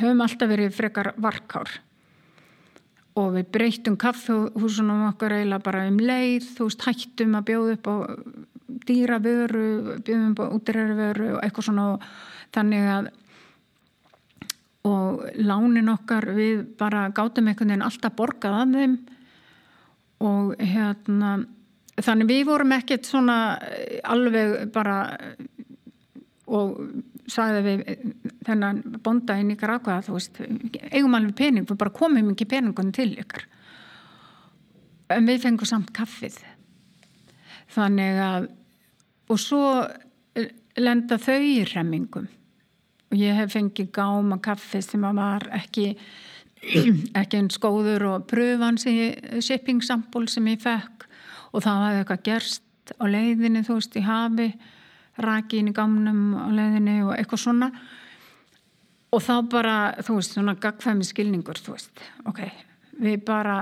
höfum 0.00 0.24
alltaf 0.24 0.50
verið 0.50 0.74
frekar 0.74 1.12
varkár. 1.20 1.70
Og 3.18 3.34
við 3.36 3.50
breytum 3.54 3.98
kaffihúsunum 4.00 5.06
okkar 5.10 5.36
eiginlega 5.36 5.66
bara 5.66 5.86
um 5.90 5.98
leið 6.00 6.48
þú 6.56 6.68
veist 6.68 6.86
hættum 6.86 7.36
að 7.38 7.46
bjóða 7.50 7.76
upp 7.76 7.90
á 7.90 7.94
dýra 8.86 9.18
vöru, 9.22 9.98
bjöðum 10.06 10.34
upp 10.34 10.42
á 10.42 10.46
útiræri 10.56 10.98
vöru 10.98 11.30
og 11.36 11.40
eitthvað 11.44 11.68
svona. 11.68 11.86
Og 11.94 12.04
þannig 12.54 12.90
að 12.96 13.10
og 14.88 15.24
lánin 15.36 15.92
okkar 15.92 16.30
við 16.32 16.62
bara 16.80 17.10
gátum 17.12 17.50
einhvern 17.50 17.74
veginn 17.74 17.84
alltaf 17.84 18.14
borgað 18.16 18.60
af 18.62 18.74
þeim. 18.74 18.94
Og 20.24 20.54
hérna 20.60 21.34
þannig 22.00 22.30
við 22.30 22.44
vorum 22.48 22.72
ekkert 22.76 23.08
svona 23.08 23.36
alveg 24.08 24.70
bara 24.72 24.96
og 26.50 26.80
sagði 27.30 27.62
við 27.66 27.82
þennan 28.46 28.82
bonda 29.04 29.38
inn 29.40 29.54
í 29.54 29.58
Grakvað 29.58 30.08
þú 30.08 30.16
veist, 30.16 30.40
eigum 30.90 31.16
alveg 31.18 31.36
pening 31.38 31.68
við 31.68 31.80
bara 31.80 31.94
komum 31.94 32.32
ekki 32.32 32.48
peningunum 32.50 32.94
til 32.96 33.12
ykkar. 33.20 33.46
En 35.10 35.26
við 35.26 35.42
fengum 35.44 35.68
samt 35.68 35.92
kaffið. 35.96 36.38
Þannig 37.70 38.20
að 38.24 38.50
og 39.30 39.38
svo 39.38 39.64
lenda 40.80 41.18
þau 41.22 41.38
í 41.38 41.60
remmingum 41.70 42.26
og 43.10 43.18
ég 43.18 43.36
hef 43.38 43.54
fengið 43.56 43.90
gáma 43.94 44.38
kaffi 44.42 44.80
sem 44.82 45.02
var 45.02 45.46
ekki 45.54 45.92
ekki 47.20 47.38
einn 47.38 47.50
skóður 47.52 48.06
og 48.10 48.26
pröfans 48.30 48.84
í 48.90 48.96
shipping 49.42 49.80
sample 49.82 50.28
sem 50.28 50.46
ég 50.50 50.60
fekk. 50.62 51.06
Og 51.50 51.64
það 51.64 51.84
hafði 51.84 52.02
eitthvað 52.02 52.26
gerst 52.28 52.92
á 53.00 53.04
leiðinni 53.10 53.64
þú 53.66 53.78
veist 53.78 53.96
í 53.98 54.04
hafi 54.04 54.50
raki 55.18 55.60
inn 55.60 55.70
í 55.70 55.76
gamnum 55.76 56.34
á 56.38 56.46
leiðinni 56.54 57.00
og 57.04 57.14
eitthvað 57.16 57.44
svona. 57.44 57.70
Og 59.10 59.22
þá 59.24 59.34
bara 59.50 59.76
þú 60.06 60.18
veist 60.20 60.36
svona 60.36 60.54
gagfæmi 60.60 61.06
skilningur 61.06 61.58
þú 61.58 61.74
veist. 61.74 62.02
Ok, 62.30 62.44
við 63.02 63.24
bara 63.26 63.56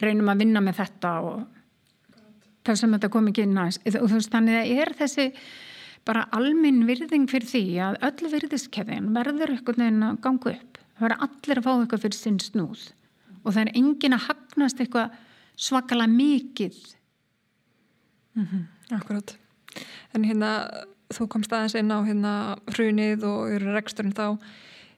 reynum 0.00 0.30
að 0.32 0.44
vinna 0.44 0.62
með 0.64 0.78
þetta 0.84 1.14
og 1.26 1.40
það 2.64 2.78
sem 2.78 2.94
þetta 2.94 3.10
kom 3.12 3.28
ekki 3.30 3.44
inn 3.46 3.58
aðeins 3.58 3.80
og 3.98 4.06
þú 4.06 4.14
veist 4.14 4.32
þannig 4.36 4.60
að 4.60 4.70
er 4.84 4.92
þessi 5.00 5.26
bara 6.08 6.28
alminn 6.36 6.84
virðing 6.88 7.26
fyrir 7.28 7.50
því 7.50 7.64
að 7.84 7.98
öll 8.08 8.30
virðiskeðin 8.36 9.10
verður 9.16 9.56
eitthvað 9.56 9.82
neina 9.82 10.14
að 10.14 10.22
ganga 10.24 10.54
upp. 10.54 10.80
Það 10.94 11.04
verður 11.06 11.26
allir 11.26 11.60
að 11.60 11.66
fá 11.66 11.72
eitthvað 11.74 12.06
fyrir 12.06 12.20
sinn 12.20 12.40
snúð. 12.44 12.86
Og 13.40 13.52
það 13.52 13.62
er 13.64 13.76
engin 13.80 14.16
að 14.16 14.26
hagnast 14.28 14.80
eitthvað 14.80 15.20
svakala 15.60 16.06
mikið. 16.08 16.80
Mm 18.38 18.46
-hmm, 18.46 18.66
Akkurat 18.96 19.39
en 20.14 20.26
hérna 20.26 20.52
þú 21.10 21.26
komst 21.30 21.52
aðeins 21.54 21.76
inn 21.78 21.92
á 21.92 21.98
hérna 22.06 22.34
hrunið 22.70 23.24
og 23.26 23.54
eru 23.54 23.74
reksturinn 23.74 24.14
þá 24.16 24.38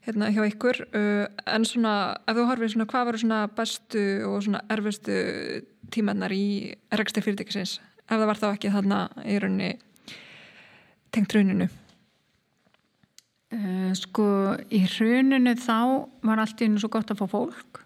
hérna 0.07 0.31
hjá 0.35 0.43
ykkur. 0.49 0.83
Uh, 0.93 1.27
en 1.47 1.67
svona 1.69 1.95
ef 2.27 2.37
þú 2.37 2.49
horfið 2.51 2.75
svona 2.75 2.89
hvað 2.91 3.09
verður 3.09 3.25
svona 3.25 3.43
bestu 3.57 4.05
og 4.29 4.41
svona 4.47 4.65
erfistu 4.73 5.19
tímennar 5.95 6.35
í 6.35 6.73
rekstur 6.93 7.25
fyrirtækisins? 7.25 7.79
Ef 8.09 8.17
það 8.17 8.29
var 8.29 8.41
þá 8.41 8.49
ekki 8.51 8.75
þarna 8.75 9.05
í 9.25 9.39
rauninni 9.43 9.71
tengt 11.13 11.37
hruninu. 11.37 11.69
Uh, 13.53 13.93
Sko 13.99 14.27
í 14.73 14.83
hruninu 14.97 15.55
þá 15.61 16.09
var 16.25 16.43
allt 16.43 16.61
í 16.61 16.69
hennu 16.69 16.83
svo 16.83 16.93
gott 16.93 17.13
að 17.13 17.23
fá 17.23 17.29
fólk 17.37 17.83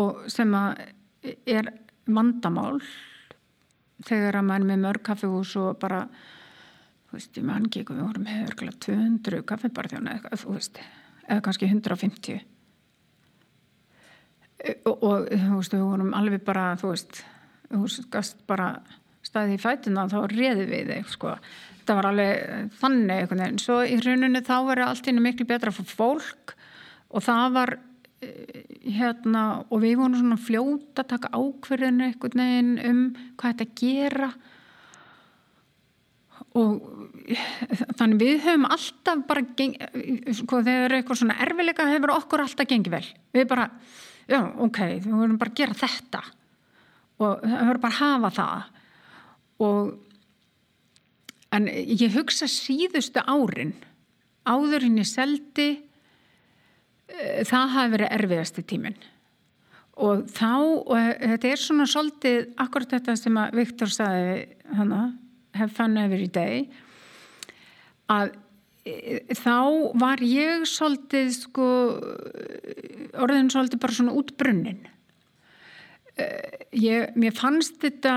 og 0.00 0.24
sem 0.32 0.52
að 0.56 0.80
er 1.44 1.68
vandamál 2.08 2.80
þegar 4.06 4.40
að 4.40 4.46
maður 4.48 4.68
með 4.70 4.84
mörg 4.84 5.04
kaffihús 5.06 5.56
og 5.60 5.80
bara 5.82 6.04
þú 7.08 7.18
veist, 7.18 7.34
ég 7.36 7.46
man 7.46 7.66
ekki, 7.66 7.84
við 7.88 8.04
vorum 8.04 8.24
með 8.28 8.46
örgulega 8.46 8.80
200 8.86 9.42
kaffibarþjóna 9.50 10.16
eða, 10.18 10.40
þú 10.44 10.54
veist, 10.56 10.80
eða 11.26 11.44
kannski 11.46 11.68
150 11.70 12.40
og, 14.86 14.94
og 14.94 15.28
þú 15.28 15.58
veist, 15.58 15.74
við 15.74 15.84
vorum 15.84 16.16
alveg 16.16 16.44
bara, 16.46 16.72
þú 16.80 16.94
veist 16.94 17.22
þú 17.70 17.84
veist, 17.84 18.42
bara 18.50 18.70
staðið 19.26 19.56
í 19.56 19.60
fætuna 19.62 20.06
þá 20.10 20.18
reði 20.32 20.66
við 20.68 20.94
þig, 20.94 21.12
sko. 21.12 21.34
Þetta 21.80 21.96
var 21.98 22.08
alveg 22.10 22.72
þannig 22.80 23.12
einhvern 23.16 23.44
veginn. 23.44 23.60
Svo 23.62 23.78
í 23.84 23.98
rauninu 24.00 24.42
þá 24.46 24.56
verið 24.68 24.86
allt 24.86 25.10
innu 25.10 25.24
miklu 25.24 25.46
betra 25.48 25.72
fyrir 25.74 25.94
fólk 25.94 26.54
og 27.10 27.24
það 27.26 27.56
var 27.56 27.74
hérna 28.20 29.42
og 29.72 29.80
við 29.80 29.96
vorum 30.00 30.16
svona 30.18 30.36
fljóta 30.40 31.04
að 31.04 31.12
taka 31.14 31.30
ákverðinu 31.32 32.08
einhvern 32.10 32.42
veginn 32.42 32.72
um 32.84 32.98
hvað 33.40 33.54
þetta 33.54 33.78
gera. 33.80 34.28
Og 36.58 36.82
þannig 37.96 38.20
við 38.20 38.44
höfum 38.44 38.66
alltaf 38.68 39.24
bara 39.28 39.44
geng, 39.56 39.76
sko 40.36 40.60
þegar 40.66 40.98
eitthvað 40.98 41.22
svona 41.22 41.38
erfileika 41.46 41.88
hefur 41.88 42.14
okkur 42.18 42.44
alltaf 42.44 42.68
gengið 42.68 42.96
vel. 42.98 43.08
Við 43.36 43.48
bara, 43.48 43.68
já 44.28 44.40
ok 44.66 44.80
við 44.98 45.10
vorum 45.14 45.40
bara 45.40 45.54
að 45.54 45.60
gera 45.62 45.80
þetta. 45.80 46.24
Og 47.20 47.44
það 47.44 47.58
höfum 47.64 47.84
bara 47.84 47.92
að 47.94 48.00
hafa 48.02 48.32
það. 48.36 48.70
Og 49.64 49.92
en 51.56 51.70
ég 51.72 52.18
hugsa 52.18 52.48
síðustu 52.50 53.24
árin 53.24 53.78
áðurinn 54.48 55.00
ég 55.00 55.08
seldi 55.08 55.70
Eh, 55.72 55.89
það 57.48 57.72
hafi 57.74 57.94
verið 57.96 58.14
erfiðasti 58.18 58.66
tímin 58.66 59.00
og 60.00 60.28
þá, 60.32 60.52
og 60.88 61.24
þetta 61.32 61.50
er 61.50 61.60
svona 61.60 61.86
svolítið 61.88 62.52
akkurat 62.62 62.94
þetta 62.96 63.16
sem 63.18 63.40
að 63.40 63.56
Viktor 63.58 63.92
saði 63.92 64.36
hana, 64.78 65.00
have 65.58 65.72
fun 65.76 65.98
every 66.00 66.28
day. 66.30 66.62
Að 68.10 68.32
eh, 68.88 69.26
þá 69.36 69.58
var 70.00 70.22
ég 70.24 70.64
svolítið 70.68 71.32
sko 71.36 71.66
orðin 73.20 73.50
svolítið 73.52 73.82
bara 73.82 73.98
svona 73.98 74.16
útbrunnin. 74.16 74.80
Eh, 76.16 76.68
ég, 76.80 77.12
mér 77.20 77.36
fannst 77.36 77.80
þetta 77.82 78.14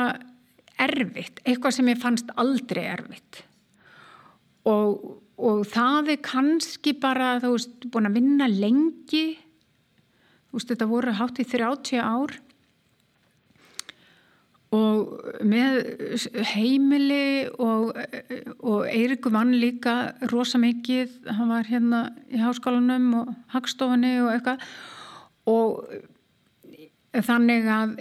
erfitt, 0.84 1.44
eitthvað 1.44 1.78
sem 1.78 1.92
ég 1.92 2.02
fannst 2.02 2.32
aldrei 2.40 2.86
erfitt. 2.94 3.44
Og 4.70 5.20
og 5.44 5.66
það 5.68 6.14
er 6.14 6.24
kannski 6.24 6.96
bara 7.00 7.36
þú 7.44 7.54
veist, 7.58 7.86
búin 7.92 8.08
að 8.08 8.18
vinna 8.20 8.48
lengi. 8.48 9.26
Þú 10.48 10.58
veist, 10.58 10.72
þetta 10.72 10.90
voru 10.90 11.16
hátt 11.20 11.42
í 11.44 11.46
30 11.50 12.00
ár. 12.00 12.36
Og 14.74 15.44
með 15.46 15.76
heimili 16.56 17.46
og, 17.62 17.92
og 18.66 18.88
Eirikur 18.90 19.36
vann 19.36 19.54
líka 19.62 20.16
rosa 20.32 20.58
mikið, 20.62 21.20
hann 21.30 21.52
var 21.54 21.70
hérna 21.70 22.08
í 22.34 22.42
háskólanum 22.42 23.12
og 23.20 23.32
hagstofunni 23.54 24.16
og 24.24 24.32
eitthvað. 24.34 24.66
Og 25.52 27.22
þannig 27.22 27.70
að 27.70 27.98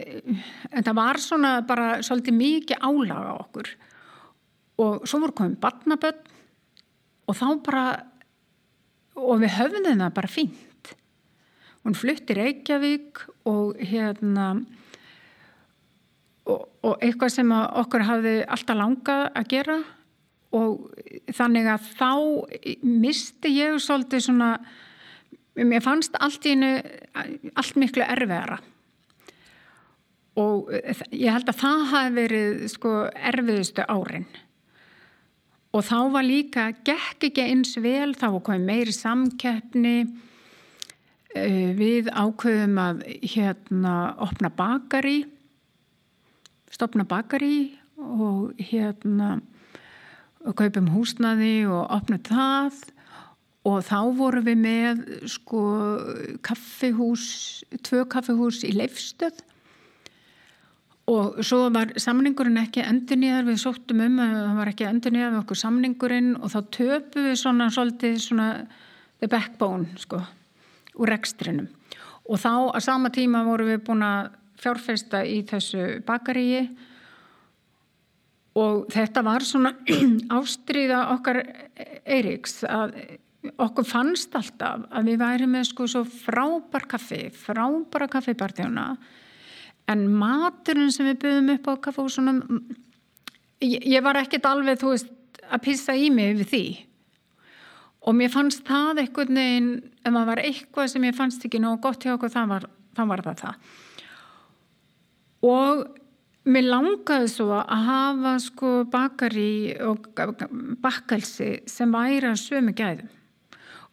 þetta 0.71 0.97
var 0.97 1.21
svona 1.21 1.55
bara 1.69 1.97
svolítið 2.01 2.39
mikið 2.39 2.87
álaga 2.89 3.35
okkur. 3.43 3.73
Og 4.81 5.05
svo 5.05 5.21
voru 5.27 5.37
komið 5.43 5.59
barnaböld 5.61 6.32
og 7.29 7.39
þá 7.39 7.47
bara 7.65 7.87
og 9.19 9.43
við 9.43 9.57
höfum 9.59 9.89
það 9.89 10.15
bara 10.17 10.31
fínt. 10.31 10.93
Hún 11.83 11.97
fluttir 11.99 12.39
Reykjavík 12.39 13.25
og 13.51 13.79
hérna 13.83 14.53
og, 16.47 16.69
og 16.83 17.03
eitthvað 17.03 17.35
sem 17.35 17.53
okkur 17.53 18.07
hafði 18.07 18.37
alltaf 18.47 18.79
langað 18.79 19.27
að 19.39 19.51
gera. 19.51 19.79
Og 20.53 20.91
þannig 21.33 21.69
að 21.73 21.87
þá 21.97 22.11
misti 22.85 23.55
ég 23.57 23.79
svolítið 23.81 24.27
svona 24.27 24.51
mér 25.57 25.85
fannst 25.85 26.17
allt 26.21 26.45
í 26.47 26.55
hennu 26.55 26.75
allt 27.57 27.81
miklu 27.81 28.05
erfiðara. 28.05 28.61
Og 30.41 30.71
ég 31.13 31.33
held 31.33 31.51
að 31.51 31.61
það 31.61 31.83
hafi 31.91 32.15
verið 32.17 32.63
sko 32.73 32.95
erfiðustu 33.13 33.85
árin 33.85 34.29
og 35.73 35.85
þá 35.89 35.99
var 36.13 36.27
líka, 36.27 36.67
gekk 36.85 37.29
ekki 37.31 37.47
eins 37.49 37.77
vel, 37.81 38.13
þá 38.17 38.29
kom 38.45 38.67
meiri 38.69 38.93
samkeppni, 38.95 39.97
uh, 41.37 41.71
við 41.79 42.11
ákveðum 42.13 42.81
að 42.83 43.05
hérna 43.35 43.95
opna 44.23 44.53
bakari, 44.53 45.23
stopna 46.73 47.05
bakari 47.09 47.73
og 47.97 48.53
hérna 48.61 49.39
og 50.43 50.57
kaupum 50.59 50.89
húsnaði 50.91 51.63
og 51.71 51.87
opna 51.95 52.19
það. 52.27 52.83
Og 53.63 53.85
þá 53.87 53.99
vorum 54.19 54.43
við 54.43 54.57
með 54.59 55.03
sko 55.31 55.61
kaffihús, 56.43 57.27
tvö 57.87 58.03
kaffihús 58.11 58.65
í 58.67 58.73
leifstöð 58.75 59.39
og 61.11 61.41
svo 61.43 61.67
var 61.75 61.91
samningurinn 62.01 62.61
ekki 62.63 62.85
endur 62.87 63.19
nýðar 63.19 63.49
við 63.49 63.59
sóttum 63.65 64.05
um 64.05 64.21
að 64.23 64.37
það 64.37 64.59
var 64.61 64.71
ekki 64.71 64.87
endur 64.87 65.15
nýðar 65.15 65.33
við 65.33 65.41
okkur 65.41 65.61
samningurinn 65.63 66.31
og 66.39 66.53
þá 66.53 66.59
töpu 66.77 67.25
við 67.27 67.35
svona 67.41 67.69
svolítið 67.75 68.21
svona 68.23 68.49
the 69.19 69.29
backbone 69.31 69.99
sko 69.99 70.21
úr 71.03 71.11
rekstrinum. 71.11 71.67
Og 72.31 72.39
þá 72.39 72.53
að 72.77 72.85
sama 72.85 73.11
tíma 73.11 73.43
voru 73.47 73.67
við 73.67 73.83
búin 73.87 74.05
að 74.07 74.31
fjárfesta 74.63 75.25
í 75.27 75.41
þessu 75.49 76.03
bakaríi 76.07 76.69
og 78.61 78.87
þetta 78.93 79.25
var 79.27 79.47
svona 79.47 79.73
ástriða 80.39 81.07
okkar 81.17 81.41
Eiriks 82.07 82.61
að 82.69 82.95
okkur 83.59 83.87
fannst 83.89 84.37
alltaf 84.39 84.87
að 84.93 85.11
við 85.11 85.19
væri 85.23 85.49
með 85.51 85.67
sko 85.73 85.89
svo 85.91 86.05
frábær 86.07 86.87
kaffi 86.91 87.25
frábæra 87.35 88.07
kaffibartjóna 88.13 88.87
en 89.91 90.07
maturinn 90.15 90.93
sem 90.95 91.09
við 91.11 91.21
byggðum 91.25 91.53
upp 91.57 91.69
á 91.69 91.73
kaffehúsunum 91.89 92.41
ég, 93.63 93.81
ég 93.83 94.05
var 94.05 94.21
ekkert 94.21 94.47
alveg 94.49 94.81
þú 94.81 94.95
veist 94.95 95.41
að 95.49 95.65
pissa 95.67 95.97
í 95.99 96.11
mig 96.15 96.37
við 96.41 96.51
því 96.53 96.65
og 98.03 98.19
mér 98.19 98.33
fannst 98.35 98.65
það 98.67 99.05
eitthvað 99.05 99.33
neginn 99.37 99.73
ef 100.03 100.11
maður 100.11 100.31
var 100.33 100.45
eitthvað 100.45 100.93
sem 100.93 101.09
ég 101.09 101.19
fannst 101.19 101.47
ekki 101.47 101.63
nóg 101.63 101.83
gott 101.85 102.05
hjá 102.05 102.15
okkur 102.17 102.33
það 102.33 102.55
var 102.55 102.69
var 103.09 103.25
það, 103.25 103.43
það. 103.43 103.55
og 105.49 105.85
mér 106.53 106.69
langaði 106.69 107.31
svo 107.31 107.49
að 107.61 107.87
hafa 107.87 108.37
sko 108.43 108.73
bakari 108.91 109.75
og 109.87 110.11
bakkelsi 110.83 111.53
sem 111.71 111.93
væri 111.95 112.33
að 112.33 112.41
sömu 112.43 112.75
gæðum 112.77 113.11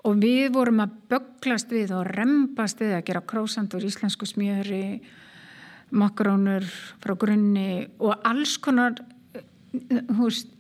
og 0.07 0.21
við 0.23 0.53
vorum 0.55 0.81
að 0.83 0.95
böglast 1.11 1.71
við 1.75 1.93
og 1.95 2.07
rempast 2.07 2.79
við 2.81 2.95
að 2.97 3.05
gera 3.09 3.25
krósandur 3.29 3.85
íslensku 3.85 4.27
smjöri 4.29 5.01
makrónur 5.91 6.65
frá 7.01 7.15
grunni 7.19 7.87
og 7.99 8.13
alls 8.27 8.57
konar 8.61 8.97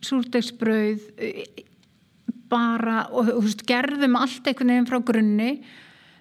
súrdegsbrauð 0.05 1.05
bara 2.49 3.03
og 3.13 3.29
húst, 3.37 3.63
gerðum 3.67 4.17
allt 4.17 4.47
einhvern 4.47 4.73
veginn 4.73 4.89
frá 4.89 4.99
grunni 5.05 5.51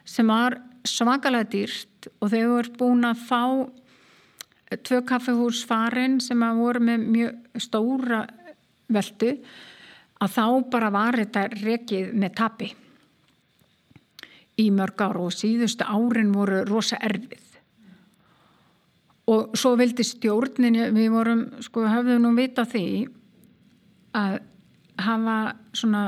sem 0.09 0.29
var 0.29 0.59
svakalega 0.89 1.49
dýrt 1.53 2.09
og 2.21 2.33
við 2.33 2.49
vorum 2.53 2.79
búin 2.81 3.09
að 3.09 3.25
fá 3.29 3.43
tvö 4.85 5.01
kaffehús 5.09 5.65
farin 5.69 6.19
sem 6.21 6.43
að 6.45 6.61
voru 6.61 6.85
með 6.85 7.07
mjög 7.15 7.63
stóra 7.65 8.23
veldu 8.93 9.33
að 10.19 10.35
þá 10.35 10.45
bara 10.73 10.93
var 10.93 11.17
þetta 11.17 11.47
rekið 11.63 12.13
með 12.19 12.35
tapi. 12.37 12.69
Í 14.59 14.71
mörg 14.75 15.05
ára 15.05 15.23
og 15.29 15.35
síðustu 15.37 15.87
árin 15.87 16.33
voru 16.35 16.65
rosa 16.67 16.99
erfið 16.99 17.48
og 19.29 19.57
svo 19.59 19.75
vildi 19.79 20.05
stjórnin 20.07 20.79
við 20.97 21.11
vorum, 21.13 21.45
sko, 21.65 21.85
hafðum 21.89 22.25
nú 22.25 22.35
vita 22.37 22.65
því 22.69 22.87
að 24.17 24.39
hafa 25.05 25.39
svona 25.77 26.05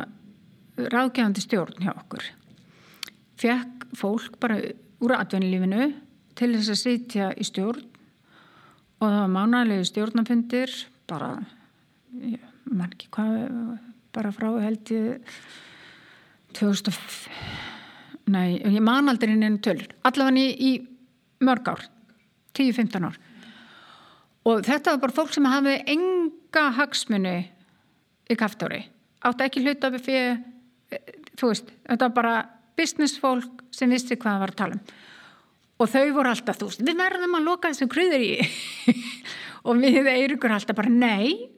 ráðgefandi 0.81 1.45
stjórn 1.45 1.85
hjá 1.85 1.93
okkur. 1.93 2.25
Fekk 3.41 3.91
fólk 3.97 4.39
bara 4.41 4.59
úr 5.01 5.15
atvinnulífinu 5.17 5.91
til 6.39 6.53
þess 6.55 6.73
að 6.73 6.81
sitja 6.81 7.31
í 7.37 7.47
stjórn 7.47 7.85
og 9.01 9.07
það 9.07 9.21
var 9.21 9.33
mánalegu 9.33 9.87
stjórnafundir 9.89 10.73
bara 11.11 11.33
ég 12.21 12.41
man 12.71 12.93
ekki 12.93 13.09
hvað 13.15 13.37
bara 14.15 14.33
frá 14.35 14.49
held 14.61 14.93
ég 14.93 15.37
2000 16.59 16.93
nei, 18.31 18.59
ég 18.61 18.83
man 18.85 19.09
aldrei 19.11 19.35
inn 19.35 19.47
einu 19.47 19.61
tölur 19.65 19.89
allavega 20.07 20.45
í, 20.45 20.51
í 20.71 21.47
mörg 21.47 21.73
ár 21.73 21.87
10-15 22.57 23.09
ár. 23.11 23.19
Og 24.51 24.65
þetta 24.65 24.95
var 24.95 25.03
bara 25.05 25.19
fólk 25.19 25.35
sem 25.35 25.47
hafi 25.47 25.77
enga 25.93 26.71
hagsmunni 26.79 27.37
í 28.31 28.39
kaftóri 28.39 28.85
átti 29.27 29.47
ekki 29.47 29.63
hluta 29.65 29.91
fyrir 29.99 30.41
þú 31.39 31.53
veist, 31.53 31.71
þetta 31.87 32.09
var 32.09 32.17
bara 32.17 32.35
business 32.79 33.21
fólk 33.21 33.65
sem 33.75 33.91
vissi 33.93 34.17
hvað 34.17 34.35
það 34.35 34.43
var 34.43 34.53
að 34.53 34.61
tala 34.61 34.77
um. 34.77 34.85
Og 35.81 35.89
þau 35.89 36.03
voru 36.13 36.29
alltaf, 36.29 36.59
þú 36.61 36.69
veist, 36.69 36.83
við 36.85 36.99
verðum 36.99 37.39
að 37.39 37.47
loka 37.47 37.71
þessu 37.71 37.89
kröður 37.89 38.25
í. 38.25 38.33
Og 39.69 39.81
við 39.81 40.09
eirugur 40.13 40.53
alltaf 40.53 40.77
bara, 40.77 40.93
nei 40.93 41.49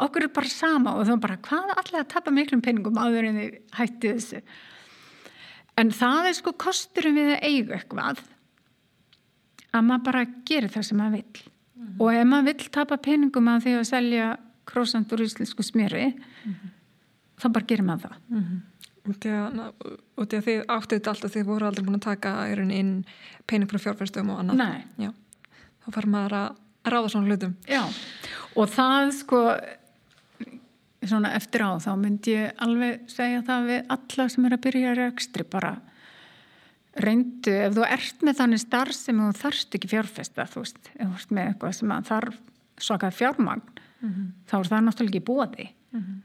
okkur 0.00 0.26
er 0.26 0.32
bara 0.32 0.52
sama. 0.52 0.96
Og 0.96 1.08
þau 1.08 1.18
bara, 1.20 1.38
hvað 1.44 1.74
allir 1.74 2.00
að 2.00 2.10
tapa 2.14 2.32
miklum 2.32 2.62
penningum 2.64 3.00
áður 3.00 3.28
en 3.28 3.40
þið 3.40 3.58
hætti 3.76 4.14
þessu? 4.16 4.42
En 5.80 5.92
það 5.96 6.30
er 6.30 6.38
sko 6.38 6.54
kosturum 6.60 7.16
við 7.16 7.34
að 7.34 7.44
eiga 7.48 7.80
eitthvað 7.80 8.22
að 9.70 9.86
maður 9.86 10.04
bara 10.08 10.26
gerir 10.48 10.72
það 10.72 10.86
sem 10.88 10.98
maður 11.00 11.16
vill 11.18 11.42
mm 11.42 11.86
-hmm. 11.86 12.00
og 12.00 12.14
ef 12.14 12.26
maður 12.26 12.48
vill 12.50 12.70
tapa 12.76 12.96
penningum 12.96 13.48
að 13.48 13.62
því 13.64 13.74
að 13.78 13.90
selja 13.90 14.26
krósand 14.70 15.12
úr 15.12 15.24
íslensku 15.24 15.62
smjöri 15.62 16.06
mm 16.14 16.52
-hmm. 16.52 16.70
þá 17.40 17.52
bara 17.52 17.66
gerir 17.66 17.84
maður 17.84 18.02
það 18.02 18.16
mm 18.28 18.42
-hmm. 18.42 18.60
og 20.16 20.28
því 20.28 20.36
að 20.36 20.46
þið 20.46 20.64
áttuðt 20.68 21.08
alltaf 21.08 21.32
þið 21.34 21.44
voru 21.44 21.66
aldrei 21.66 21.84
búin 21.84 22.00
að 22.00 22.08
taka 22.10 22.48
inn 22.56 23.04
pening 23.46 23.70
frá 23.70 23.78
fjárfærstum 23.78 24.30
og 24.30 24.38
annað 24.38 24.82
Já. 24.98 25.12
þá 25.82 25.92
fara 25.92 26.08
maður 26.08 26.32
að 26.32 26.56
ráða 26.84 27.08
svona 27.08 27.26
hlutum 27.26 27.54
Já, 27.68 27.84
og 28.56 28.68
það 28.68 29.12
sko 29.12 29.60
svona 31.06 31.32
eftir 31.36 31.64
á 31.64 31.80
þá 31.80 31.92
myndi 31.96 32.34
ég 32.36 32.52
alveg 32.60 33.06
segja 33.08 33.42
það 33.46 33.68
við 33.70 33.94
alla 33.94 34.28
sem 34.28 34.44
er 34.44 34.56
að 34.56 34.64
byrja 34.66 34.94
í 34.94 35.06
ekstri 35.06 35.46
bara 35.48 35.80
reyndu, 37.04 37.52
ef 37.66 37.74
þú 37.76 37.84
ert 37.86 38.24
með 38.26 38.40
þannig 38.40 38.62
starf 38.62 38.96
sem 38.96 39.20
þú 39.20 39.30
þarfst 39.40 39.76
ekki 39.76 39.90
fjárfesta 39.90 40.46
þú 40.50 40.64
veist, 40.64 40.80
ef 40.94 41.06
þú 41.06 41.20
ert 41.20 41.36
með 41.36 41.50
eitthvað 41.50 41.76
sem 41.78 41.94
þarf 42.10 42.40
svakað 42.80 43.16
fjármagn 43.18 43.62
mm 44.00 44.10
-hmm. 44.10 44.26
þá 44.48 44.54
er 44.58 44.68
það 44.70 44.84
náttúrulega 44.84 45.16
ekki 45.16 45.28
búið 45.30 45.68
mm 45.92 46.00
-hmm. 46.00 46.20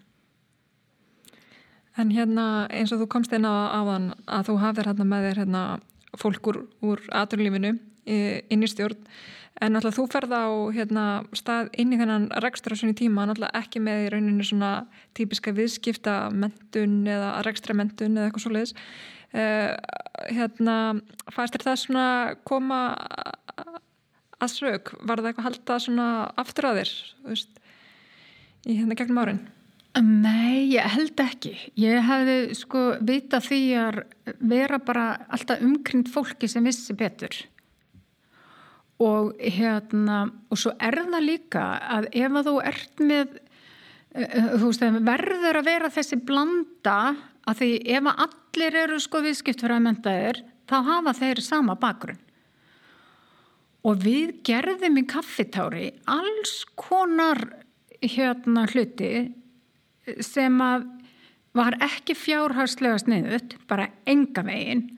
En 1.97 2.11
hérna 2.11 2.67
eins 2.69 2.91
og 2.91 2.99
þú 2.99 3.07
komst 3.07 3.33
inn 3.33 3.45
á 3.45 3.55
aðan 3.71 4.13
að 4.27 4.45
þú 4.47 4.57
hafðir 4.59 4.85
hérna 4.85 5.05
með 5.05 5.21
þér 5.25 5.37
hérna 5.37 5.79
fólk 6.17 6.47
úr, 6.81 6.99
aturlífinu 7.11 7.79
inn 8.05 8.63
í 8.63 8.67
stjórn 8.67 8.97
en 9.61 9.71
náttúrulega 9.71 9.95
þú 9.95 10.05
ferð 10.11 10.33
á 10.35 10.45
hérna, 10.75 11.03
stað 11.31 11.69
inn 11.79 11.93
í 11.95 11.99
þennan 11.99 12.27
rekstur 12.43 12.75
á 12.75 12.79
svona 12.79 12.97
tíma 12.97 13.25
náttúrulega 13.25 13.61
ekki 13.61 13.79
með 13.79 14.03
í 14.03 14.09
rauninu 14.13 14.43
svona 14.43 14.71
típiska 15.15 15.53
viðskipta 15.55 16.15
mentun 16.35 17.07
eða 17.07 17.41
rekstra 17.47 17.73
mentun 17.77 18.17
eða 18.17 18.25
eitthvað 18.27 18.43
svo 18.43 18.51
leiðis 18.51 18.75
hérna 19.35 20.75
fannst 21.33 21.57
þér 21.57 21.65
það 21.65 21.81
svona 21.81 22.07
koma 22.47 22.79
að 24.39 24.51
sög, 24.51 24.93
var 25.01 25.21
það 25.21 25.31
eitthvað 25.31 25.47
halda 25.49 25.77
svona 25.81 26.07
aftur 26.39 26.69
á 26.69 26.71
þér 26.79 26.93
veist, 27.27 27.59
í 28.65 28.77
hérna 28.79 28.97
gegnum 28.99 29.21
árin? 29.23 29.43
Nei, 29.95 30.67
ég 30.73 30.83
held 30.91 31.21
ekki. 31.23 31.53
Ég 31.79 32.03
hefði 32.03 32.55
sko 32.57 32.79
vita 32.99 33.39
því 33.39 33.59
að 33.79 33.99
vera 34.43 34.79
bara 34.83 35.05
alltaf 35.31 35.61
umkring 35.63 36.03
fólki 36.11 36.49
sem 36.51 36.65
vissi 36.67 36.95
betur. 36.97 37.31
Og 38.99 39.31
hérna 39.39 40.25
og 40.51 40.59
svo 40.59 40.73
er 40.83 40.99
það 40.99 41.23
líka 41.23 41.63
að 41.95 42.09
ef 42.11 42.35
að 42.41 42.49
þú 42.49 42.55
ert 42.71 43.05
með 43.07 43.37
uh, 43.39 44.51
þú 44.59 44.65
veist, 44.65 44.85
verður 45.07 45.61
að 45.61 45.69
vera 45.71 45.93
þessi 45.95 46.19
blanda 46.27 46.99
að 47.45 47.61
því 47.61 47.71
ef 47.95 48.11
að 48.11 48.21
allir 48.55 48.75
eru 48.85 48.99
sko 49.03 49.19
viðskiptfræðmentaðir 49.25 50.39
þá 50.69 50.77
hafa 50.87 51.13
þeir 51.17 51.41
sama 51.43 51.75
bakgrunn. 51.79 52.21
Og 53.85 53.99
við 54.01 54.39
gerðum 54.47 54.97
í 54.97 55.05
kaffitári 55.05 55.91
alls 56.09 56.63
konar 56.79 57.43
hérna 58.01 58.65
hluti 58.71 59.27
sem 60.23 60.55
að 60.61 60.87
var 61.55 61.77
ekki 61.83 62.15
fjárhagslega 62.17 62.97
sniðut, 62.99 63.55
bara 63.69 63.87
enga 64.09 64.43
veginn. 64.43 64.89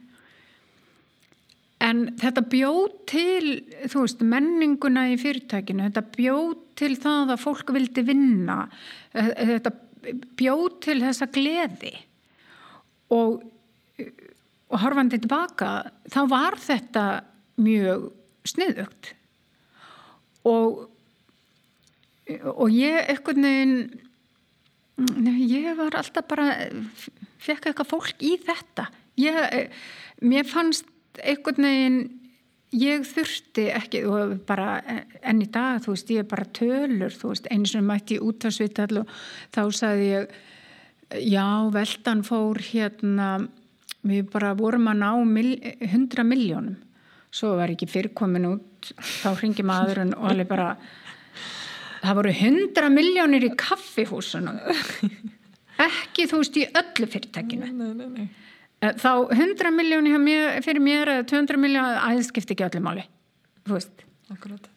En 1.84 2.08
þetta 2.18 2.42
bjóð 2.50 2.96
til 3.10 3.52
þú 3.92 4.06
veist, 4.06 4.24
menninguna 4.26 5.10
í 5.12 5.20
fyrirtækinu 5.22 5.90
þetta 5.90 6.06
bjóð 6.16 6.56
til 6.80 6.96
það 6.98 7.36
að 7.36 7.44
fólk 7.44 7.74
vildi 7.76 8.06
vinna 8.08 8.64
þetta 9.14 9.76
bjóð 10.40 10.80
til 10.88 10.98
þessa 11.04 11.28
gleði 11.34 11.94
og, 13.14 13.44
og 14.68 14.82
horfandi 14.84 15.22
tilbaka 15.24 15.72
þá 16.12 16.22
var 16.32 16.60
þetta 16.62 17.06
mjög 17.64 18.12
sniðugt. 18.48 19.14
Og 20.48 20.86
og 22.28 22.74
ég 22.76 23.08
eitthvað 23.08 23.40
neginn 23.40 23.78
ég 25.48 25.70
var 25.78 25.96
alltaf 25.96 26.26
bara 26.28 26.48
fekk 27.40 27.70
eitthvað 27.70 27.92
fólk 27.92 28.24
í 28.26 28.34
þetta. 28.44 28.90
Ég, 29.22 29.70
mér 30.20 30.48
fannst 30.50 30.90
eitthvað 31.22 31.62
neginn 31.64 32.02
ég 32.76 33.06
þurfti 33.08 33.70
ekki 33.72 34.04
og 34.10 34.36
bara 34.48 34.82
enn 35.22 35.42
í 35.46 35.48
dag 35.52 35.80
þú 35.86 35.94
veist 35.94 36.12
ég 36.12 36.26
er 36.26 36.30
bara 36.30 36.50
tölur 36.58 37.16
þú 37.16 37.32
veist 37.32 37.48
eins 37.54 37.76
og 37.80 37.86
mætti 37.88 38.20
út 38.20 38.44
á 38.44 38.52
svitall 38.52 39.04
og 39.04 39.14
þá 39.56 39.62
sagði 39.72 40.10
ég 40.12 40.36
Já, 41.08 41.48
veldan 41.72 42.24
fór 42.28 42.60
hérna, 42.60 43.38
við 44.04 44.28
bara 44.34 44.52
vorum 44.60 44.90
að 44.92 45.00
ná 45.00 45.12
mil, 45.24 45.54
100 45.80 46.26
miljónum. 46.28 46.76
Svo 47.32 47.54
var 47.60 47.72
ekki 47.72 47.88
fyrrkomin 47.88 48.48
út, 48.50 48.92
þá 48.98 49.30
ringi 49.40 49.64
maðurinn 49.68 50.16
og 50.18 50.28
alveg 50.32 50.50
bara, 50.50 50.68
það 52.02 52.20
voru 52.20 52.34
100 52.34 52.92
miljónir 52.92 53.48
í 53.48 53.54
kaffihúsunum. 53.60 54.60
Ekki 55.88 56.26
þú 56.28 56.42
veist 56.42 56.58
í 56.58 56.66
öllu 56.66 57.10
fyrirtækinu. 57.14 57.72
Nei, 57.72 57.92
nei, 57.94 58.08
nei. 58.10 58.30
Eh, 58.82 58.96
þá 58.98 59.30
100 59.34 59.72
miljónir 59.74 60.18
fyrir 60.66 60.82
mér 60.84 61.12
eða 61.14 61.28
200 61.30 61.62
miljónir 61.62 62.02
aðeins 62.02 62.32
ekki 62.34 62.66
öllu 62.66 62.82
máli. 62.84 63.06
Þú 63.68 63.78
veist. 63.78 64.04
Akkurat. 64.34 64.68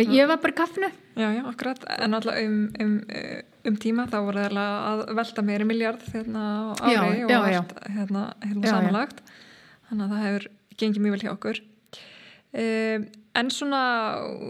Ég 0.00 0.28
var 0.28 0.38
bara 0.40 0.56
kaffinu. 0.56 0.88
Já, 1.18 1.28
já, 1.34 1.42
akkurat. 1.48 1.82
En 1.98 2.14
alltaf 2.16 2.38
um, 2.40 2.60
um, 2.80 2.94
um 3.68 3.76
tíma 3.80 4.06
þá 4.10 4.18
voru 4.24 4.44
það 4.44 4.58
að 4.62 5.02
velta 5.18 5.44
meiri 5.44 5.66
miljard 5.68 6.04
hérna 6.12 6.44
á 6.44 6.72
ári 6.80 6.94
já, 6.94 7.24
og 7.26 7.30
já, 7.30 7.38
allt 7.60 7.74
hérna, 7.96 8.24
hérna 8.44 8.74
samanlagt. 8.74 9.22
Þannig 9.88 10.04
að 10.04 10.12
það 10.14 10.26
hefur 10.26 10.46
gengið 10.80 11.04
mjög 11.04 11.16
vel 11.16 11.24
hjá 11.24 11.32
okkur. 11.34 11.62
Um, 12.50 13.08
en 13.40 13.50
svona, 13.54 13.82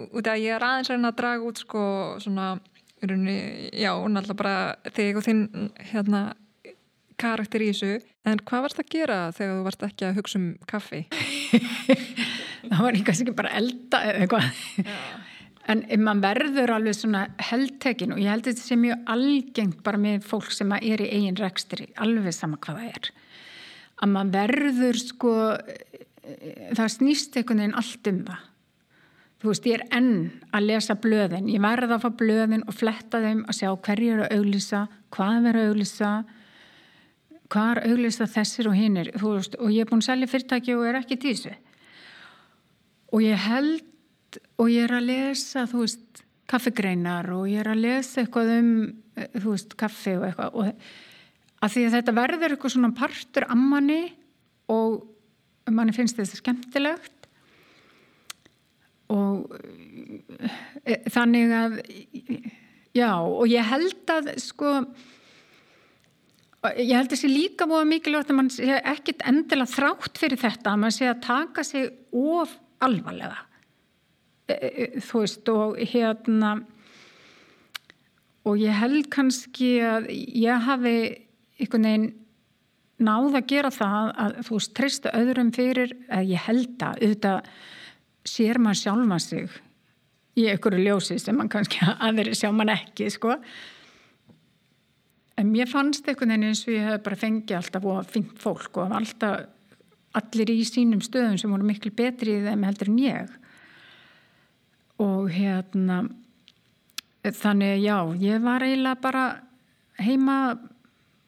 út 0.08 0.26
af 0.26 0.34
að 0.34 0.44
ég 0.44 0.56
er 0.56 0.66
aðeins 0.66 0.92
að 0.94 1.16
draga 1.18 1.48
út 1.50 1.61
sko 1.61 1.82
svona, 2.22 2.52
já, 3.00 3.92
náttúrulega 3.96 4.38
bara 4.38 4.92
þig 4.94 5.20
og 5.20 5.26
þinn 5.26 5.72
hérna 5.90 6.22
karakter 7.20 7.64
í 7.64 7.72
þessu. 7.72 7.98
En 8.28 8.40
hvað 8.46 8.66
varst 8.66 8.80
að 8.80 8.92
gera 8.92 9.18
þegar 9.36 9.58
þú 9.58 9.64
varst 9.66 9.84
ekki 9.88 10.06
að 10.08 10.20
hugsa 10.20 10.40
um 10.40 10.46
kaffi? 10.68 11.02
það 12.70 12.84
var 12.84 13.00
kannski 13.08 13.26
ekki 13.26 13.36
bara 13.36 13.56
elda 13.58 14.02
eða 14.06 14.24
eitthvað 14.24 15.26
en 15.70 16.02
maður 16.02 16.22
verður 16.24 16.74
alveg 16.74 16.96
svona 16.98 17.24
heldtekin 17.50 18.14
og 18.14 18.20
ég 18.22 18.32
held 18.32 18.48
þetta 18.48 18.64
sé 18.64 18.78
mjög 18.80 19.10
algengt 19.14 19.82
bara 19.86 20.00
með 20.02 20.24
fólk 20.26 20.50
sem 20.54 20.72
er 20.80 21.02
í 21.04 21.10
eigin 21.14 21.38
rekstri, 21.38 21.90
alveg 22.00 22.34
sama 22.34 22.58
hvað 22.58 22.80
það 22.80 22.94
er 22.94 23.10
að 24.00 24.14
maður 24.14 24.54
verður 24.72 25.00
sko 25.00 25.32
það 26.76 26.92
snýst 26.94 27.36
einhvern 27.36 27.62
veginn 27.62 27.78
allt 27.80 28.10
um 28.10 28.20
það. 28.28 28.46
Þú 29.40 29.48
veist, 29.48 29.66
ég 29.70 29.78
er 29.78 29.86
enn 29.96 30.16
að 30.52 30.66
lesa 30.68 30.96
blöðin. 31.00 31.48
Ég 31.48 31.62
verða 31.64 31.96
að 31.96 32.02
fá 32.04 32.10
blöðin 32.20 32.66
og 32.68 32.76
fletta 32.76 33.22
þeim 33.22 33.46
að 33.48 33.56
sjá 33.56 33.70
hverju 33.72 34.12
eru 34.14 34.26
að 34.26 34.34
auglýsa 34.36 34.82
hvað 35.16 35.48
er 35.50 35.58
að 35.60 35.70
auglýsa 35.70 36.10
hvað 37.50 37.70
er 37.70 37.80
að 37.80 37.94
auglýsa 37.94 38.28
þessir 38.30 38.68
og 38.70 38.76
hinnir 38.78 39.10
og 39.18 39.72
ég 39.72 39.80
er 39.82 39.88
búin 39.88 40.04
að 40.04 40.10
selja 40.10 40.30
fyrirtæki 40.30 40.76
og 40.76 40.84
er 40.86 41.00
ekki 41.00 41.18
tísu 41.18 41.54
og 43.10 43.24
ég 43.24 43.40
held 43.48 43.89
og 44.60 44.70
ég 44.70 44.86
er 44.86 44.96
að 44.98 45.08
lesa 45.08 45.66
þú 45.70 45.84
veist, 45.84 46.24
kaffegreinar 46.50 47.30
og 47.34 47.46
ég 47.50 47.62
er 47.62 47.72
að 47.72 47.84
lesa 47.84 48.22
eitthvað 48.22 48.52
um 48.58 48.72
þú 49.36 49.54
veist, 49.54 49.76
kaffi 49.78 50.16
og 50.18 50.26
eitthvað 50.28 50.58
og 50.60 50.84
að 51.60 51.74
því 51.74 51.86
að 51.86 51.96
þetta 51.98 52.16
verður 52.16 52.54
eitthvað 52.54 52.74
svona 52.74 52.92
partur 52.96 53.46
ammanni 53.52 54.02
og 54.72 55.00
manni 55.70 55.94
finnst 55.94 56.18
þetta 56.18 56.40
skemmtilegt 56.40 57.28
og 59.10 59.54
e, 60.86 60.96
þannig 61.10 61.54
að 61.54 61.78
já 62.96 63.10
og 63.18 63.44
ég 63.50 63.66
held 63.70 64.14
að 64.14 64.32
sko 64.42 64.72
ég 66.76 66.94
held 66.94 67.08
að 67.08 67.12
það 67.14 67.20
sé 67.22 67.30
líka 67.30 67.68
búið 67.68 67.92
mikilvægt 67.92 68.32
að 68.32 68.38
mann 68.40 68.50
sé 68.52 68.80
ekkit 68.80 69.24
endilega 69.28 69.74
þrátt 69.74 70.20
fyrir 70.20 70.40
þetta 70.40 70.74
að 70.74 70.82
mann 70.82 70.96
sé 70.96 71.08
að 71.10 71.22
taka 71.26 71.64
sig 71.66 71.92
of 72.16 72.56
alvarlega 72.84 73.38
þú 75.05 75.24
veist 75.24 75.51
og 75.53 75.80
hérna 75.92 76.55
og 78.48 78.61
ég 78.61 78.76
held 78.80 79.11
kannski 79.12 79.74
að 79.84 80.09
ég 80.11 80.66
hafi 80.66 80.96
einhvern 81.61 81.88
veginn 81.88 82.09
náð 83.01 83.40
að 83.40 83.51
gera 83.53 83.72
það 83.72 84.12
að 84.24 84.38
þú 84.46 84.57
veist 84.59 84.72
treysta 84.76 85.12
öðrum 85.16 85.51
fyrir 85.57 85.92
að 86.12 86.32
ég 86.34 86.46
held 86.46 86.84
að 86.84 87.03
auðvitað 87.05 87.51
sér 88.30 88.61
maður 88.61 88.80
sjálfa 88.82 89.20
sig 89.24 89.61
í 90.40 90.46
einhverju 90.53 90.84
ljósi 90.84 91.18
sem 91.20 91.36
mann 91.36 91.51
kannski 91.53 91.84
aðri 92.07 92.34
sjá 92.36 92.51
mann 92.55 92.72
ekki 92.72 93.09
sko. 93.12 93.36
En 95.40 95.48
mér 95.53 95.70
fannst 95.70 96.09
einhvern 96.09 96.34
veginn 96.34 96.51
eins 96.51 96.66
og 96.66 96.74
ég 96.74 96.88
hef 96.88 97.05
bara 97.07 97.20
fengið 97.20 97.57
alltaf 97.57 97.88
og 97.88 98.12
fint 98.12 98.36
fólk 98.40 98.82
og 98.82 98.96
alltaf 98.98 99.48
allir 100.20 100.51
í 100.53 100.64
sínum 100.66 101.01
stöðum 101.05 101.38
sem 101.38 101.53
voru 101.53 101.66
miklu 101.66 101.92
betri 101.96 102.34
í 102.40 102.44
þeim 102.44 102.66
heldur 102.66 102.90
en 102.90 103.01
ég 103.01 103.39
og 105.01 105.30
hérna 105.32 106.03
þannig 107.24 107.80
já, 107.84 107.96
ég 108.20 108.42
var 108.44 108.64
eiginlega 108.64 109.01
bara 109.03 109.24
heima 110.01 110.36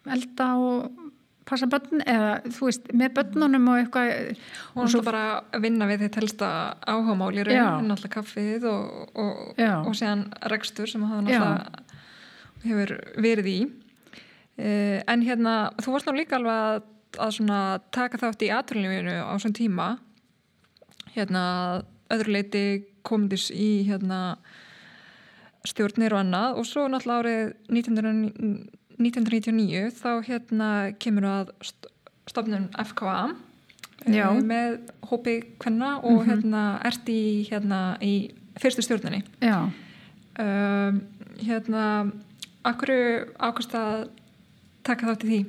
elda 0.09 0.49
og 0.59 1.03
passa 1.49 1.66
börn 1.70 2.03
eða 2.09 2.31
þú 2.47 2.68
veist 2.68 2.91
með 2.97 3.14
börnunum 3.18 3.68
og 3.73 3.81
eitthvað. 3.81 4.39
Og 4.79 4.91
svo 4.91 5.03
bara 5.05 5.43
vinna 5.62 5.89
við 5.91 6.07
þitt 6.07 6.18
helsta 6.20 6.51
áhámál 6.87 7.33
í 7.35 7.45
raun 7.47 7.89
náttúrulega 7.89 8.14
kaffið 8.16 8.66
og, 8.70 9.11
og, 9.18 9.41
og 9.59 9.97
séðan 9.99 10.29
rekstur 10.53 10.91
sem 10.91 11.05
það 11.05 11.27
náttúrulega 11.27 11.83
hefur 12.62 12.95
verið 13.27 13.51
í. 13.53 13.59
Uh, 14.53 14.99
en 15.11 15.25
hérna 15.27 15.57
þú 15.81 15.97
varst 15.97 16.09
náttúrulega 16.09 16.23
líka 16.23 16.39
alveg 16.39 16.62
að, 17.18 17.43
að 17.59 17.87
taka 17.99 18.23
þátt 18.23 18.47
í 18.47 18.53
aðrunlífinu 18.55 19.18
á 19.18 19.33
svona 19.43 19.59
tíma. 19.59 19.89
Hérna 21.12 21.45
öðru 22.12 22.37
leiti 22.39 22.64
komndis 23.03 23.50
í 23.50 23.84
hérna 23.88 24.36
stjórnir 25.68 26.14
og 26.14 26.24
annað 26.24 26.59
og 26.59 26.66
svo 26.66 26.88
náttúrulega 26.90 27.22
árið 27.22 27.53
1990 27.70 28.78
1999 29.03 29.90
þá 29.96 30.11
hérna 30.26 30.68
kemur 31.00 31.26
að 31.26 31.53
stofnun 32.28 32.68
FKA 32.76 33.32
Já. 34.03 34.26
Eh, 34.28 34.42
með 34.42 34.78
hópi 35.07 35.36
hvenna 35.62 36.00
og 36.03 36.11
mm 36.11 36.18
-hmm. 36.18 36.28
hérna 36.28 36.80
ert 36.84 37.09
í, 37.09 37.46
hérna, 37.50 37.96
í 38.03 38.32
fyrstu 38.61 38.82
stjórnunni 38.82 39.22
um, 39.42 41.00
hérna 41.38 42.12
Akkur 42.62 42.90
ákvæmst 43.42 43.74
að 43.74 44.09
taka 44.84 45.07
þátt 45.07 45.24
í 45.24 45.28
því? 45.28 45.46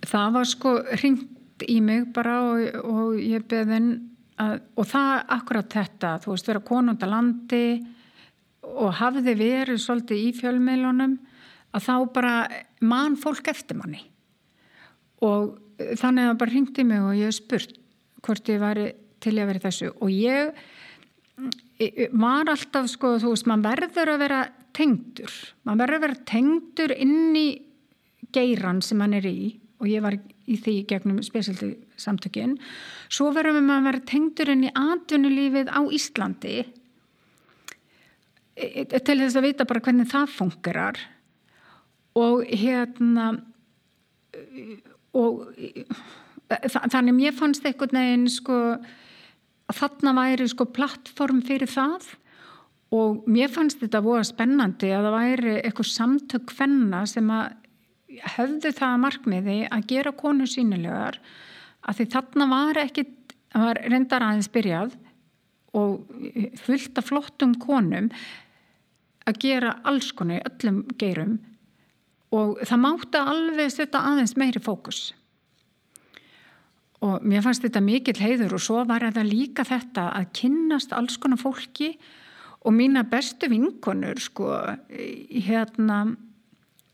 Það 0.00 0.32
var 0.32 0.44
sko 0.44 0.70
ringt 1.02 1.64
í 1.68 1.80
mig 1.80 2.06
bara 2.14 2.40
og, 2.40 2.84
og 2.84 3.20
ég 3.20 3.44
beðin 3.44 4.09
að, 4.40 4.60
og 4.78 4.88
það 4.88 5.14
akkurat 5.36 5.74
þetta, 5.76 6.12
þú 6.24 6.34
veist, 6.34 6.50
vera 6.50 6.62
konunda 6.70 7.08
landi 7.10 7.64
og 8.70 8.94
hafði 9.00 9.34
verið 9.38 9.80
svolítið 9.82 10.24
í 10.24 10.30
fjölmeilunum 10.36 11.16
að 11.76 11.86
þá 11.86 11.94
bara 12.14 12.34
mann 12.82 13.16
fólk 13.20 13.50
eftir 13.52 13.78
manni. 13.78 14.02
Og 15.24 15.56
þannig 15.78 16.24
að 16.24 16.30
það 16.30 16.40
bara 16.42 16.54
ringti 16.54 16.84
mig 16.86 17.04
og 17.04 17.18
ég 17.18 17.34
spurt 17.36 17.76
hvort 18.24 18.52
ég 18.52 18.60
var 18.60 18.80
til 19.20 19.34
að 19.36 19.50
vera 19.50 19.64
þessu. 19.64 19.90
Og 20.00 20.12
ég 20.12 20.52
var 22.20 22.50
alltaf 22.52 22.90
sko 22.92 23.14
þú 23.20 23.34
veist 23.34 23.48
mann 23.48 23.64
verður 23.64 24.14
að 24.14 24.22
vera 24.24 24.40
tengdur. 24.76 25.32
Mann 25.64 25.80
verður 25.80 26.00
að 26.00 26.06
vera 26.06 26.24
tengdur 26.28 26.94
inn 26.96 27.36
í 27.36 27.48
geiran 28.34 28.82
sem 28.84 29.00
mann 29.00 29.16
er 29.16 29.26
í 29.26 29.56
og 29.80 29.88
ég 29.88 30.04
var 30.04 30.18
í 30.50 30.56
því 30.58 30.74
gegnum 30.90 31.20
spesialdi 31.24 31.72
samtökin 32.00 32.56
svo 33.08 33.30
verður 33.34 33.60
mann 33.60 33.80
að 33.80 33.88
vera 33.90 34.04
tengdur 34.10 34.52
inn 34.52 34.66
í 34.68 34.74
atvinnulífið 34.74 35.70
á 35.70 35.80
Íslandi. 35.96 36.56
Til 38.56 39.16
þess 39.22 39.38
að 39.38 39.46
vita 39.46 39.68
bara 39.68 39.82
hvernig 39.84 40.10
það 40.10 40.34
fungerar. 40.36 40.98
Og 42.18 42.42
hérna 42.50 43.30
og 45.16 45.46
þannig 46.50 47.14
mér 47.16 47.36
fannst 47.36 47.66
einhvern 47.66 47.98
veginn 47.98 48.26
sko 48.30 48.56
að 49.70 49.78
þarna 49.78 50.14
væri 50.18 50.48
sko 50.50 50.66
plattform 50.74 51.44
fyrir 51.46 51.70
það. 51.70 52.08
Og 52.90 53.22
mér 53.30 53.52
fannst 53.54 53.78
þetta 53.82 54.02
voða 54.02 54.26
spennandi 54.26 54.90
að 54.90 55.06
það 55.06 55.16
væri 55.16 55.56
eitthvað 55.60 55.92
samtök 55.92 56.54
fenna 56.54 57.04
sem 57.06 57.28
að 57.30 57.59
höfðu 58.36 58.72
það 58.74 58.88
að 58.94 59.02
markmiði 59.04 59.58
að 59.70 59.86
gera 59.92 60.12
konu 60.16 60.48
sínilegar 60.50 61.20
að 61.80 62.00
því 62.00 62.06
þarna 62.14 62.48
var 62.50 62.80
ekki 62.82 63.06
það 63.50 63.66
var 63.66 63.80
reyndar 63.92 64.26
aðeins 64.26 64.50
byrjað 64.54 64.96
og 65.78 66.10
fullt 66.58 66.98
af 66.98 67.06
flottum 67.06 67.54
konum 67.62 68.10
að 69.28 69.40
gera 69.44 69.76
alls 69.86 70.10
konu 70.16 70.40
öllum 70.40 70.82
geirum 70.98 71.38
og 72.34 72.60
það 72.62 72.82
mátti 72.84 73.22
alveg 73.32 73.72
setja 73.74 74.02
aðeins 74.06 74.36
meiri 74.38 74.62
fókus. 74.62 75.10
Og 77.00 77.24
mér 77.24 77.42
fannst 77.42 77.64
þetta 77.64 77.82
mikill 77.82 78.18
heiður 78.20 78.58
og 78.58 78.62
svo 78.62 78.82
var 78.86 79.06
þetta 79.06 79.24
líka 79.26 79.64
þetta 79.66 80.10
að 80.18 80.32
kynnast 80.36 80.92
alls 80.94 81.16
konar 81.18 81.40
fólki 81.40 81.94
og 82.60 82.74
mína 82.76 83.06
bestu 83.08 83.48
vinkonur 83.50 84.20
sko 84.20 84.50
hérna 84.90 86.02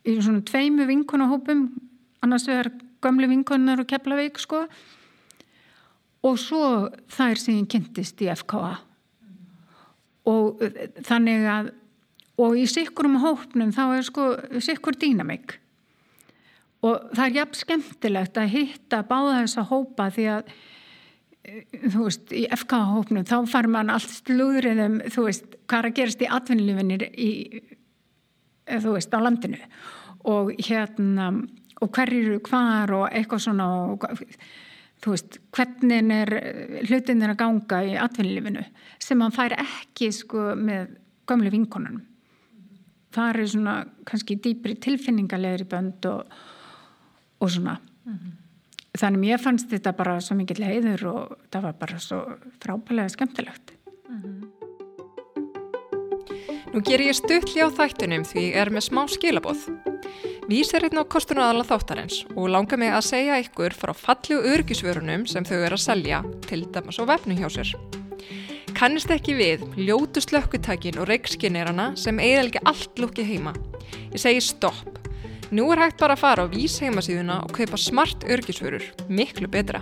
í 0.07 0.17
svona 0.23 0.45
tveimu 0.47 0.87
vinkonahópum 0.89 1.67
annars 2.25 2.47
vegar 2.49 2.71
gömli 3.05 3.29
vinkonunar 3.31 3.83
og 3.83 3.89
Keflavík 3.91 4.39
sko. 4.41 4.65
Og 6.27 6.39
svo 6.41 6.89
er 7.23 7.39
sem 7.39 7.59
ég 7.59 7.69
kynntist 7.71 8.23
í 8.25 8.31
FKA 8.33 8.77
og 10.27 10.63
þannig 11.07 11.45
að 11.51 11.75
og 12.43 12.57
í 12.59 12.67
sikkurum 12.69 13.21
hópnum 13.23 13.73
þá 13.73 13.85
er 13.97 14.07
sko 14.07 14.25
sikkur 14.61 14.99
dýnamik 15.01 15.57
og 16.85 17.13
það 17.17 17.25
er 17.27 17.37
jafn 17.41 17.61
skemmtilegt 17.61 18.41
að 18.41 18.53
hitta 18.53 19.03
báða 19.09 19.39
þess 19.41 19.61
að 19.63 19.71
hópa 19.71 20.09
því 20.13 20.27
að 20.35 20.51
eh, 21.47 21.63
þú 21.87 22.03
veist, 22.05 22.35
í 22.37 22.45
FK 22.59 22.83
hópnum 22.93 23.29
þá 23.29 23.37
far 23.49 23.71
mann 23.73 23.93
allt 23.95 24.13
slúðriðum 24.19 24.99
þú 25.15 25.27
veist, 25.31 25.57
hvað 25.65 25.79
er 25.79 25.91
að 25.91 25.97
gerast 26.01 26.27
í 26.27 26.31
atvinnilefinir 26.39 27.07
í, 27.15 27.31
þú 28.67 28.97
veist, 28.97 29.15
á 29.15 29.19
landinu. 29.23 29.61
Og 30.27 30.53
hérna 30.59 31.31
og 31.85 31.93
hverjir 31.93 32.39
hvar 32.47 32.93
og 32.97 33.11
eitthvað 33.11 33.43
svona 33.45 33.67
og 33.93 34.07
þú 35.05 35.13
veist, 35.13 35.39
hvernig 35.55 36.13
er 36.17 36.33
hlutin 36.89 37.23
er 37.23 37.35
að 37.35 37.41
ganga 37.43 37.83
í 37.85 37.97
atvinnilefinu 38.01 38.65
sem 39.03 39.21
mann 39.21 39.35
fær 39.35 39.57
ekki 39.61 40.11
sko 40.15 40.55
með 40.57 40.97
gömlu 41.29 41.53
vinkonunum. 41.53 42.03
Það 43.13 43.29
er 43.29 43.51
svona 43.53 43.77
kannski 44.09 44.39
dýpri 44.41 44.77
tilfinningalegri 44.81 45.69
bönd 45.69 46.09
og, 46.11 46.33
og 47.41 47.51
svona. 47.51 47.79
Mm 48.05 48.13
-hmm. 48.13 48.33
þannig 48.99 49.21
mér 49.21 49.39
fannst 49.39 49.71
þetta 49.71 49.93
bara 49.93 50.21
svo 50.21 50.37
mikið 50.37 50.59
leiður 50.59 51.07
og 51.07 51.39
það 51.51 51.63
var 51.63 51.73
bara 51.73 51.99
svo 51.99 52.39
frábælega 52.61 53.09
skemmtilegt 53.09 53.76
Nú 56.77 56.85
ger 56.85 57.01
ég 57.01 57.17
stuttli 57.17 57.65
á 57.65 57.73
þættunum 57.73 58.27
því 58.29 58.43
ég 58.51 58.61
er 58.61 58.69
með 58.69 58.91
smá 58.91 59.07
skilaboð 59.09 59.63
Vísir 60.47 60.85
hérna 60.85 61.03
á 61.03 61.09
kostunarala 61.09 61.65
þáttarins 61.65 62.21
og 62.37 62.51
langar 62.53 62.79
mig 62.79 62.93
að 62.93 63.07
segja 63.09 63.41
ykkur 63.41 63.73
frá 63.73 63.97
fallu 63.97 64.43
örgisvörunum 64.53 65.25
sem 65.27 65.49
þau 65.49 65.57
eru 65.57 65.79
að 65.79 65.87
selja 65.89 66.21
til 66.45 66.67
dæmis 66.69 67.01
á 67.01 67.09
vefnu 67.09 67.39
hjá 67.41 67.49
sér 67.49 67.73
kannist 68.77 69.09
ekki 69.09 69.39
við 69.39 69.63
ljótu 69.81 70.21
slökkutækin 70.21 71.01
og 71.01 71.09
reikskinirana 71.09 71.95
sem 71.97 72.19
eiginlega 72.21 72.61
allt 72.69 73.01
lukki 73.01 73.25
heima. 73.25 73.55
Ég 74.13 74.21
segi 74.21 74.43
stopp. 74.45 74.99
Nú 75.49 75.71
er 75.73 75.87
hægt 75.87 76.03
bara 76.03 76.17
að 76.17 76.25
fara 76.27 76.45
á 76.45 76.53
vís 76.53 76.77
heimasíðuna 76.85 77.41
og 77.47 77.55
kaupa 77.57 77.81
smart 77.81 78.29
örgisförur. 78.29 78.85
Miklu 79.09 79.49
betra. 79.49 79.81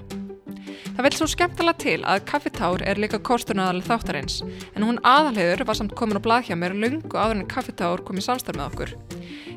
Það 0.95 1.07
vil 1.07 1.15
svo 1.19 1.29
skemmtilega 1.31 1.81
til 1.83 1.97
að 2.07 2.25
kaffitár 2.29 2.83
er 2.87 3.01
líka 3.01 3.19
kostunadalega 3.19 3.89
þáttarins 3.89 4.41
en 4.45 4.87
hún 4.87 5.01
aðalhegur 5.07 5.65
var 5.69 5.79
samt 5.79 5.95
komin 5.99 6.21
á 6.21 6.25
blað 6.25 6.49
hjá 6.49 6.57
mér 6.59 6.77
lungu 6.79 7.19
áður 7.19 7.41
en 7.41 7.49
kaffitár 7.51 8.03
kom 8.07 8.21
í 8.21 8.25
samstarf 8.25 8.59
með 8.59 8.69
okkur. 8.71 8.93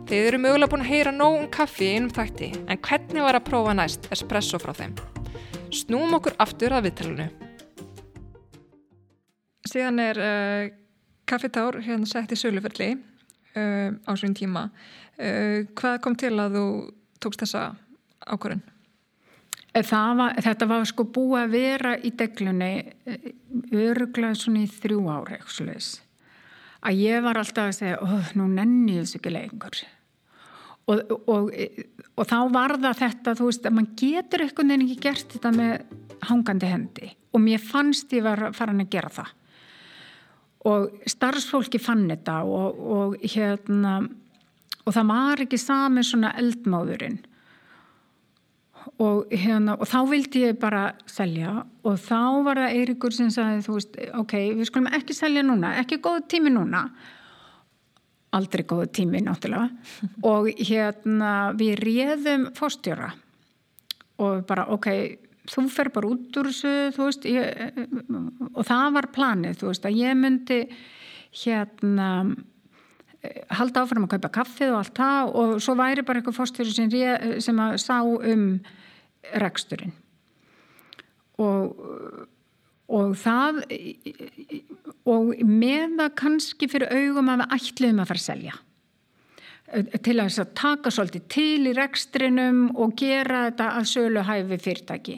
Þeir 0.08 0.30
eru 0.30 0.40
mögulega 0.40 0.72
búin 0.72 0.86
að 0.86 0.92
heyra 0.94 1.12
nóg 1.12 1.42
um 1.42 1.50
kaffi 1.52 1.90
í 1.90 1.96
einum 1.98 2.14
þætti 2.16 2.54
en 2.64 2.82
hvernig 2.88 3.26
var 3.26 3.40
að 3.40 3.48
prófa 3.50 3.76
næst 3.76 4.08
espresso 4.16 4.60
frá 4.62 4.72
þeim? 4.78 4.96
Snúm 5.76 6.16
okkur 6.16 6.38
aftur 6.40 6.78
að 6.78 6.88
viðtælunu. 6.88 7.28
Síðan 9.68 10.00
er 10.00 10.22
uh, 10.24 10.70
kaffitár 11.28 11.82
hérna 11.84 12.08
sett 12.08 12.32
í 12.32 12.40
söluferli 12.40 12.94
uh, 12.96 13.92
á 13.92 14.12
svon 14.16 14.38
tíma. 14.38 14.70
Uh, 15.20 15.68
hvað 15.76 16.00
kom 16.06 16.16
til 16.16 16.34
að 16.40 16.56
þú 16.56 16.66
tókst 17.20 17.44
þessa 17.44 17.68
ákvörðun? 18.24 18.64
Var, 19.78 20.40
þetta 20.42 20.66
var 20.66 20.86
sko 20.90 21.04
búið 21.14 21.44
að 21.44 21.52
vera 21.54 21.94
í 22.02 22.10
deglunni 22.18 22.72
öruglega 23.70 24.34
svona 24.34 24.64
í 24.64 24.70
þrjú 24.72 25.04
ári 25.14 25.38
að 26.88 27.02
ég 27.02 27.24
var 27.26 27.38
alltaf 27.38 27.70
að 27.70 27.78
segja 27.78 28.18
nú 28.38 28.48
nenni 28.52 28.98
ég 28.98 29.06
þessu 29.06 29.20
ekki 29.20 29.34
lengur. 29.34 29.80
Og, 30.88 31.02
og, 31.28 31.50
og 32.16 32.30
þá 32.30 32.38
var 32.54 32.78
það 32.80 33.02
þetta 33.02 33.34
þú 33.36 33.48
veist 33.50 33.66
að 33.68 33.76
mann 33.76 33.90
getur 34.00 34.44
eitthvað 34.46 34.72
en 34.72 34.86
ekki 34.86 35.00
gert 35.04 35.34
þetta 35.36 35.52
með 35.56 35.74
hangandi 36.30 36.70
hendi. 36.72 37.10
Og 37.36 37.44
mér 37.44 37.64
fannst 37.64 38.14
ég 38.16 38.24
var 38.26 38.48
farin 38.56 38.86
að 38.86 38.94
gera 38.96 39.12
það. 39.12 39.34
Og 40.68 41.10
starfsfólki 41.12 41.82
fann 41.82 42.08
þetta 42.10 42.40
og, 42.48 42.80
og 42.98 43.18
hérna 43.36 44.00
og 44.88 44.96
það 44.96 45.12
var 45.12 45.44
ekki 45.44 45.60
sami 45.60 46.04
svona 46.08 46.32
eldmáðurinn 46.40 47.20
og 49.04 49.34
hérna 49.34 49.76
og 49.78 49.90
þá 49.90 50.00
vildi 50.10 50.44
ég 50.46 50.58
bara 50.62 50.90
selja 51.10 51.60
og 51.84 52.00
þá 52.02 52.22
var 52.48 52.62
það 52.64 52.80
Eirikur 52.80 53.16
sem 53.16 53.30
sagði 53.34 53.64
þú 53.68 53.78
veist, 53.78 54.02
ok, 54.22 54.34
við 54.58 54.70
skulum 54.70 54.90
ekki 54.98 55.16
selja 55.18 55.46
núna 55.46 55.76
ekki 55.82 56.02
góð 56.04 56.26
tími 56.32 56.54
núna. 56.54 56.88
Aldrei 58.38 58.66
góð 58.68 58.90
tími 58.94 59.22
náttúrulega. 59.24 59.70
Og 60.32 60.50
hérna 60.60 61.54
við 61.58 61.78
réðum 61.80 62.50
fórstjóra 62.58 63.14
og 64.18 64.44
bara 64.50 64.66
ok, 64.74 64.88
þú 65.48 65.64
fer 65.72 65.92
bara 65.94 66.10
út 66.12 66.38
úr 66.42 66.50
þessu 66.50 66.74
þú 66.96 67.08
veist 67.08 67.28
ég, 67.30 67.82
og 68.50 68.64
það 68.68 68.88
var 68.98 69.10
planið 69.16 69.60
þú 69.62 69.70
veist 69.70 69.86
að 69.88 70.00
ég 70.02 70.18
myndi 70.18 70.60
hérna 71.44 72.10
halda 73.58 73.84
áfram 73.84 74.08
að 74.08 74.16
kaupa 74.16 74.34
kaffið 74.40 74.74
og 74.74 74.80
allt 74.82 74.98
það 74.98 75.36
og 75.42 75.54
svo 75.64 75.78
væri 75.80 76.06
bara 76.06 76.22
eitthvað 76.22 76.38
fórstjóri 76.38 76.74
sem, 76.76 76.92
sem 77.44 77.62
að 77.64 77.78
sá 77.82 77.96
um 78.06 78.50
reksturinn. 79.42 79.96
Og 81.42 82.28
og 82.88 83.18
það 83.20 83.62
og 85.08 85.34
með 85.44 85.98
það 86.00 86.14
kannski 86.22 86.70
fyrir 86.72 86.94
augum 86.94 87.32
að 87.32 87.44
við 87.44 87.58
ætluðum 87.58 88.02
að 88.02 88.10
fara 88.12 88.22
að 88.22 88.28
selja. 88.28 88.58
Til 90.04 90.16
að 90.24 90.38
taka 90.56 90.92
svolítið 90.96 91.26
til 91.32 91.68
í 91.68 91.76
rekstrinum 91.76 92.62
og 92.80 92.96
gera 93.00 93.48
þetta 93.50 93.72
að 93.76 93.90
sölu 93.92 94.24
hæfi 94.24 94.60
fyrirtæki. 94.64 95.18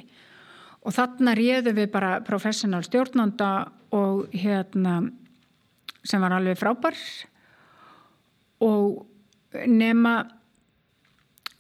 Og 0.88 0.96
þarna 0.96 1.36
réðum 1.38 1.78
við 1.78 1.92
bara 1.94 2.14
professional 2.26 2.82
stjórnanda 2.88 3.52
og 3.94 4.34
hérna 4.34 5.02
sem 6.02 6.22
var 6.24 6.34
alveg 6.38 6.58
frábær 6.58 6.98
og 8.66 9.06
nema 9.68 10.16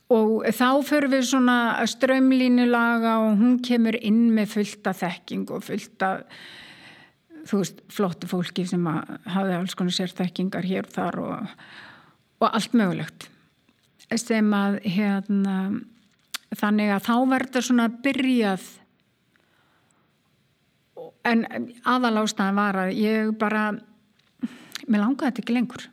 og 0.09 0.47
þá 0.57 0.69
fyrir 0.85 1.11
við 1.11 1.27
svona 1.29 1.57
strömlínilaga 1.89 3.19
og 3.27 3.37
hún 3.41 3.59
kemur 3.65 3.97
inn 4.01 4.31
með 4.33 4.55
fullta 4.55 4.93
þekking 4.97 5.51
og 5.53 5.67
fullta 5.67 6.15
þú 7.49 7.61
veist, 7.61 7.83
flottu 7.93 8.29
fólki 8.29 8.65
sem 8.67 8.87
hafi 8.89 9.53
alls 9.55 9.77
konar 9.77 9.95
sérþekkingar 9.95 10.65
hér 10.65 10.89
og 10.89 10.95
þar 10.95 11.19
og, 11.23 11.53
og 12.41 12.49
allt 12.49 12.75
mögulegt. 12.77 13.29
Sem 14.09 14.49
að 14.57 14.79
hérna 14.89 15.55
þannig 16.57 16.95
að 16.95 17.05
þá 17.05 17.15
verður 17.29 17.67
svona 17.67 17.87
byrjað. 18.03 18.65
En 21.29 21.45
aðalástaðan 21.85 22.57
var 22.57 22.81
að 22.87 22.95
ég 22.97 23.31
bara 23.37 23.69
mér 24.89 25.03
langaði 25.03 25.29
þetta 25.29 25.43
ekki 25.45 25.57
lengur 25.57 25.89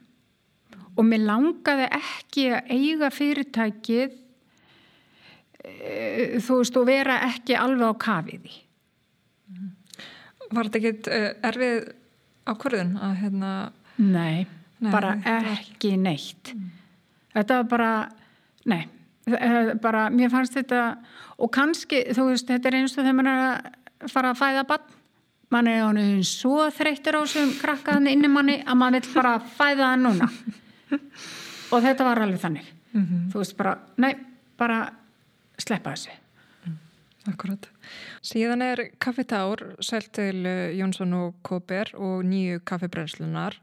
og 0.97 1.05
mér 1.05 1.25
langaði 1.27 1.87
ekki 1.99 2.47
að 2.57 2.71
eiga 2.73 3.09
fyrirtækið 3.13 4.15
e, 5.63 6.39
þú 6.43 6.61
veist 6.61 6.79
og 6.79 6.87
vera 6.89 7.19
ekki 7.29 7.57
alveg 7.59 7.93
á 7.93 8.01
kafiði 8.07 8.55
Var 10.47 10.69
þetta 10.69 10.79
ekkit 10.79 11.07
uh, 11.11 11.31
erfið 11.49 11.87
ákvörðun 12.47 12.93
að 13.03 13.15
hérna 13.19 13.49
Nei, 13.97 14.45
nei 14.79 14.91
bara 14.93 15.17
ekki 15.27 15.97
neitt. 15.99 16.53
Mm. 16.53 16.69
þetta 17.33 17.57
var 17.57 17.67
bara 17.73 17.89
nei, 18.69 18.83
bara 19.83 20.05
mér 20.13 20.31
fannst 20.31 20.55
þetta 20.55 20.83
og 21.37 21.51
kannski, 21.53 22.05
þú 22.15 22.29
veist, 22.29 22.47
þetta 22.47 22.69
er 22.69 22.77
eins 22.79 22.95
og 22.95 23.03
þegar 23.03 23.17
maður 23.17 23.33
er 23.33 23.41
að 23.41 24.13
fara 24.13 24.31
að 24.31 24.39
fæða 24.39 24.63
bann 24.69 24.93
mann 25.53 25.67
er 25.71 25.83
ánum 25.87 26.23
svo 26.27 26.67
þreytur 26.75 27.19
á 27.19 27.21
sem 27.29 27.51
krakkaðan 27.59 28.09
inni 28.11 28.31
manni 28.31 28.57
að 28.63 28.79
mann 28.79 28.97
vil 28.97 29.13
bara 29.13 29.37
fæða 29.39 29.93
það 29.93 30.01
núna 30.03 30.29
og 31.73 31.83
þetta 31.83 32.07
var 32.07 32.23
alveg 32.23 32.41
þannig 32.41 32.71
mm 32.91 33.03
-hmm. 33.03 33.27
þú 33.31 33.43
veist 33.43 33.57
bara, 33.57 33.77
nei, 33.97 34.13
bara 34.57 34.79
sleppa 35.57 35.93
þessu 35.95 36.11
mm, 36.65 36.77
Akkurat. 37.27 37.69
Síðan 38.21 38.61
er 38.61 38.91
kaffetár 38.99 39.75
sælt 39.79 40.11
til 40.13 40.45
eh, 40.45 40.77
Jónsson 40.77 41.13
og 41.13 41.35
Kóper 41.43 41.95
og 41.95 42.23
nýju 42.23 42.59
kaffebrenslunar 42.63 43.59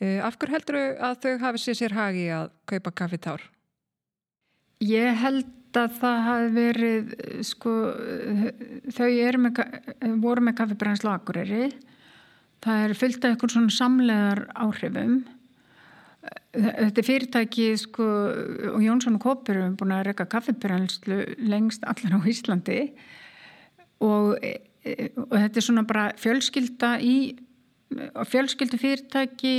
eh, 0.00 0.24
af 0.24 0.36
hverju 0.38 0.52
heldur 0.52 0.76
þau 0.76 1.10
að 1.10 1.16
þau 1.22 1.38
hafi 1.38 1.58
sér 1.58 1.74
sér 1.74 1.92
hagi 1.92 2.28
að 2.28 2.50
kaupa 2.66 2.90
kaffetár? 2.90 3.40
Ég 4.80 5.14
held 5.14 5.46
að 5.76 6.00
það 6.00 6.22
hafi 6.24 6.48
verið 6.54 7.14
sko, 7.42 7.70
þau 8.90 9.38
með, 9.38 9.60
voru 10.18 10.40
með 10.40 10.54
kaffebrenslu 10.54 11.10
akureyri 11.10 11.70
það 12.64 12.84
er 12.84 12.96
fyllt 12.98 13.24
af 13.24 13.34
eitthvað 13.34 13.54
svona 13.54 13.74
samlegar 13.74 14.42
áhrifum 14.54 15.20
Þetta 16.50 17.04
fyrirtæki 17.06 17.66
sko, 17.80 18.06
og 18.74 18.82
Jónsson 18.84 19.16
og 19.16 19.22
Kópur 19.24 19.56
hefur 19.56 19.76
búin 19.80 19.94
að 19.96 20.10
reyka 20.10 20.26
kaffebrenslu 20.28 21.22
lengst 21.48 21.86
allar 21.88 22.18
á 22.18 22.20
Íslandi. 22.28 22.80
Og, 24.04 24.34
og 24.36 25.32
þetta 25.36 25.60
er 25.60 25.64
svona 25.64 25.86
bara 25.88 26.10
fjölskylda 26.20 26.98
í 27.00 27.14
fjölskyldu 28.30 28.78
fyrirtæki 28.80 29.54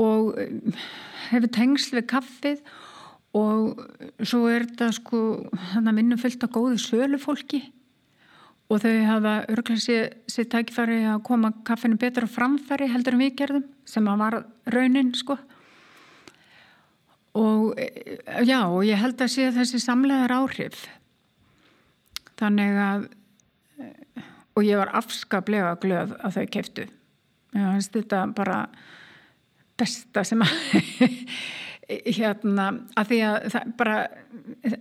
og 0.00 0.38
hefur 1.30 1.52
tengsl 1.56 1.98
við 1.98 2.08
kaffið. 2.14 2.62
Og 3.40 3.82
svo 4.26 4.46
er 4.50 4.68
þetta 4.68 4.92
sko 4.94 5.18
þannig 5.72 5.90
að 5.90 5.98
minnum 5.98 6.22
fyllt 6.22 6.46
á 6.46 6.48
góðu 6.50 6.78
sölufólki 6.82 7.64
og 8.70 8.82
þau 8.82 8.92
hafa 9.08 9.34
örglega 9.50 10.08
sér 10.30 10.48
tækifæri 10.52 11.00
að 11.10 11.24
koma 11.26 11.52
kaffinu 11.66 11.98
betur 11.98 12.28
á 12.28 12.30
framfæri 12.30 12.90
heldur 12.92 13.16
en 13.16 13.24
við 13.24 13.34
gerðum 13.40 13.66
sem 13.88 14.06
að 14.06 14.22
var 14.22 14.36
raunin 14.70 15.10
sko. 15.18 15.36
Og 17.40 17.74
já 18.46 18.60
og 18.66 18.84
ég 18.86 18.98
held 18.98 19.20
að 19.22 19.34
sé 19.34 19.50
þessi 19.54 19.82
samlegar 19.82 20.34
áhrif. 20.34 20.86
Þannig 22.38 22.78
að 22.86 23.10
og 24.56 24.64
ég 24.66 24.80
var 24.80 24.94
afskaplega 24.98 25.76
glöð 25.82 26.16
að 26.20 26.38
þau 26.38 26.46
keftu 26.54 26.86
ég 27.54 27.72
finnst 27.74 27.96
þetta 27.96 28.24
bara 28.36 28.60
besta 29.80 30.24
sem 30.26 30.42
að 30.44 30.52
hérna 31.90 32.70
að 32.98 33.10
því 33.10 33.18
að 33.26 33.36
það 33.54 33.74
bara 33.80 33.96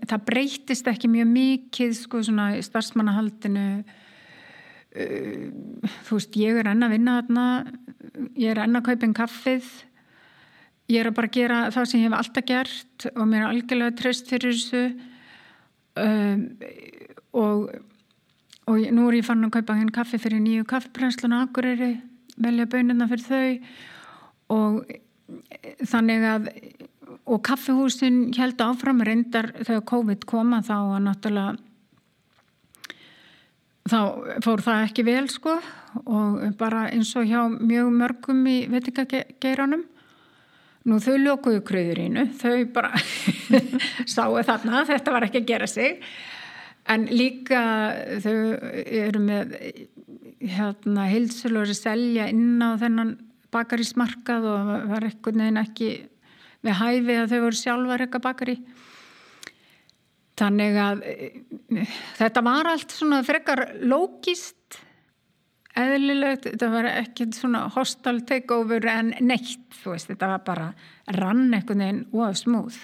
það 0.10 0.26
breytist 0.30 0.90
ekki 0.92 1.10
mjög 1.12 1.30
mikið 1.34 1.94
sko 1.98 2.24
svona 2.26 2.52
starfsmannahaldinu. 2.66 3.68
Uh, 4.90 5.50
þú 6.08 6.18
veist 6.18 6.40
ég 6.40 6.58
er 6.60 6.72
enn 6.72 6.86
að 6.86 6.96
vinna 6.96 7.20
þarna 7.20 7.46
ég 8.40 8.50
er 8.54 8.64
enn 8.64 8.80
að 8.80 8.88
kaupa 8.90 9.08
einn 9.08 9.18
kaffið. 9.18 9.70
Ég 10.90 11.04
er 11.04 11.12
að 11.12 11.20
bara 11.20 11.34
gera 11.34 11.60
það 11.74 11.92
sem 11.92 12.02
ég 12.02 12.10
hef 12.10 12.18
alltaf 12.18 12.48
gert 12.50 13.06
og 13.14 13.28
mér 13.30 13.44
er 13.44 13.52
algjörlega 13.52 13.98
tröst 14.00 14.32
fyrir 14.32 14.58
þessu. 14.58 14.84
Um, 16.00 16.44
og 17.38 17.70
og 18.70 18.84
nú 18.94 19.08
er 19.10 19.18
ég 19.18 19.26
fann 19.26 19.42
að 19.48 19.56
kaupa 19.58 19.76
henn 19.80 19.90
kaffi 19.94 20.20
fyrir 20.22 20.42
nýju 20.44 20.68
kaffibrensluna 20.70 21.44
Akureyri 21.48 21.96
velja 22.38 22.68
bönuna 22.70 23.08
fyrir 23.10 23.26
þau. 23.26 23.54
Og 24.54 24.92
þannig 25.90 26.26
að 26.26 26.50
og 27.26 27.42
kaffihúsin 27.46 28.30
held 28.38 28.62
áfram 28.62 29.02
reyndar 29.06 29.52
þegar 29.62 29.86
COVID 29.92 30.26
koma 30.30 30.62
þá 30.66 30.78
að 30.78 31.04
náttúrulega 31.08 31.58
þá 33.90 34.00
fór 34.46 34.64
það 34.64 34.84
ekki 34.88 35.06
vel 35.08 35.28
sko 35.32 35.56
og 36.06 36.42
bara 36.60 36.88
eins 36.94 37.12
og 37.18 37.30
hjá 37.30 37.46
mjög 37.50 37.94
mörgum 37.96 38.44
í 38.50 38.58
veitingageiranum. 38.70 39.86
Nú 40.90 40.98
þau 41.04 41.16
lókuðu 41.20 41.64
kröðurínu 41.68 42.28
þau 42.40 42.66
bara 42.74 42.94
sáu 44.14 44.38
þarna 44.46 44.86
þetta 44.88 45.16
var 45.16 45.28
ekki 45.28 45.42
að 45.42 45.50
gera 45.50 45.70
sig. 45.70 46.04
En 46.90 47.06
líka 47.12 47.62
þau 48.24 48.38
eru 48.86 49.22
með 49.22 49.58
hérna 50.40 51.10
hilsulur 51.12 51.68
að 51.68 51.82
selja 51.82 52.30
inn 52.32 52.62
á 52.64 52.80
þennan 52.80 53.18
bakarísmarkað 53.54 54.48
og 54.48 54.72
var 54.94 55.10
ekkert 55.10 55.38
neina 55.38 55.66
ekki 55.66 55.92
við 56.66 56.78
hæfi 56.82 57.18
að 57.18 57.34
þau 57.34 57.42
voru 57.46 57.60
sjálfar 57.60 58.04
eitthvað 58.06 58.26
bakari. 58.26 58.56
Þannig 60.40 60.78
að 60.80 61.02
þetta 62.20 62.44
var 62.46 62.70
allt 62.72 62.96
svona 62.96 63.20
frekar 63.28 63.66
lógist 63.84 64.80
eðlilegt, 65.80 66.48
þetta 66.48 66.70
var 66.72 66.88
ekkert 66.92 67.36
svona 67.38 67.66
hostal 67.76 68.18
takeover 68.28 68.88
en 68.90 69.14
neitt 69.24 69.78
þú 69.82 69.94
veist, 69.94 70.10
þetta 70.12 70.32
var 70.34 70.42
bara 70.48 70.70
rann 71.20 71.46
einhvern 71.54 71.84
veginn 71.84 72.02
og 72.16 72.36
smúð 72.36 72.80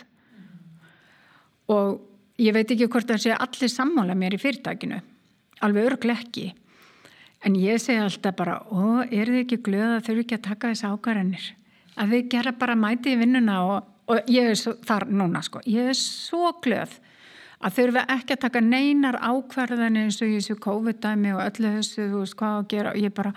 og 1.74 1.98
ég 2.40 2.54
veit 2.56 2.72
ekki 2.72 2.88
hvort 2.92 3.10
það 3.10 3.24
sé 3.24 3.36
allir 3.36 3.72
sammála 3.72 4.16
mér 4.18 4.38
í 4.38 4.40
fyrirtækinu 4.40 5.02
alveg 5.66 5.92
örglega 5.92 6.24
ekki. 6.26 6.50
En 7.46 7.56
ég 7.60 7.80
segi 7.82 8.02
alltaf 8.02 8.36
bara, 8.38 8.58
ó, 8.74 9.06
er 9.06 9.30
þið 9.30 9.42
ekki 9.44 9.62
glöð 9.66 9.92
að 9.98 10.08
þau 10.08 10.16
ekki 10.22 10.38
að 10.38 10.46
taka 10.48 10.72
þessi 10.72 10.90
ákvarðanir 10.90 11.50
að 11.96 12.16
þið 12.16 12.30
gera 12.34 12.56
bara 12.60 12.78
mæti 12.80 13.14
í 13.14 13.20
vinnuna 13.20 13.60
og, 13.66 13.92
og 14.12 14.32
ég 14.32 14.52
er 14.54 14.60
svo, 14.60 14.76
þar 14.86 15.08
núna 15.12 15.42
sko, 15.46 15.62
ég 15.70 15.92
er 15.94 16.00
svo 16.00 16.52
glöð 16.64 16.98
að 17.66 17.78
þurfa 17.80 18.04
ekki 18.16 18.36
að 18.36 18.42
taka 18.46 18.62
neinar 18.62 19.18
ákvarðan 19.24 20.02
eins 20.04 20.20
og 20.22 20.34
þessu 20.34 20.58
COVID-dæmi 20.62 21.32
og 21.36 21.44
öllu 21.46 21.72
þessu, 21.78 22.10
þú 22.12 22.24
veist 22.24 22.38
hvað 22.40 22.58
að 22.60 22.68
gera. 22.74 22.92
Og 22.92 23.02
ég 23.02 23.16
bara, 23.16 23.32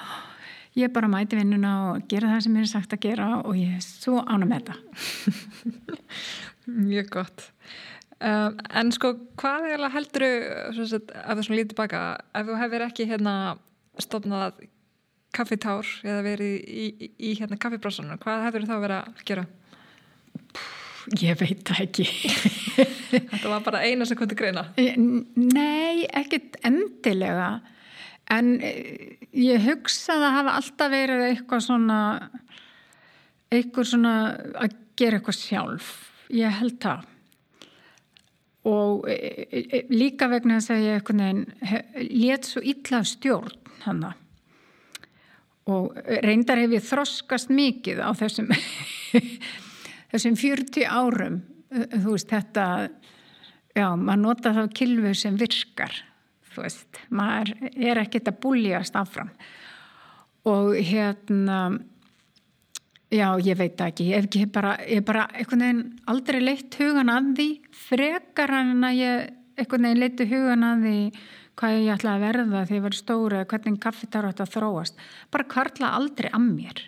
ég 0.79 0.93
bara 0.95 1.11
mæti 1.13 1.39
vinnuna 1.39 1.75
og 1.93 2.09
gera 2.11 2.33
það 2.35 2.43
sem 2.47 2.59
ég 2.59 2.67
er 2.67 2.73
sagt 2.73 2.97
að 2.97 3.05
gera 3.07 3.29
og 3.41 3.55
ég 3.59 3.79
er 3.79 3.85
svo 3.85 4.23
ána 4.27 4.49
með 4.49 4.73
þetta 4.73 5.95
Mjög 6.69 7.07
gott. 7.15 7.47
Um, 8.19 8.59
En 8.77 8.91
sko, 8.93 9.15
hvað 9.41 9.71
er 9.71 9.87
heldur 9.95 10.27
þú, 10.75 10.99
ef 10.99 11.39
þú 11.39 11.47
svona 11.47 11.61
lítið 11.61 11.79
baka 11.79 12.03
ef 12.37 12.49
þú 12.51 12.59
hefur 12.61 12.85
ekki 12.89 13.07
hérna 13.09 13.35
stofnað 14.03 14.59
kaffitár 15.39 15.87
eða 16.03 16.27
verið 16.27 16.59
í, 16.59 16.89
í, 16.91 17.11
í 17.31 17.33
hérna 17.39 17.61
kaffibrásunum, 17.63 18.19
hvað 18.23 18.45
hefur 18.49 18.69
þá 18.69 18.77
verið 18.83 18.99
að 18.99 19.25
gera? 19.31 19.47
Ég 21.17 21.39
veit 21.41 21.63
það 21.65 21.83
ekki. 21.87 22.05
Þetta 23.33 23.49
var 23.49 23.65
bara 23.65 23.85
eina 23.87 24.05
til 24.05 24.37
greina? 24.37 24.67
Nei, 24.77 26.05
ekkit 26.05 26.59
endilega. 26.67 27.61
En 28.29 28.59
eh, 28.61 29.17
ég 29.33 29.65
hugsa 29.65 30.19
að 30.19 30.35
hafa 30.37 30.57
alltaf 30.61 30.93
verið 30.93 31.25
eitthvað 31.31 31.65
svona, 31.65 32.01
eitthvað 33.49 33.89
svona 33.95 34.15
að 34.67 34.77
gera 35.01 35.21
eitthvað 35.21 35.39
sjálf. 35.39 35.93
Ég 36.37 36.61
held 36.61 36.77
það. 36.83 37.09
Og 38.69 39.09
eh, 39.09 39.47
eh, 39.49 39.89
líka 39.89 40.29
vegna 40.29 40.59
þess 40.59 40.75
að 40.75 40.85
ég 40.85 40.99
eitthvað 40.99 41.21
nefn 41.23 41.47
létt 42.13 42.51
svo 42.51 42.61
illa 42.61 43.01
stjórn 43.07 43.77
hann 43.87 44.11
að 44.11 44.28
og 45.69 45.97
reyndar 46.25 46.61
hef 46.63 46.75
ég 46.79 46.85
þroskast 46.89 47.53
mikið 47.53 48.03
á 48.03 48.11
þessum 48.17 48.51
þessum 50.13 50.37
40 50.41 50.89
árum. 50.89 51.41
Þú 51.69 52.15
veist 52.15 52.31
þetta 52.33 52.67
já, 53.77 53.89
maður 53.93 54.23
nota 54.23 54.55
þá 54.57 54.63
kilfu 54.73 55.13
sem 55.17 55.37
virkar 55.39 55.93
þú 56.59 56.65
veist, 56.67 57.01
maður 57.15 57.55
er 57.77 58.01
ekkert 58.03 58.33
að 58.33 58.41
búljast 58.43 58.99
áfram. 58.99 59.31
Og 60.49 60.75
hérna 60.81 61.79
já, 63.13 63.29
ég 63.45 63.59
veit 63.59 63.81
ekki, 63.85 64.11
ég 64.13 64.29
hef 64.35 64.53
bara 64.55 64.77
ég 64.89 65.05
bara 65.07 65.27
einhvern 65.33 65.65
veginn 65.65 65.85
aldrei 66.11 66.41
leitt 66.43 66.79
hugan 66.81 67.13
að 67.13 67.35
því 67.39 67.49
frekar 67.89 68.55
en 68.59 68.87
að 68.89 69.03
ég 69.03 69.29
einhvern 69.59 69.89
veginn 69.89 70.03
leitti 70.03 70.29
hugan 70.31 70.67
að 70.67 70.87
því 70.87 70.99
hvað 71.59 71.79
ég 71.79 71.91
ætlaði 71.97 72.15
að 72.17 72.25
verða 72.27 72.63
þegar 72.67 72.77
ég 72.77 72.85
var 72.85 72.97
stóra 72.97 73.47
hvernig 73.51 73.81
kaffitar 73.83 74.29
átt 74.29 74.43
að 74.45 74.55
þróast. 74.55 75.01
Bara 75.35 75.49
kvarla 75.51 75.95
aldrei 75.99 76.31
að 76.31 76.47
mér. 76.47 76.85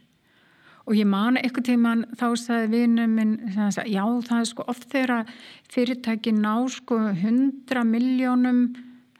Og 0.89 0.97
ég 0.97 1.07
man 1.07 1.39
eitthvað 1.39 1.67
tíman 1.69 2.05
þá 2.19 2.27
sagði 2.41 2.71
vinum 2.73 3.17
minn 3.19 3.35
já 3.53 4.05
það 4.27 4.37
er 4.39 4.49
sko 4.49 4.67
oft 4.71 4.87
þegar 4.91 5.33
fyrirtæki 5.71 6.33
ná 6.35 6.55
sko 6.73 6.99
100 7.13 7.85
miljónum 7.87 8.63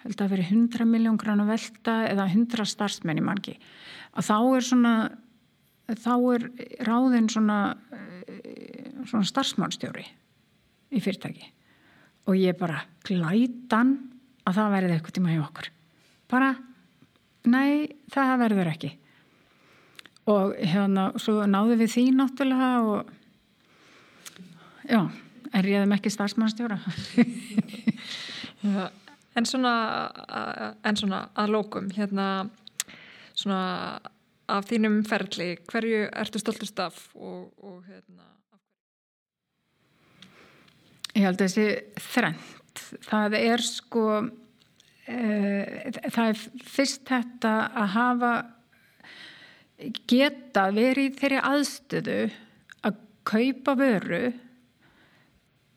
held 0.01 0.23
að 0.25 0.33
veri 0.33 0.47
100 0.49 0.87
miljón 0.89 1.19
grann 1.21 1.43
að 1.45 1.53
velta 1.53 1.97
eða 2.09 2.27
100 2.33 2.67
starfsmenn 2.73 3.21
í 3.21 3.25
mangi 3.27 3.59
að 4.17 4.31
þá 4.31 4.39
er 4.41 4.67
svona 4.67 4.95
þá 5.99 6.13
er 6.35 6.47
ráðinn 6.87 7.29
svona, 7.31 7.59
svona 9.09 9.27
starfsmannstjóri 9.27 10.07
í 10.91 11.03
fyrirtæki. 11.03 11.51
Og 12.29 12.39
ég 12.39 12.59
bara 12.59 12.85
glætan 13.07 13.97
að 14.49 14.59
það 14.59 14.75
verði 14.75 14.97
eitthvað 14.97 15.17
tíma 15.17 15.35
hjá 15.35 15.43
okkur. 15.45 15.71
Bara, 16.31 16.51
nei, 17.51 17.71
það 18.13 18.35
verður 18.45 18.73
ekki. 18.73 18.91
Og 20.31 20.55
hérna 20.59 21.11
svo 21.21 21.35
náðu 21.49 21.79
við 21.81 21.95
því 21.95 22.05
náttúrulega 22.19 22.71
og 22.87 23.01
já, 24.87 25.01
er 25.57 25.71
ég 25.71 25.85
þeim 25.85 25.97
ekki 25.99 26.17
starfsmannstjóra? 26.17 26.79
En 29.39 29.47
svona 29.47 29.73
en 30.85 30.97
svona 30.99 31.21
að 31.39 31.53
lókum 31.55 31.87
hérna 31.95 32.25
svona 33.31 34.01
af 34.51 34.67
þínum 34.67 35.07
ferli, 35.07 35.55
hverju 35.71 36.01
ertu 36.11 36.43
stoltust 36.43 36.83
af 36.83 36.99
og, 37.15 37.47
og 37.63 37.87
hérna 37.87 38.27
Ég 41.11 41.25
held 41.27 41.41
að 41.41 41.49
þessi 41.49 42.05
þrennt, 42.13 42.51
það 43.07 43.37
er 43.39 43.65
sko 43.65 44.05
e, 45.07 45.19
það 46.11 46.25
er 46.27 46.43
fyrst 46.65 47.05
þetta 47.09 47.55
að 47.75 47.91
hafa 47.97 48.33
geta 50.11 50.69
verið 50.77 51.19
þeirri 51.19 51.43
aðstöðu 51.51 52.21
að 52.87 53.03
kaupa 53.29 53.77
vöru 53.81 54.23